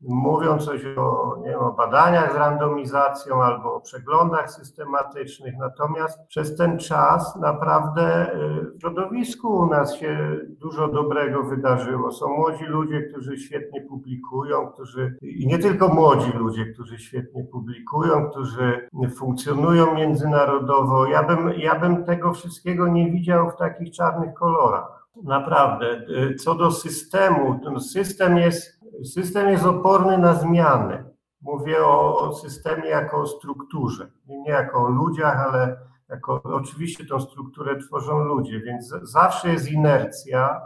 mówią 0.08 0.58
coś 0.58 0.86
o, 0.98 1.38
nie 1.46 1.58
o 1.60 1.72
badaniach 1.72 2.34
z 2.34 2.36
randomizacją 2.36 3.44
albo 3.44 3.76
o 3.76 3.82
przeglądach 3.82 4.52
systematycznych. 4.52 5.54
Natomiast 5.60 6.28
przez 6.28 6.58
ten 6.58 6.80
czas 6.80 7.36
naprawdę 7.36 8.36
y, 8.36 8.78
w 8.78 8.80
środowisku 8.80 9.48
u 9.60 9.66
nas 9.66 9.96
się 9.96 10.40
dużo 10.48 10.88
dobrego 10.88 11.44
wydarzyło. 11.44 12.12
Są 12.12 12.28
młodzi 12.28 12.66
ludzie, 12.66 13.02
którzy 13.02 13.38
świetnie 13.38 13.82
publikują, 13.82 14.68
którzy 14.68 15.18
i 15.22 15.48
nie 15.48 15.60
tylko 15.60 15.88
młodzi 15.88 16.32
ludzie, 16.32 16.66
którzy 16.66 16.98
świetnie 16.98 17.44
publikują, 17.44 18.30
którzy 18.30 18.90
funkcjonują 19.16 19.96
międzynarodowo. 19.96 21.06
Ja 21.06 21.24
bym, 21.24 21.54
ja 21.58 21.80
bym 21.80 22.04
tego 22.04 22.34
wszystkiego 22.34 22.88
nie 22.88 23.12
widział 23.12 23.50
w 23.50 23.56
takich 23.56 23.92
czarnych 23.92 24.34
kolorach. 24.34 25.08
Naprawdę. 25.24 25.86
Y, 26.32 26.36
co 26.36 26.56
do 26.56 26.72
systemu, 26.72 27.60
ten 27.64 27.80
system 27.80 28.38
jest 28.38 28.83
System 29.06 29.50
jest 29.50 29.66
oporny 29.66 30.18
na 30.18 30.34
zmiany. 30.34 31.04
Mówię 31.42 31.86
o, 31.86 32.34
systemie 32.34 32.90
jako 32.90 33.22
o 33.22 33.28
strukturze, 33.28 34.12
nie 34.28 34.52
jako 34.52 34.86
o 34.86 34.90
ludziach, 34.90 35.38
ale 35.38 35.78
jako 36.10 36.42
oczywiście 36.44 37.06
tą 37.06 37.20
strukturę 37.20 37.78
tworzą 37.78 38.20
ludzie, 38.20 38.60
więc 38.60 38.96
zawsze 39.02 39.50
jest 39.50 39.72
inercja. 39.72 40.62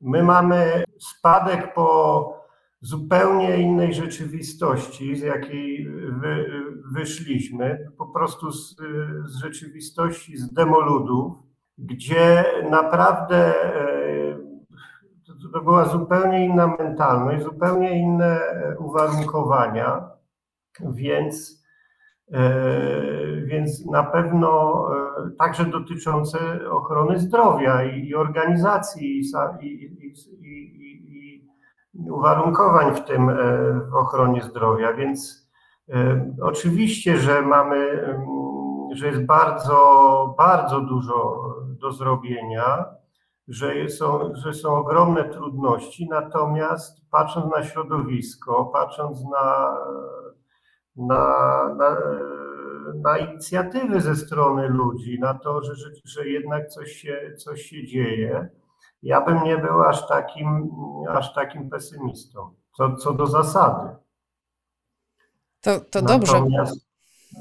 My 0.00 0.22
mamy 0.22 0.84
spadek 0.98 1.74
po 1.74 2.32
zupełnie 2.80 3.56
innej 3.56 3.94
rzeczywistości, 3.94 5.16
z 5.16 5.20
jakiej 5.20 5.88
wy, 6.08 6.46
wyszliśmy, 6.92 7.86
po 7.98 8.06
prostu 8.06 8.52
z, 8.52 8.76
z 9.26 9.36
rzeczywistości 9.36 10.36
z 10.36 10.52
demoludów, 10.52 11.32
gdzie 11.78 12.44
naprawdę 12.70 13.36
e, 13.36 13.95
to 15.52 15.60
była 15.60 15.84
zupełnie 15.84 16.44
inna 16.44 16.66
mentalność, 16.66 17.44
zupełnie 17.44 18.00
inne 18.00 18.40
e, 18.40 18.76
uwarunkowania, 18.78 20.10
więc, 20.80 21.64
e, 22.32 22.50
więc 23.44 23.86
na 23.86 24.02
pewno 24.02 24.84
e, 24.94 25.30
także 25.38 25.64
dotyczące 25.64 26.38
ochrony 26.70 27.18
zdrowia 27.18 27.84
i, 27.84 28.14
organizacji 28.14 29.20
i, 29.20 29.22
i, 29.60 29.86
i, 31.94 32.10
uwarunkowań 32.10 32.94
w 32.94 33.04
tym 33.04 33.30
w 33.90 33.94
ochronie 33.94 34.42
zdrowia. 34.42 34.92
Więc 34.92 35.48
oczywiście, 36.42 37.16
że 37.16 37.42
mamy, 37.42 38.06
że 38.92 39.06
jest 39.06 39.24
bardzo, 39.24 40.34
bardzo 40.38 40.80
dużo 40.80 41.44
do 41.80 41.92
zrobienia 41.92 42.84
że 43.48 43.88
są, 43.88 44.34
że 44.34 44.54
są 44.54 44.74
ogromne 44.74 45.28
trudności, 45.28 46.08
natomiast 46.10 47.10
patrząc 47.10 47.52
na 47.52 47.64
środowisko, 47.64 48.64
patrząc 48.64 49.24
na, 49.24 49.76
na, 50.96 51.24
na, 51.74 51.96
na 52.94 53.18
inicjatywy 53.18 54.00
ze 54.00 54.16
strony 54.16 54.68
ludzi, 54.68 55.18
na 55.20 55.34
to, 55.34 55.62
że, 55.62 55.74
że, 55.74 55.90
że 56.04 56.28
jednak 56.28 56.68
coś 56.68 56.92
się, 56.92 57.34
coś 57.38 57.62
się 57.62 57.86
dzieje, 57.86 58.48
ja 59.02 59.20
bym 59.20 59.44
nie 59.44 59.58
był 59.58 59.82
aż 59.82 60.08
takim, 60.08 60.70
aż 61.08 61.34
takim 61.34 61.70
pesymistą, 61.70 62.54
co, 62.76 62.96
co 62.96 63.12
do 63.12 63.26
zasady. 63.26 63.96
To, 65.60 65.80
to 65.80 66.02
dobrze. 66.02 66.32
Natomiast, 66.32 66.86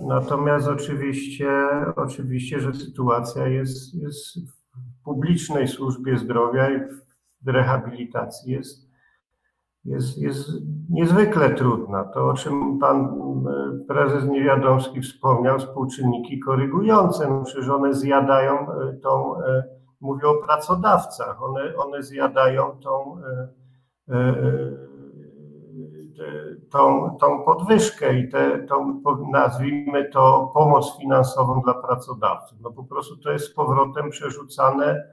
natomiast 0.07 0.67
oczywiście, 0.67 1.49
oczywiście, 1.95 2.59
że 2.59 2.73
sytuacja 2.73 3.47
jest, 3.47 3.95
jest 3.95 4.37
publicznej 5.05 5.67
służbie 5.67 6.17
zdrowia 6.17 6.69
i 6.69 6.79
w 7.41 7.47
rehabilitacji 7.47 8.53
jest, 8.53 8.89
jest, 9.85 10.17
jest 10.17 10.49
niezwykle 10.89 11.49
trudna. 11.49 12.03
To, 12.03 12.25
o 12.25 12.33
czym 12.33 12.79
pan 12.79 13.05
e, 13.05 13.85
prezes 13.87 14.29
Niewiadomski 14.29 15.01
wspomniał, 15.01 15.59
współczynniki 15.59 16.39
korygujące, 16.39 17.29
no 17.29 17.43
przecież 17.43 17.69
one 17.69 17.93
zjadają 17.93 18.53
e, 18.53 18.93
tą, 19.03 19.41
e, 19.41 19.63
mówię 20.01 20.27
o 20.27 20.45
pracodawcach, 20.45 21.43
one, 21.43 21.75
one 21.77 22.03
zjadają 22.03 22.79
tą, 22.83 23.21
tą, 26.71 27.17
tą 27.19 27.43
podwyżkę 27.43 28.19
i 28.19 28.29
te, 28.29 28.59
tą, 28.59 29.01
nazwijmy 29.31 30.09
to, 30.09 30.51
pomoc 30.53 30.97
finansową 30.97 31.61
dla 31.61 31.73
pracodawców. 31.73 32.57
No 32.61 32.71
po 32.71 32.83
prostu 32.83 33.17
to 33.17 33.31
jest 33.31 33.45
z 33.45 33.53
powrotem 33.53 34.09
przerzucane, 34.09 35.03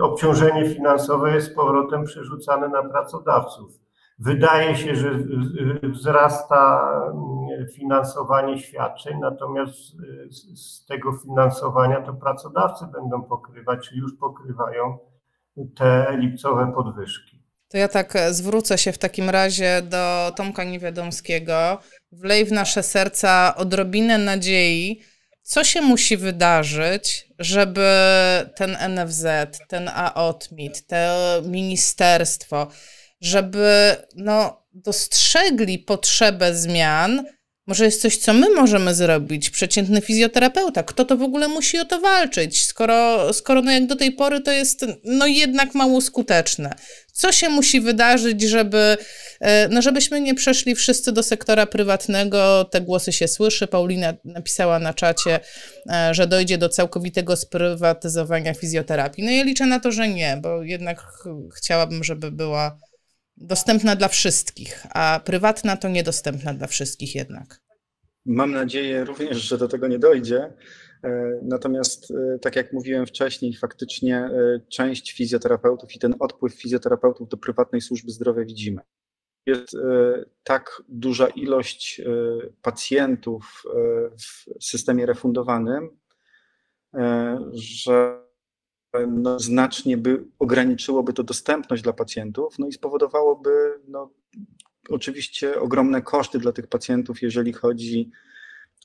obciążenie 0.00 0.68
finansowe 0.68 1.34
jest 1.34 1.52
z 1.52 1.54
powrotem 1.54 2.04
przerzucane 2.04 2.68
na 2.68 2.82
pracodawców. 2.82 3.84
Wydaje 4.18 4.76
się, 4.76 4.94
że 4.94 5.10
wzrasta 5.82 6.90
finansowanie 7.74 8.58
świadczeń, 8.58 9.18
natomiast 9.20 9.76
z 10.54 10.86
tego 10.86 11.12
finansowania 11.12 12.02
to 12.02 12.14
pracodawcy 12.14 12.84
będą 12.86 13.22
pokrywać, 13.22 13.88
czy 13.88 13.96
już 13.96 14.16
pokrywają 14.16 14.98
te 15.76 16.16
lipcowe 16.18 16.72
podwyżki. 16.74 17.33
To 17.74 17.78
ja 17.78 17.88
tak 17.88 18.16
e, 18.16 18.34
zwrócę 18.34 18.78
się 18.78 18.92
w 18.92 18.98
takim 18.98 19.30
razie 19.30 19.82
do 19.82 20.32
Tomka 20.36 20.64
Niewiadomskiego. 20.64 21.78
Wlej 22.12 22.44
w 22.44 22.52
nasze 22.52 22.82
serca 22.82 23.54
odrobinę 23.56 24.18
nadziei, 24.18 25.00
co 25.42 25.64
się 25.64 25.80
musi 25.80 26.16
wydarzyć, 26.16 27.26
żeby 27.38 27.88
ten 28.56 28.76
NFZ, 28.88 29.26
ten 29.68 29.90
AOTMIT, 29.94 30.86
to 30.86 30.96
ministerstwo, 31.42 32.66
żeby 33.20 33.96
no, 34.16 34.66
dostrzegli 34.72 35.78
potrzebę 35.78 36.54
zmian, 36.54 37.26
może 37.66 37.84
jest 37.84 38.02
coś, 38.02 38.16
co 38.16 38.32
my 38.32 38.50
możemy 38.50 38.94
zrobić, 38.94 39.50
przeciętny 39.50 40.00
fizjoterapeuta. 40.00 40.82
Kto 40.82 41.04
to 41.04 41.16
w 41.16 41.22
ogóle 41.22 41.48
musi 41.48 41.78
o 41.78 41.84
to 41.84 42.00
walczyć, 42.00 42.64
skoro, 42.64 43.32
skoro 43.32 43.62
no 43.62 43.70
jak 43.70 43.86
do 43.86 43.96
tej 43.96 44.12
pory 44.12 44.40
to 44.40 44.52
jest 44.52 44.86
no 45.04 45.26
jednak 45.26 45.74
mało 45.74 46.00
skuteczne. 46.00 46.74
Co 47.12 47.32
się 47.32 47.48
musi 47.48 47.80
wydarzyć, 47.80 48.42
żeby, 48.42 48.96
e, 49.40 49.68
no 49.68 49.82
żebyśmy 49.82 50.20
nie 50.20 50.34
przeszli 50.34 50.74
wszyscy 50.74 51.12
do 51.12 51.22
sektora 51.22 51.66
prywatnego? 51.66 52.64
Te 52.64 52.80
głosy 52.80 53.12
się 53.12 53.28
słyszy. 53.28 53.66
Paulina 53.66 54.14
napisała 54.24 54.78
na 54.78 54.94
czacie, 54.94 55.40
e, 55.90 56.14
że 56.14 56.26
dojdzie 56.26 56.58
do 56.58 56.68
całkowitego 56.68 57.36
sprywatyzowania 57.36 58.54
fizjoterapii. 58.54 59.24
No 59.24 59.30
ja 59.30 59.44
liczę 59.44 59.66
na 59.66 59.80
to, 59.80 59.92
że 59.92 60.08
nie, 60.08 60.38
bo 60.42 60.62
jednak 60.62 61.02
chciałabym, 61.56 62.04
żeby 62.04 62.30
była 62.30 62.78
dostępna 63.36 63.96
dla 63.96 64.08
wszystkich, 64.08 64.86
a 64.90 65.20
prywatna 65.24 65.76
to 65.76 65.88
niedostępna 65.88 66.54
dla 66.54 66.66
wszystkich 66.66 67.14
jednak. 67.14 67.60
Mam 68.26 68.52
nadzieję 68.52 69.04
również, 69.04 69.38
że 69.38 69.58
do 69.58 69.68
tego 69.68 69.88
nie 69.88 69.98
dojdzie. 69.98 70.52
E, 71.04 71.40
natomiast, 71.42 72.10
e, 72.10 72.38
tak 72.38 72.56
jak 72.56 72.72
mówiłem 72.72 73.06
wcześniej, 73.06 73.56
faktycznie 73.56 74.16
e, 74.16 74.60
część 74.68 75.12
fizjoterapeutów 75.12 75.94
i 75.94 75.98
ten 75.98 76.14
odpływ 76.18 76.54
fizjoterapeutów 76.54 77.28
do 77.28 77.36
prywatnej 77.36 77.80
służby 77.80 78.10
zdrowia 78.10 78.44
widzimy. 78.44 78.80
Jest 79.46 79.76
tak 80.44 80.82
duża 80.88 81.26
ilość 81.26 82.02
pacjentów 82.62 83.62
w 84.18 84.64
systemie 84.64 85.06
refundowanym, 85.06 85.90
że 87.52 88.24
no, 89.08 89.38
znacznie 89.38 89.96
by 89.96 90.24
ograniczyłoby 90.38 91.12
to 91.12 91.22
dostępność 91.22 91.82
dla 91.82 91.92
pacjentów, 91.92 92.58
no 92.58 92.66
i 92.66 92.72
spowodowałoby 92.72 93.50
no, 93.88 94.10
oczywiście 94.88 95.60
ogromne 95.60 96.02
koszty 96.02 96.38
dla 96.38 96.52
tych 96.52 96.66
pacjentów, 96.66 97.22
jeżeli 97.22 97.52
chodzi 97.52 98.10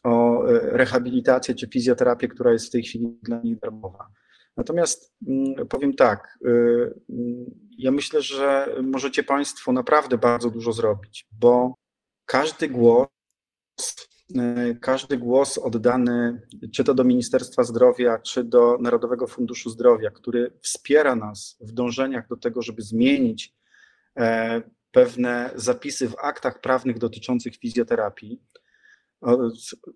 o 0.03 0.45
e, 0.47 0.59
rehabilitację 0.77 1.55
czy 1.55 1.67
fizjoterapię, 1.67 2.27
która 2.27 2.51
jest 2.51 2.67
w 2.67 2.71
tej 2.71 2.83
chwili 2.83 3.17
dla 3.23 3.41
nich 3.41 3.59
darmowa. 3.59 4.07
Natomiast 4.57 5.13
mm, 5.27 5.67
powiem 5.67 5.93
tak, 5.93 6.37
e, 6.45 6.49
mm, 6.49 7.45
ja 7.77 7.91
myślę, 7.91 8.21
że 8.21 8.75
możecie 8.83 9.23
Państwo 9.23 9.71
naprawdę 9.73 10.17
bardzo 10.17 10.49
dużo 10.49 10.73
zrobić, 10.73 11.27
bo 11.31 11.75
każdy 12.25 12.69
głos 12.69 13.07
każdy 14.81 15.17
głos 15.17 15.57
oddany, 15.57 16.41
czy 16.73 16.83
to 16.83 16.93
do 16.93 17.03
Ministerstwa 17.03 17.63
Zdrowia, 17.63 18.19
czy 18.19 18.43
do 18.43 18.77
Narodowego 18.81 19.27
Funduszu 19.27 19.69
Zdrowia, 19.69 20.11
który 20.11 20.51
wspiera 20.61 21.15
nas 21.15 21.57
w 21.61 21.71
dążeniach 21.71 22.27
do 22.27 22.37
tego, 22.37 22.61
żeby 22.61 22.81
zmienić 22.81 23.53
pewne 24.91 25.51
zapisy 25.55 26.09
w 26.09 26.15
aktach 26.21 26.61
prawnych 26.61 26.97
dotyczących 26.97 27.55
fizjoterapii, 27.55 28.41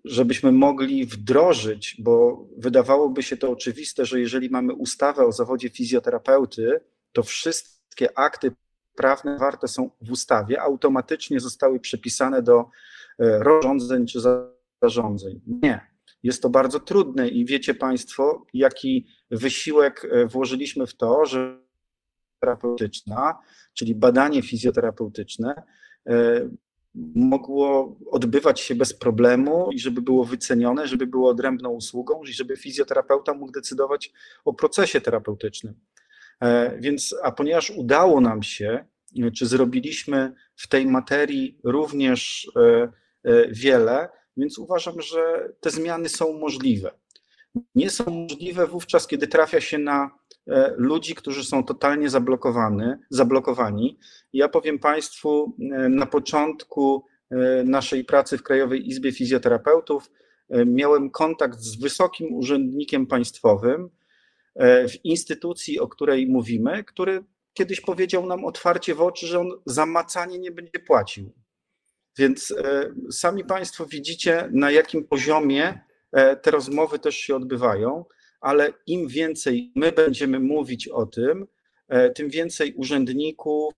żebyśmy 0.04 0.52
mogli 0.52 1.06
wdrożyć, 1.06 1.96
bo 1.98 2.46
wydawałoby 2.56 3.22
się 3.22 3.36
to 3.36 3.50
oczywiste, 3.50 4.04
że 4.04 4.20
jeżeli 4.20 4.50
mamy 4.50 4.72
ustawę 4.72 5.26
o 5.26 5.32
zawodzie 5.32 5.68
fizjoterapeuty, 5.70 6.80
to 7.12 7.22
wszystkie 7.22 8.18
akty 8.18 8.52
prawne 8.94 9.38
warte 9.38 9.68
są 9.68 9.90
w 10.00 10.10
ustawie, 10.10 10.60
automatycznie 10.60 11.40
zostały 11.40 11.80
przypisane 11.80 12.42
do 12.42 12.70
e, 13.18 13.38
rozporządzeń 13.38 14.06
czy 14.06 14.18
zarządzeń. 14.82 15.40
Nie. 15.46 15.94
Jest 16.22 16.42
to 16.42 16.50
bardzo 16.50 16.80
trudne 16.80 17.28
i 17.28 17.44
wiecie 17.44 17.74
Państwo, 17.74 18.46
jaki 18.54 19.06
wysiłek 19.30 20.06
e, 20.10 20.26
włożyliśmy 20.26 20.86
w 20.86 20.96
to, 20.96 21.26
że 21.26 21.58
terapeutyczna, 22.40 23.38
czyli 23.74 23.94
badanie 23.94 24.42
fizjoterapeutyczne, 24.42 25.62
e, 26.06 26.48
mogło 27.14 27.96
odbywać 28.10 28.60
się 28.60 28.74
bez 28.74 28.94
problemu 28.94 29.70
i 29.72 29.78
żeby 29.78 30.02
było 30.02 30.24
wycenione, 30.24 30.88
żeby 30.88 31.06
było 31.06 31.30
odrębną 31.30 31.70
usługą 31.70 32.22
i 32.22 32.32
żeby 32.32 32.56
fizjoterapeuta 32.56 33.34
mógł 33.34 33.52
decydować 33.52 34.12
o 34.44 34.52
procesie 34.52 35.00
terapeutycznym. 35.00 35.74
Więc, 36.78 37.14
a 37.22 37.32
ponieważ 37.32 37.70
udało 37.70 38.20
nam 38.20 38.42
się, 38.42 38.84
czy 39.36 39.46
zrobiliśmy 39.46 40.32
w 40.56 40.68
tej 40.68 40.86
materii 40.86 41.58
również 41.64 42.50
wiele, 43.48 44.08
więc 44.36 44.58
uważam, 44.58 45.00
że 45.00 45.48
te 45.60 45.70
zmiany 45.70 46.08
są 46.08 46.38
możliwe. 46.38 46.90
Nie 47.74 47.90
są 47.90 48.04
możliwe 48.10 48.66
wówczas, 48.66 49.06
kiedy 49.06 49.26
trafia 49.26 49.60
się 49.60 49.78
na 49.78 50.10
ludzi, 50.76 51.14
którzy 51.14 51.44
są 51.44 51.64
totalnie 51.64 52.10
zablokowani, 52.10 52.84
zablokowani. 53.10 53.98
Ja 54.32 54.48
powiem 54.48 54.78
Państwu, 54.78 55.56
na 55.88 56.06
początku 56.06 57.04
naszej 57.64 58.04
pracy 58.04 58.38
w 58.38 58.42
Krajowej 58.42 58.88
Izbie 58.88 59.12
Fizjoterapeutów 59.12 60.10
miałem 60.66 61.10
kontakt 61.10 61.60
z 61.60 61.80
wysokim 61.80 62.34
urzędnikiem 62.34 63.06
państwowym, 63.06 63.90
E, 64.54 64.88
w 64.88 65.04
instytucji, 65.04 65.80
o 65.80 65.88
której 65.88 66.26
mówimy, 66.26 66.84
który 66.84 67.24
kiedyś 67.54 67.80
powiedział 67.80 68.26
nam 68.26 68.44
otwarcie 68.44 68.94
w 68.94 69.02
oczy, 69.02 69.26
że 69.26 69.40
on 69.40 69.48
za 69.66 69.86
macanie 69.86 70.38
nie 70.38 70.50
będzie 70.50 70.78
płacił. 70.86 71.32
Więc 72.18 72.50
e, 72.50 72.92
sami 73.10 73.44
Państwo 73.44 73.86
widzicie, 73.86 74.48
na 74.52 74.70
jakim 74.70 75.04
poziomie 75.04 75.80
e, 76.12 76.36
te 76.36 76.50
rozmowy 76.50 76.98
też 76.98 77.16
się 77.16 77.36
odbywają, 77.36 78.04
ale 78.40 78.72
im 78.86 79.08
więcej 79.08 79.72
my 79.76 79.92
będziemy 79.92 80.40
mówić 80.40 80.88
o 80.88 81.06
tym, 81.06 81.46
tym 82.14 82.28
więcej 82.30 82.74
urzędników 82.74 83.74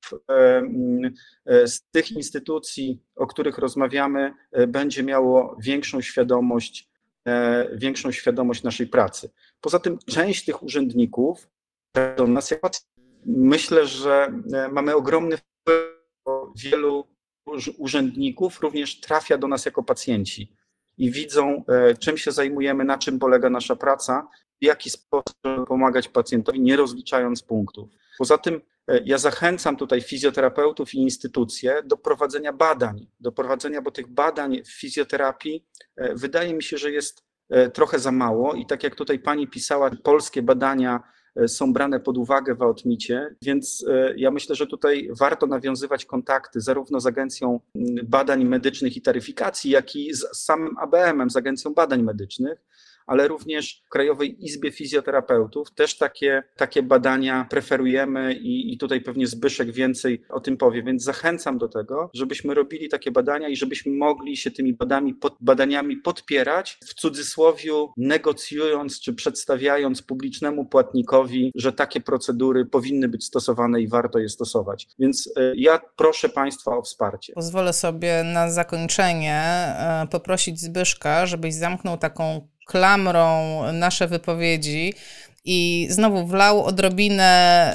z 1.65 1.81
tych 1.91 2.13
instytucji, 2.13 3.03
o 3.17 3.27
których 3.27 3.59
rozmawiamy, 3.59 4.35
będzie 4.69 5.03
miało 5.03 5.57
większą 5.63 6.01
świadomość, 6.01 6.89
większą 7.73 8.13
świadomość 8.13 8.63
naszej 8.63 8.87
pracy. 8.87 9.31
Poza 9.61 9.79
tym 9.79 9.99
część 9.99 10.45
tych 10.45 10.63
urzędników 10.63 11.49
do 12.17 12.27
nas, 12.27 12.55
myślę, 13.27 13.87
że 13.87 14.33
e, 14.53 14.69
mamy 14.69 14.95
ogromny 14.95 15.37
wpływ, 15.37 15.97
wielu 16.57 17.07
urzędników 17.79 18.61
również 18.61 19.01
trafia 19.01 19.39
do 19.39 19.49
nas 19.49 19.65
jako 19.67 19.83
pacjenci 19.83 20.57
i 20.99 21.11
widzą, 21.11 21.65
e, 21.69 21.95
czym 21.95 22.19
się 22.19 22.33
zajmujemy, 22.33 22.85
na 22.85 22.99
czym 22.99 23.19
polega 23.19 23.51
nasza 23.51 23.77
praca, 23.77 24.29
w 24.63 24.65
jaki 24.65 24.91
sposób 24.91 25.37
pomagać 25.69 26.09
pacjentowi, 26.09 26.61
nie 26.61 26.77
rozliczając 26.77 27.43
punktów. 27.43 27.89
Poza 28.19 28.39
tym 28.39 28.61
e, 28.89 29.01
ja 29.05 29.19
zachęcam 29.19 29.77
tutaj 29.77 30.01
fizjoterapeutów 30.03 30.95
i 30.95 30.99
instytucje 30.99 31.83
do 31.85 31.97
prowadzenia 31.97 32.53
badań, 32.53 33.07
do 33.21 33.33
prowadzenia, 33.33 33.83
bo 33.83 33.91
tych 33.91 34.07
badań 34.07 34.63
w 34.65 34.73
fizjoterapii 34.73 35.67
wydaje 36.15 36.55
mi 36.55 36.63
się, 36.63 36.79
że 36.79 36.91
jest 36.91 37.27
E, 37.49 37.71
trochę 37.71 37.99
za 37.99 38.13
mało 38.13 38.55
i 38.55 38.67
tak 38.67 38.83
jak 38.83 38.95
tutaj 38.95 39.19
pani 39.19 39.49
pisała, 39.49 39.91
polskie 40.03 40.43
badania 40.43 40.97
e, 40.97 41.03
są 41.47 41.73
brane 41.73 42.01
pod 42.01 42.19
uwagę 42.19 42.55
w 42.55 42.63
Aotmicie, 42.63 43.35
więc 43.43 43.85
e, 43.89 44.15
ja 44.17 44.31
myślę, 44.31 44.55
że 44.55 44.67
tutaj 44.67 45.09
warto 45.19 45.47
nawiązywać 45.47 46.05
kontakty 46.05 46.61
zarówno 46.61 47.01
z 47.01 47.07
Agencją 47.07 47.61
Badań 48.05 48.45
Medycznych 48.45 48.97
i 48.97 49.03
Taryfikacji, 49.03 49.71
jak 49.71 49.97
i 49.97 50.15
z 50.15 50.25
samym 50.33 50.79
ABM-em, 50.79 51.31
z 51.31 51.37
Agencją 51.37 51.75
Badań 51.75 52.03
Medycznych, 52.03 52.59
ale 53.07 53.29
również 53.29 53.83
w 53.87 53.89
Krajowej 53.89 54.45
Izbie 54.45 54.73
Fizjoterapeutów 54.73 55.75
też 55.75 55.99
takie, 55.99 56.43
takie 56.57 56.83
badania 56.83 57.47
preferujemy 57.51 58.35
i, 58.35 58.73
i 58.73 58.79
tutaj 58.79 59.01
pewnie 59.01 59.27
Zbyszek 59.27 59.73
więcej 59.73 60.23
o 60.29 60.41
tym 60.41 60.57
powie, 60.57 60.83
więc 60.83 61.03
zachęcam 61.03 61.59
do 61.59 61.69
tego, 61.69 62.11
żebyśmy 62.15 62.55
robili 62.55 62.89
takie 62.89 63.11
badania 63.11 63.49
i 63.49 63.57
żebyśmy 63.57 63.93
mogli 63.93 64.37
się 64.37 64.51
tymi 64.51 64.75
badami, 64.75 65.15
pod, 65.15 65.37
badaniami 65.41 65.97
podpierać, 65.97 66.79
w 66.87 66.95
cudzysłowiu 66.95 67.93
negocjując 67.97 69.01
czy 69.01 69.15
przedstawiając 69.15 70.03
publicznemu 70.03 70.67
płatnikowi, 70.67 71.53
że 71.55 71.73
takie 71.73 72.01
procedury 72.01 72.65
powinny 72.65 73.09
być 73.09 73.25
stosowane 73.25 73.81
i 73.81 73.89
warto 73.89 74.19
je 74.19 74.29
stosować. 74.29 74.89
Więc 74.99 75.33
e, 75.37 75.53
ja 75.57 75.81
proszę 75.97 76.29
Państwa 76.29 76.77
o 76.77 76.83
wsparcie. 76.83 77.33
Pozwolę 77.33 77.73
sobie 77.73 78.25
na 78.25 78.51
zakończenie 78.51 79.37
e, 79.37 80.07
poprosić 80.11 80.61
Zbyszka, 80.61 81.27
żebyś 81.27 81.55
zamknął 81.55 81.99
taką 81.99 82.49
klamrą 82.67 83.63
nasze 83.73 84.09
wypowiedzi 84.09 84.95
i 85.45 85.87
znowu 85.91 86.27
wlał 86.27 86.65
odrobinę 86.65 87.25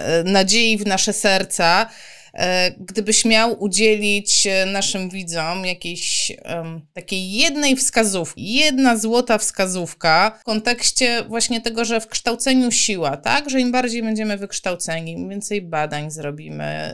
e, 0.05 0.23
nadziei 0.23 0.77
w 0.77 0.85
nasze 0.87 1.13
serca. 1.13 1.87
E, 2.33 2.71
gdybyś 2.79 3.25
miał 3.25 3.63
udzielić 3.63 4.47
e, 4.47 4.65
naszym 4.65 5.09
widzom 5.09 5.65
jakiejś 5.65 6.31
um, 6.55 6.81
takiej 6.93 7.31
jednej 7.31 7.75
wskazówki, 7.75 8.53
jedna 8.53 8.97
złota 8.97 9.37
wskazówka 9.37 10.39
w 10.41 10.43
kontekście 10.43 11.23
właśnie 11.27 11.61
tego, 11.61 11.85
że 11.85 12.01
w 12.01 12.07
kształceniu 12.07 12.71
siła, 12.71 13.17
tak? 13.17 13.49
Że 13.49 13.59
im 13.59 13.71
bardziej 13.71 14.03
będziemy 14.03 14.37
wykształceni, 14.37 15.11
im 15.11 15.29
więcej 15.29 15.61
badań 15.61 16.11
zrobimy, 16.11 16.93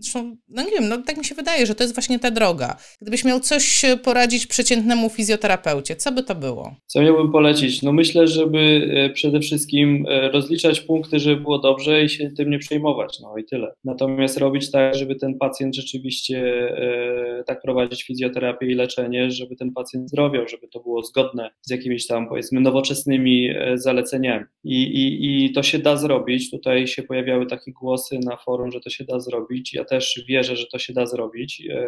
Zresztą, 0.00 0.36
no 0.48 0.62
nie 0.62 0.70
wiem, 0.70 0.88
no 0.88 0.98
tak 0.98 1.16
mi 1.16 1.24
się 1.24 1.34
wydaje, 1.34 1.66
że 1.66 1.74
to 1.74 1.84
jest 1.84 1.94
właśnie 1.94 2.18
ta 2.18 2.30
droga. 2.30 2.76
Gdybyś 3.00 3.24
miał 3.24 3.40
coś 3.40 3.82
poradzić 4.02 4.46
przeciętnemu 4.46 5.08
fizjoterapeucie, 5.08 5.96
co 5.96 6.12
by 6.12 6.22
to 6.22 6.34
było? 6.34 6.74
Co 6.86 7.02
miałbym 7.02 7.32
polecić? 7.32 7.82
No 7.82 7.92
myślę, 7.92 8.28
żeby 8.28 8.88
e, 8.96 9.10
przede 9.10 9.40
wszystkim 9.40 10.06
e, 10.08 10.30
rozliczać 10.30 10.80
punkty, 10.80 11.18
żeby 11.18 11.40
było 11.40 11.58
dobrze 11.58 12.04
i 12.04 12.08
się 12.08 12.30
tym 12.30 12.50
nie 12.50 12.58
przejmować, 12.58 13.20
no 13.20 13.38
i 13.38 13.44
tyle. 13.44 13.72
Natomiast 13.84 14.38
robić 14.38 14.59
tak, 14.68 14.94
żeby 14.94 15.16
ten 15.16 15.38
pacjent 15.38 15.76
rzeczywiście 15.76 16.38
e, 16.78 17.44
tak 17.46 17.62
prowadzić 17.62 18.04
fizjoterapię 18.04 18.66
i 18.66 18.74
leczenie, 18.74 19.30
żeby 19.30 19.56
ten 19.56 19.72
pacjent 19.72 20.08
zdrowiał, 20.08 20.48
żeby 20.48 20.68
to 20.68 20.80
było 20.80 21.02
zgodne 21.02 21.50
z 21.62 21.70
jakimiś 21.70 22.06
tam 22.06 22.28
powiedzmy 22.28 22.60
nowoczesnymi 22.60 23.48
zaleceniami. 23.74 24.44
I, 24.64 24.82
i, 24.82 25.44
i 25.44 25.52
to 25.52 25.62
się 25.62 25.78
da 25.78 25.96
zrobić. 25.96 26.50
Tutaj 26.50 26.86
się 26.86 27.02
pojawiały 27.02 27.46
takie 27.46 27.72
głosy 27.72 28.18
na 28.18 28.36
forum, 28.36 28.70
że 28.72 28.80
to 28.80 28.90
się 28.90 29.04
da 29.04 29.20
zrobić. 29.20 29.74
Ja 29.74 29.84
też 29.84 30.24
wierzę, 30.28 30.56
że 30.56 30.66
to 30.66 30.78
się 30.78 30.92
da 30.92 31.06
zrobić. 31.06 31.62
E, 31.70 31.86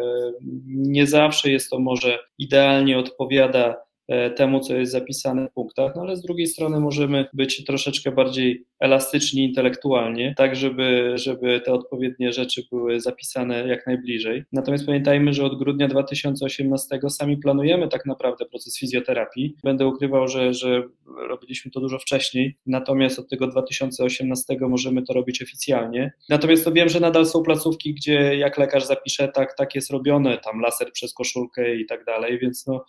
nie 0.67 1.07
zawsze 1.07 1.51
jest 1.51 1.69
to 1.69 1.79
może 1.79 2.19
idealnie 2.37 2.97
odpowiada 2.97 3.75
e, 4.07 4.29
temu, 4.29 4.59
co 4.59 4.75
jest 4.75 4.91
zapisane 4.91 5.47
w 5.47 5.53
punktach, 5.53 5.93
no 5.95 6.01
ale 6.01 6.15
z 6.15 6.21
drugiej 6.21 6.47
strony 6.47 6.79
możemy 6.79 7.25
być 7.33 7.63
troszeczkę 7.65 8.11
bardziej 8.11 8.65
elastyczni 8.83 9.43
intelektualnie, 9.43 10.33
tak 10.37 10.55
żeby, 10.55 11.11
żeby 11.15 11.61
te 11.65 11.73
odpowiednie 11.73 12.33
rzeczy 12.33 12.63
były 12.71 12.99
zapisane 12.99 13.67
jak 13.67 13.87
najbliżej. 13.87 14.43
Natomiast 14.51 14.85
pamiętajmy, 14.85 15.33
że 15.33 15.45
od 15.45 15.59
grudnia 15.59 15.87
2018 15.87 16.99
sami 17.09 17.37
planujemy 17.37 17.87
tak 17.87 18.05
naprawdę 18.05 18.45
proces 18.45 18.79
fizjoterapii. 18.79 19.55
Będę 19.63 19.87
ukrywał, 19.87 20.27
że, 20.27 20.53
że 20.53 20.83
robiliśmy 21.29 21.71
to 21.71 21.79
dużo 21.79 21.99
wcześniej, 21.99 22.57
natomiast 22.65 23.19
od 23.19 23.29
tego 23.29 23.47
2018 23.47 24.57
możemy 24.61 25.01
to 25.03 25.13
robić 25.13 25.43
oficjalnie. 25.43 26.13
Natomiast 26.29 26.65
to 26.65 26.71
wiem, 26.71 26.89
że 26.89 26.99
nadal 26.99 27.25
są 27.25 27.43
placówki, 27.43 27.93
gdzie 27.93 28.37
jak 28.37 28.57
lekarz 28.57 28.85
zapisze, 28.85 29.27
tak, 29.27 29.57
tak 29.57 29.75
jest 29.75 29.91
robione, 29.91 30.37
tam 30.37 30.59
laser 30.59 30.91
przez 30.91 31.13
koszulkę 31.13 31.75
i 31.75 31.85
tak 31.85 32.05
dalej, 32.05 32.39
więc 32.39 32.67
no, 32.67 32.85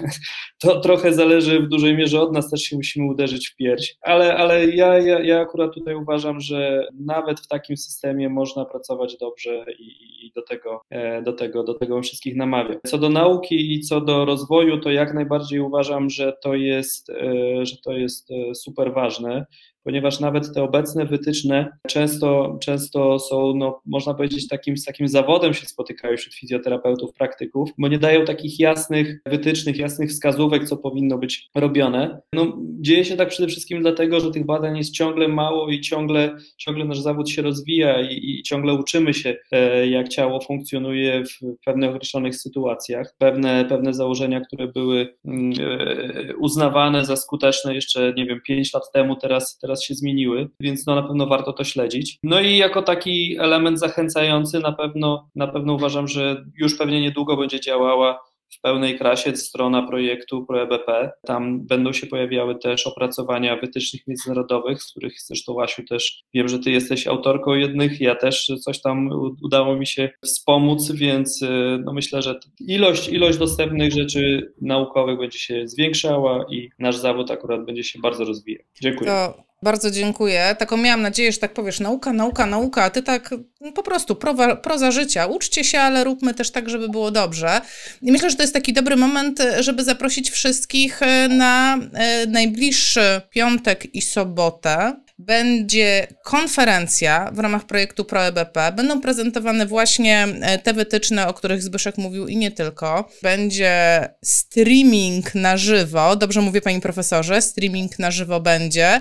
to 0.62 0.80
trochę 0.80 1.12
zależy 1.12 1.60
w 1.60 1.68
dużej 1.68 1.96
mierze 1.96 2.20
od 2.20 2.32
nas, 2.32 2.50
też 2.50 2.62
się 2.62 2.76
musimy 2.76 3.06
uderzyć 3.06 3.48
w 3.48 3.56
pierś, 3.56 3.96
ale, 4.02 4.36
ale 4.36 4.66
ja, 4.66 4.98
ja, 4.98 5.20
ja 5.20 5.33
akurat 5.40 5.74
tutaj 5.74 5.94
uważam, 5.94 6.40
że 6.40 6.88
nawet 7.00 7.40
w 7.40 7.46
takim 7.46 7.76
systemie 7.76 8.28
można 8.28 8.64
pracować 8.64 9.16
dobrze 9.16 9.64
i, 9.78 10.26
i 10.26 10.32
do, 10.34 10.42
tego, 10.42 10.82
e, 10.90 11.22
do, 11.22 11.32
tego, 11.32 11.64
do 11.64 11.74
tego 11.74 12.02
wszystkich 12.02 12.36
namawiam. 12.36 12.78
Co 12.86 12.98
do 12.98 13.08
nauki 13.08 13.74
i 13.74 13.80
co 13.80 14.00
do 14.00 14.24
rozwoju, 14.24 14.80
to 14.80 14.90
jak 14.90 15.14
najbardziej 15.14 15.60
uważam, 15.60 16.10
że 16.10 16.32
to 16.42 16.54
jest, 16.54 17.10
e, 17.10 17.66
że 17.66 17.76
to 17.76 17.92
jest 17.92 18.30
e, 18.30 18.54
super 18.54 18.92
ważne 18.92 19.46
ponieważ 19.84 20.20
nawet 20.20 20.54
te 20.54 20.62
obecne 20.62 21.06
wytyczne 21.06 21.78
często, 21.88 22.58
często 22.60 23.18
są, 23.18 23.54
no, 23.56 23.80
można 23.86 24.14
powiedzieć, 24.14 24.48
takim, 24.48 24.76
z 24.76 24.84
takim 24.84 25.08
zawodem 25.08 25.54
się 25.54 25.66
spotykają 25.66 26.16
wśród 26.16 26.34
fizjoterapeutów, 26.34 27.12
praktyków, 27.12 27.70
bo 27.78 27.88
nie 27.88 27.98
dają 27.98 28.24
takich 28.24 28.60
jasnych 28.60 29.20
wytycznych, 29.26 29.78
jasnych 29.78 30.10
wskazówek, 30.10 30.68
co 30.68 30.76
powinno 30.76 31.18
być 31.18 31.48
robione. 31.54 32.20
No, 32.32 32.58
dzieje 32.80 33.04
się 33.04 33.16
tak 33.16 33.28
przede 33.28 33.48
wszystkim 33.48 33.82
dlatego, 33.82 34.20
że 34.20 34.30
tych 34.30 34.46
badań 34.46 34.76
jest 34.76 34.92
ciągle 34.92 35.28
mało 35.28 35.68
i 35.68 35.80
ciągle, 35.80 36.36
ciągle 36.56 36.84
nasz 36.84 37.00
zawód 37.00 37.30
się 37.30 37.42
rozwija 37.42 38.00
i, 38.00 38.30
i 38.30 38.42
ciągle 38.42 38.74
uczymy 38.74 39.14
się, 39.14 39.36
e, 39.52 39.86
jak 39.86 40.08
ciało 40.08 40.40
funkcjonuje 40.40 41.24
w 41.24 41.64
pewnych 41.64 41.90
określonych 41.90 42.36
sytuacjach. 42.36 43.14
Pewne, 43.18 43.64
pewne 43.64 43.94
założenia, 43.94 44.40
które 44.40 44.68
były 44.68 45.14
mm, 45.24 45.52
e, 45.60 46.36
uznawane 46.36 47.04
za 47.04 47.16
skuteczne 47.16 47.74
jeszcze, 47.74 48.12
nie 48.16 48.26
wiem, 48.26 48.40
5 48.46 48.74
lat 48.74 48.82
temu, 48.92 49.16
teraz, 49.16 49.58
teraz 49.58 49.73
się 49.82 49.94
zmieniły, 49.94 50.48
więc 50.60 50.86
no, 50.86 50.94
na 50.94 51.02
pewno 51.02 51.26
warto 51.26 51.52
to 51.52 51.64
śledzić. 51.64 52.18
No 52.22 52.40
i 52.40 52.56
jako 52.56 52.82
taki 52.82 53.36
element 53.38 53.78
zachęcający 53.78 54.60
na 54.60 54.72
pewno, 54.72 55.28
na 55.34 55.46
pewno 55.46 55.74
uważam, 55.74 56.08
że 56.08 56.44
już 56.56 56.78
pewnie 56.78 57.00
niedługo 57.00 57.36
będzie 57.36 57.60
działała 57.60 58.20
w 58.56 58.60
pełnej 58.60 58.98
krasie 58.98 59.36
strona 59.36 59.86
projektu 59.86 60.46
ProEBP. 60.46 61.12
Tam 61.26 61.66
będą 61.66 61.92
się 61.92 62.06
pojawiały 62.06 62.58
też 62.58 62.86
opracowania 62.86 63.56
wytycznych 63.56 64.06
międzynarodowych, 64.06 64.82
z 64.82 64.90
których 64.90 65.22
zresztą 65.22 65.52
Łasiu 65.52 65.82
też 65.84 66.24
wiem, 66.34 66.48
że 66.48 66.58
ty 66.58 66.70
jesteś 66.70 67.06
autorką 67.06 67.54
jednych, 67.54 68.00
ja 68.00 68.14
też 68.14 68.52
coś 68.60 68.80
tam 68.80 69.10
udało 69.42 69.76
mi 69.76 69.86
się 69.86 70.10
wspomóc, 70.24 70.92
więc 70.92 71.42
y, 71.42 71.48
no 71.84 71.92
myślę, 71.92 72.22
że 72.22 72.40
ilość, 72.60 73.08
ilość 73.08 73.38
dostępnych 73.38 73.92
rzeczy 73.92 74.52
naukowych 74.60 75.18
będzie 75.18 75.38
się 75.38 75.68
zwiększała 75.68 76.44
i 76.50 76.70
nasz 76.78 76.96
zawód 76.96 77.30
akurat 77.30 77.64
będzie 77.64 77.84
się 77.84 77.98
bardzo 78.02 78.24
rozwijał. 78.24 78.64
Dziękuję. 78.80 79.10
To 79.10 79.44
bardzo 79.64 79.90
dziękuję. 79.90 80.56
Taką 80.58 80.76
miałam 80.76 81.02
nadzieję, 81.02 81.32
że 81.32 81.38
tak 81.38 81.54
powiesz, 81.54 81.80
nauka, 81.80 82.12
nauka, 82.12 82.46
nauka, 82.46 82.84
a 82.84 82.90
ty 82.90 83.02
tak 83.02 83.30
no, 83.60 83.72
po 83.72 83.82
prostu 83.82 84.16
prowa, 84.16 84.56
proza 84.56 84.90
życia. 84.90 85.26
Uczcie 85.26 85.64
się, 85.64 85.80
ale 85.80 86.04
róbmy 86.04 86.34
też 86.34 86.50
tak, 86.50 86.70
żeby 86.70 86.88
było 86.88 87.10
dobrze. 87.10 87.60
I 88.02 88.12
myślę, 88.12 88.30
że 88.30 88.36
to 88.36 88.42
jest 88.42 88.54
taki 88.54 88.72
dobry 88.72 88.96
moment, 88.96 89.42
żeby 89.60 89.84
zaprosić 89.84 90.30
wszystkich 90.30 91.02
e, 91.02 91.28
na 91.28 91.78
e, 91.94 92.26
najbliższy 92.26 93.20
piątek 93.30 93.94
i 93.94 94.02
sobotę 94.02 95.04
będzie 95.18 96.06
konferencja 96.24 97.30
w 97.32 97.38
ramach 97.38 97.64
projektu 97.64 98.04
ProEBP. 98.04 98.72
Będą 98.72 99.00
prezentowane 99.00 99.66
właśnie 99.66 100.26
e, 100.40 100.58
te 100.58 100.72
wytyczne, 100.72 101.28
o 101.28 101.34
których 101.34 101.62
Zbyszek 101.62 101.98
mówił 101.98 102.28
i 102.28 102.36
nie 102.36 102.50
tylko. 102.50 103.08
Będzie 103.22 104.08
streaming 104.24 105.34
na 105.34 105.56
żywo. 105.56 106.16
Dobrze 106.16 106.40
mówię, 106.40 106.60
panie 106.60 106.80
profesorze, 106.80 107.42
streaming 107.42 107.98
na 107.98 108.10
żywo 108.10 108.40
będzie 108.40 109.00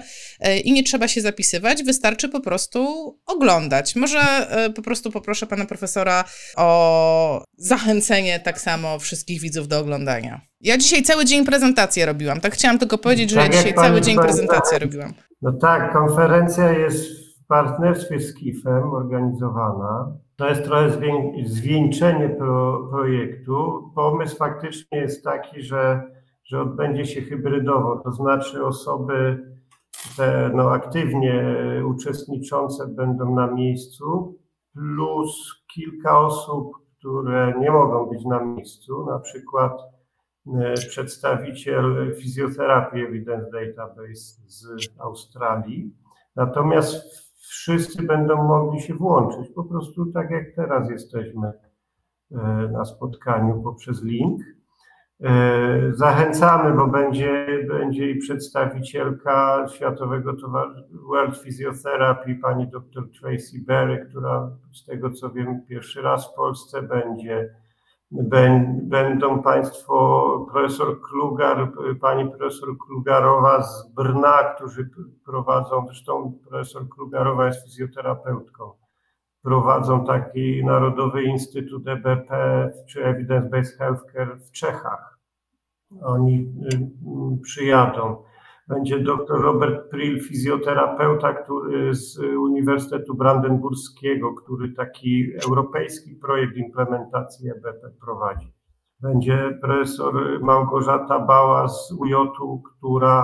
i 0.63 0.73
nie 0.73 0.83
trzeba 0.83 1.07
się 1.07 1.21
zapisywać, 1.21 1.83
wystarczy 1.83 2.29
po 2.29 2.39
prostu 2.39 2.79
oglądać. 3.25 3.95
Może 3.95 4.19
e, 4.19 4.69
po 4.69 4.81
prostu 4.81 5.11
poproszę 5.11 5.47
pana 5.47 5.65
profesora 5.65 6.23
o 6.57 7.43
zachęcenie 7.57 8.39
tak 8.39 8.61
samo 8.61 8.99
wszystkich 8.99 9.41
widzów 9.41 9.67
do 9.67 9.79
oglądania. 9.79 10.41
Ja 10.61 10.77
dzisiaj 10.77 11.03
cały 11.03 11.25
dzień 11.25 11.45
prezentację 11.45 12.05
robiłam. 12.05 12.41
Tak 12.41 12.53
chciałam 12.53 12.79
tylko 12.79 12.97
powiedzieć, 12.97 13.29
że 13.29 13.35
tak 13.35 13.53
ja 13.53 13.57
dzisiaj 13.57 13.73
cały 13.73 14.01
dzień 14.01 14.17
prezentację 14.17 14.79
robiłam. 14.79 15.13
No 15.41 15.51
tak, 15.53 15.93
konferencja 15.93 16.71
jest 16.71 17.05
w 17.43 17.45
partnerstwie 17.47 18.19
z 18.19 18.35
KIF-em 18.35 18.93
organizowana. 18.93 20.17
To 20.35 20.49
jest 20.49 20.63
trochę 20.63 20.89
zwieńczenie 21.45 22.29
pro, 22.29 22.87
projektu. 22.91 23.91
Pomysł 23.95 24.37
faktycznie 24.37 24.97
jest 24.97 25.23
taki, 25.23 25.61
że, 25.61 26.01
że 26.45 26.61
odbędzie 26.61 27.05
się 27.05 27.21
hybrydowo, 27.21 28.01
to 28.03 28.11
znaczy 28.11 28.65
osoby 28.65 29.39
te 30.17 30.51
no, 30.53 30.71
aktywnie 30.71 31.55
uczestniczące 31.87 32.87
będą 32.87 33.35
na 33.35 33.47
miejscu, 33.47 34.37
plus 34.73 35.63
kilka 35.73 36.19
osób, 36.19 36.71
które 36.99 37.53
nie 37.59 37.71
mogą 37.71 38.05
być 38.05 38.25
na 38.25 38.45
miejscu, 38.45 39.05
na 39.05 39.19
przykład 39.19 39.93
E, 40.47 40.73
przedstawiciel 40.73 42.15
fizjoterapii 42.15 43.05
Evidence 43.05 43.49
Database 43.51 44.41
z 44.47 44.67
Australii. 44.99 45.95
Natomiast 46.35 47.23
wszyscy 47.37 48.03
będą 48.03 48.43
mogli 48.43 48.81
się 48.81 48.93
włączyć, 48.93 49.51
po 49.55 49.63
prostu 49.63 50.05
tak 50.05 50.31
jak 50.31 50.55
teraz 50.55 50.89
jesteśmy 50.89 51.51
e, 52.31 52.37
na 52.71 52.85
spotkaniu 52.85 53.61
poprzez 53.63 54.03
link. 54.03 54.41
E, 55.23 55.93
zachęcamy, 55.93 56.73
bo 56.73 56.87
będzie, 56.87 57.47
będzie 57.67 58.11
i 58.11 58.19
przedstawicielka 58.19 59.65
Światowego 59.75 60.33
Towarzystwa 60.33 60.97
World 61.09 61.37
Physiotherapy, 61.37 62.35
pani 62.35 62.67
dr 62.67 63.03
Tracy 63.21 63.61
Berry, 63.65 64.05
która 64.09 64.49
z 64.73 64.85
tego 64.85 65.09
co 65.09 65.29
wiem 65.29 65.61
pierwszy 65.69 66.01
raz 66.01 66.31
w 66.31 66.35
Polsce 66.35 66.81
będzie 66.81 67.55
Będą 68.81 69.41
Państwo 69.43 70.47
profesor 70.51 71.01
Klugar, 71.01 71.71
pani 72.01 72.29
profesor 72.29 72.77
Klugarowa 72.87 73.63
z 73.63 73.93
Brna, 73.95 74.43
którzy 74.43 74.89
prowadzą, 75.25 75.85
zresztą 75.87 76.33
profesor 76.49 76.89
Klugarowa 76.89 77.45
jest 77.45 77.63
fizjoterapeutką, 77.63 78.71
prowadzą 79.43 80.05
taki 80.05 80.65
Narodowy 80.65 81.23
Instytut 81.23 81.87
EBP 81.87 82.71
czy 82.87 83.05
Evidence 83.05 83.49
Based 83.49 83.77
Healthcare 83.77 84.39
w 84.39 84.51
Czechach. 84.51 85.12
Oni 86.01 86.35
y, 86.37 87.41
przyjadą. 87.41 88.23
Będzie 88.67 88.99
dr 88.99 89.41
Robert 89.41 89.89
Prill, 89.89 90.21
fizjoterapeuta 90.21 91.33
który 91.33 91.93
z 91.93 92.19
Uniwersytetu 92.19 93.15
Brandenburskiego, 93.15 94.33
który 94.33 94.73
taki 94.73 95.25
europejski 95.47 96.15
projekt 96.15 96.57
implementacji 96.57 97.49
EBP 97.49 97.89
prowadzi. 98.01 98.53
Będzie 99.01 99.57
profesor 99.61 100.39
Małgorzata 100.41 101.19
Bała 101.19 101.67
z 101.67 101.91
UJ-u, 101.91 102.61
która 102.61 103.23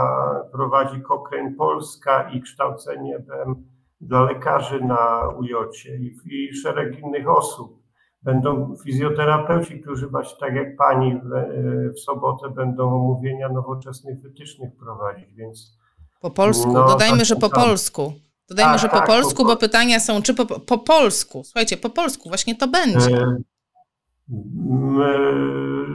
prowadzi 0.52 1.02
Cochrane 1.02 1.54
Polska 1.58 2.32
i 2.32 2.42
kształcenie 2.42 3.16
EBM 3.16 3.56
dla 4.02 4.22
lekarzy 4.22 4.84
na 4.84 5.30
UJ 5.40 5.54
i, 6.00 6.16
i 6.26 6.54
szereg 6.54 7.00
innych 7.00 7.30
osób. 7.30 7.79
Będą 8.24 8.76
fizjoterapeuci, 8.84 9.82
którzy 9.82 10.08
właśnie 10.08 10.40
tak 10.40 10.56
jak 10.56 10.78
pani 10.78 11.22
w, 11.24 11.94
w 11.94 12.00
sobotę 12.00 12.50
będą 12.50 12.96
omówienia 12.96 13.50
nowoczesnych 13.50 14.22
wytycznych 14.22 14.76
prowadzić, 14.76 15.34
więc... 15.34 15.80
Po 16.22 16.32
polsku, 16.32 16.72
no, 16.74 16.88
dodajmy, 16.88 17.18
tak, 17.18 17.26
że 17.26 17.36
po 17.36 17.50
polsku. 17.50 18.14
Dodajmy, 18.50 18.72
tak, 18.72 18.82
że 18.82 18.90
po 18.90 18.98
tak, 18.98 19.08
polsku, 19.08 19.44
po, 19.44 19.46
bo 19.46 19.58
pytania 19.58 20.00
są, 20.00 20.22
czy 20.22 20.34
po, 20.34 20.46
po 20.46 20.78
polsku. 20.78 21.44
Słuchajcie, 21.44 21.78
po 21.78 21.90
polsku 21.90 22.30
właśnie 22.30 22.56
to 22.56 22.68
będzie. 22.68 23.18
E, 23.18 23.38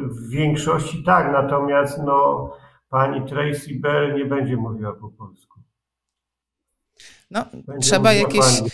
w 0.09 0.29
większości 0.29 1.03
tak, 1.05 1.33
natomiast 1.33 1.99
no, 2.05 2.51
pani 2.89 3.29
Tracy 3.29 3.81
Bell 3.81 4.15
nie 4.15 4.25
będzie 4.25 4.57
mówiła 4.57 4.93
po 4.93 5.09
polsku. 5.09 5.61
No, 7.31 7.45
będzie 7.53 7.89
trzeba 7.89 8.13
jakieś... 8.13 8.61
Pani 8.61 8.71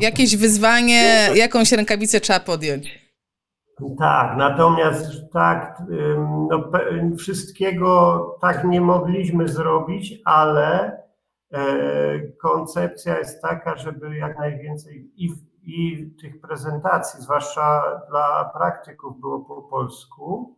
jakieś 0.00 0.36
wyzwanie, 0.36 1.28
jakąś 1.34 1.72
rękawicę 1.72 2.20
trzeba 2.20 2.40
podjąć. 2.40 3.10
Tak, 3.98 4.36
natomiast 4.36 5.32
tak, 5.32 5.82
no, 6.50 6.70
wszystkiego 7.18 8.38
tak 8.40 8.64
nie 8.64 8.80
mogliśmy 8.80 9.48
zrobić, 9.48 10.14
ale 10.24 10.98
e, 11.52 11.62
koncepcja 12.42 13.18
jest 13.18 13.42
taka, 13.42 13.76
żeby 13.76 14.16
jak 14.16 14.38
najwięcej 14.38 15.10
i, 15.16 15.30
i 15.62 16.06
tych 16.20 16.40
prezentacji, 16.40 17.22
zwłaszcza 17.22 17.82
dla 18.10 18.50
praktyków, 18.58 19.20
było 19.20 19.40
po 19.40 19.62
polsku, 19.62 20.56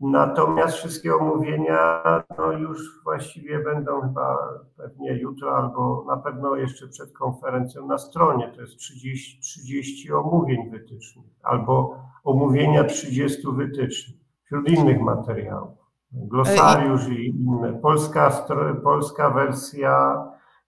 Natomiast 0.00 0.76
wszystkie 0.76 1.14
omówienia 1.14 2.02
no 2.38 2.52
już 2.52 3.02
właściwie 3.04 3.58
będą 3.58 4.00
chyba 4.00 4.38
pewnie 4.76 5.12
jutro 5.12 5.56
albo 5.56 6.04
na 6.08 6.16
pewno 6.16 6.56
jeszcze 6.56 6.88
przed 6.88 7.12
konferencją 7.12 7.86
na 7.86 7.98
stronie. 7.98 8.52
To 8.54 8.60
jest 8.60 8.76
30, 8.76 9.40
30 9.40 10.12
omówień 10.12 10.70
wytycznych 10.70 11.26
albo 11.42 11.98
omówienia 12.24 12.84
30 12.84 13.42
wytycznych 13.52 14.18
wśród 14.44 14.68
innych 14.68 15.00
materiałów. 15.00 15.78
Glosariusz 16.12 17.08
i 17.08 17.26
inne. 17.26 17.72
Polska, 17.72 18.46
polska 18.84 19.30
wersja 19.30 20.24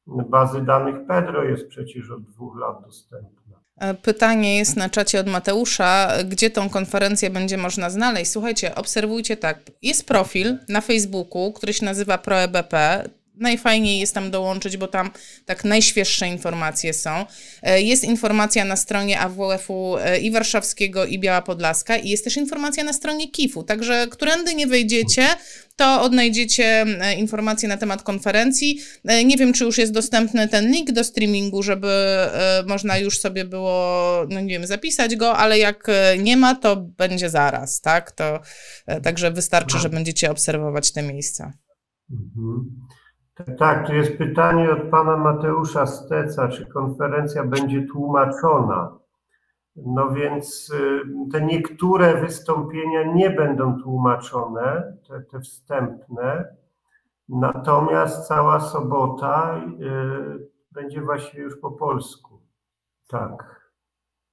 bazy 0.07 0.63
danych 0.63 1.07
Pedro 1.07 1.45
jest 1.45 1.69
przecież 1.69 2.11
od 2.11 2.23
dwóch 2.23 2.57
lat 2.59 2.83
dostępna. 2.83 3.38
E, 3.81 3.95
pytanie 3.95 4.59
jest 4.59 4.77
na 4.77 4.89
czacie 4.91 5.21
od 5.21 5.27
Mateusza, 5.27 6.13
gdzie 6.25 6.51
tą 6.51 6.69
konferencję 6.69 7.31
będzie 7.31 7.57
można 7.57 7.91
znaleźć. 7.91 8.31
Słuchajcie, 8.31 8.75
obserwujcie 8.75 9.37
tak. 9.37 9.59
Jest 9.83 10.07
profil 10.07 10.59
na 10.69 10.81
Facebooku, 10.81 11.53
który 11.53 11.73
się 11.73 11.85
nazywa 11.85 12.19
ProEBP. 12.19 13.05
Najfajniej 13.41 14.01
jest 14.01 14.15
tam 14.15 14.31
dołączyć, 14.31 14.77
bo 14.77 14.89
tam 14.89 15.11
tak 15.45 15.65
najświeższe 15.65 16.29
informacje 16.29 16.95
są. 16.95 17.25
E, 17.63 17.83
jest 17.83 18.05
informacja 18.05 18.65
na 18.65 18.77
stronie 18.77 19.21
AWF-u 19.21 19.97
e, 19.97 20.19
i 20.19 20.31
warszawskiego, 20.31 21.05
i 21.05 21.19
Biała 21.19 21.43
Podlaska, 21.43 21.97
i 21.97 22.09
jest 22.09 22.25
też 22.25 22.37
informacja 22.37 22.85
na 22.85 22.93
stronie 22.93 23.31
KIF-u. 23.31 23.63
Także, 23.63 24.07
którędy 24.11 24.55
nie 24.55 24.67
wejdziecie, 24.67 25.27
to 25.77 26.03
odnajdziecie 26.03 26.83
e, 26.83 27.15
informacje 27.15 27.69
na 27.69 27.77
temat 27.77 28.03
konferencji. 28.03 28.81
Nie 29.25 29.37
wiem, 29.37 29.53
czy 29.53 29.65
już 29.65 29.79
jest 29.79 29.93
dostępny 29.93 30.49
ten 30.49 30.73
link 30.73 30.93
do 30.93 31.05
streamingu, 31.05 31.63
żeby 31.63 31.89
można 32.67 32.99
już 32.99 33.19
sobie 33.19 33.45
było, 33.45 34.27
no 34.29 34.41
nie 34.41 34.49
wiem, 34.49 34.67
zapisać 34.67 35.17
go, 35.17 35.37
ale 35.37 35.59
jak 35.59 35.87
nie 36.19 36.37
ma, 36.37 36.55
to 36.55 36.77
będzie 36.77 37.31
zaraz, 37.31 37.81
tak? 37.81 38.13
To, 38.13 38.41
także 39.03 39.31
wystarczy, 39.31 39.79
że 39.79 39.89
będziecie 39.89 40.31
obserwować 40.31 40.93
te 40.93 41.03
miejsca. 41.03 41.53
Mhm. 42.11 42.88
Tak, 43.59 43.87
tu 43.87 43.95
jest 43.95 44.19
pytanie 44.19 44.71
od 44.71 44.83
pana 44.83 45.17
Mateusza 45.17 45.87
Steca, 45.87 46.49
czy 46.49 46.67
konferencja 46.67 47.45
będzie 47.45 47.87
tłumaczona. 47.87 48.99
No 49.77 50.11
więc 50.11 50.71
y, 50.71 51.01
te 51.33 51.41
niektóre 51.41 52.21
wystąpienia 52.21 53.13
nie 53.13 53.31
będą 53.31 53.83
tłumaczone, 53.83 54.97
te, 55.09 55.21
te 55.21 55.41
wstępne, 55.41 56.57
natomiast 57.29 58.29
cała 58.29 58.61
sobota 58.61 59.61
y, 59.81 60.49
będzie 60.73 61.01
właśnie 61.01 61.41
już 61.41 61.61
po 61.61 61.71
polsku. 61.71 62.41
Tak. 63.09 63.59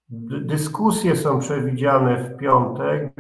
Dyskusje 0.10 1.16
są 1.16 1.39
przewidziane 1.39 2.24
w 2.24 2.38
piątek 2.38 3.14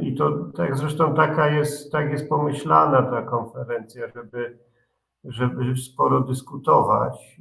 i 0.00 0.14
to 0.14 0.30
tak 0.56 0.76
zresztą 0.76 1.14
taka 1.14 1.48
jest, 1.48 1.92
tak 1.92 2.10
jest 2.10 2.28
pomyślana 2.28 3.02
ta 3.02 3.22
konferencja, 3.22 4.08
żeby 4.14 4.58
żeby 5.24 5.76
sporo 5.76 6.20
dyskutować. 6.20 7.40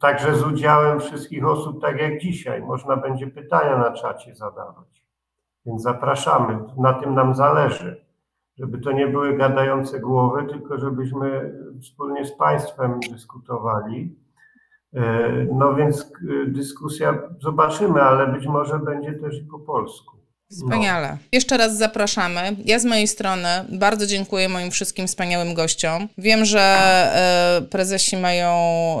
Także 0.00 0.34
z 0.34 0.44
udziałem 0.44 1.00
wszystkich 1.00 1.46
osób, 1.46 1.82
tak 1.82 2.00
jak 2.00 2.20
dzisiaj. 2.20 2.62
Można 2.62 2.96
będzie 2.96 3.26
pytania 3.26 3.78
na 3.78 3.92
czacie 3.92 4.34
zadawać. 4.34 5.02
Więc 5.66 5.82
zapraszamy. 5.82 6.58
Na 6.76 6.92
tym 6.92 7.14
nam 7.14 7.34
zależy. 7.34 8.06
Żeby 8.58 8.78
to 8.78 8.92
nie 8.92 9.06
były 9.06 9.36
gadające 9.36 10.00
głowy, 10.00 10.44
tylko 10.44 10.78
żebyśmy 10.78 11.58
wspólnie 11.82 12.24
z 12.24 12.36
Państwem 12.36 13.00
dyskutowali. 13.12 14.16
No 15.52 15.74
więc 15.74 16.12
dyskusja 16.46 17.22
zobaczymy, 17.40 18.02
ale 18.02 18.26
być 18.26 18.46
może 18.46 18.78
będzie 18.78 19.12
też 19.12 19.42
i 19.42 19.44
po 19.44 19.58
polsku. 19.58 20.15
Wspaniale. 20.50 21.08
No. 21.10 21.18
Jeszcze 21.32 21.56
raz 21.56 21.76
zapraszamy. 21.76 22.56
Ja 22.64 22.78
z 22.78 22.84
mojej 22.84 23.08
strony 23.08 23.48
bardzo 23.68 24.06
dziękuję 24.06 24.48
moim 24.48 24.70
wszystkim 24.70 25.06
wspaniałym 25.06 25.54
gościom. 25.54 26.08
Wiem, 26.18 26.44
że 26.44 26.60
e, 26.60 27.62
prezesi 27.70 28.16
mają 28.16 28.52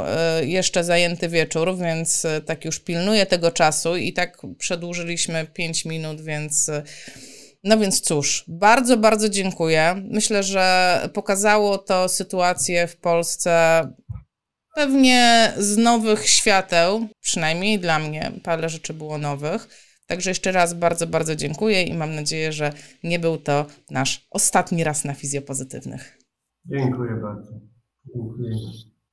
e, 0.04 0.44
jeszcze 0.44 0.84
zajęty 0.84 1.28
wieczór, 1.28 1.76
więc 1.78 2.24
e, 2.24 2.40
tak 2.40 2.64
już 2.64 2.80
pilnuję 2.80 3.26
tego 3.26 3.50
czasu 3.50 3.96
i 3.96 4.12
tak 4.12 4.38
przedłużyliśmy 4.58 5.46
5 5.46 5.84
minut, 5.84 6.20
więc. 6.20 6.70
No 7.64 7.78
więc 7.78 8.00
cóż, 8.00 8.44
bardzo, 8.48 8.96
bardzo 8.96 9.28
dziękuję. 9.28 10.02
Myślę, 10.10 10.42
że 10.42 11.00
pokazało 11.14 11.78
to 11.78 12.08
sytuację 12.08 12.86
w 12.86 12.96
Polsce 12.96 13.82
pewnie 14.74 15.52
z 15.56 15.76
nowych 15.76 16.28
świateł, 16.28 17.08
przynajmniej 17.20 17.78
dla 17.78 17.98
mnie. 17.98 18.32
Parę 18.42 18.68
rzeczy 18.68 18.94
było 18.94 19.18
nowych. 19.18 19.68
Także 20.06 20.30
jeszcze 20.30 20.52
raz 20.52 20.74
bardzo, 20.74 21.06
bardzo 21.06 21.36
dziękuję 21.36 21.82
i 21.82 21.94
mam 21.94 22.14
nadzieję, 22.14 22.52
że 22.52 22.72
nie 23.04 23.18
był 23.18 23.38
to 23.38 23.66
nasz 23.90 24.26
ostatni 24.30 24.84
raz 24.84 25.04
na 25.04 25.14
fizjopozytywnych. 25.14 26.18
Dziękuję 26.64 27.12
bardzo. 27.22 27.60
Dziękuję. 28.14 28.56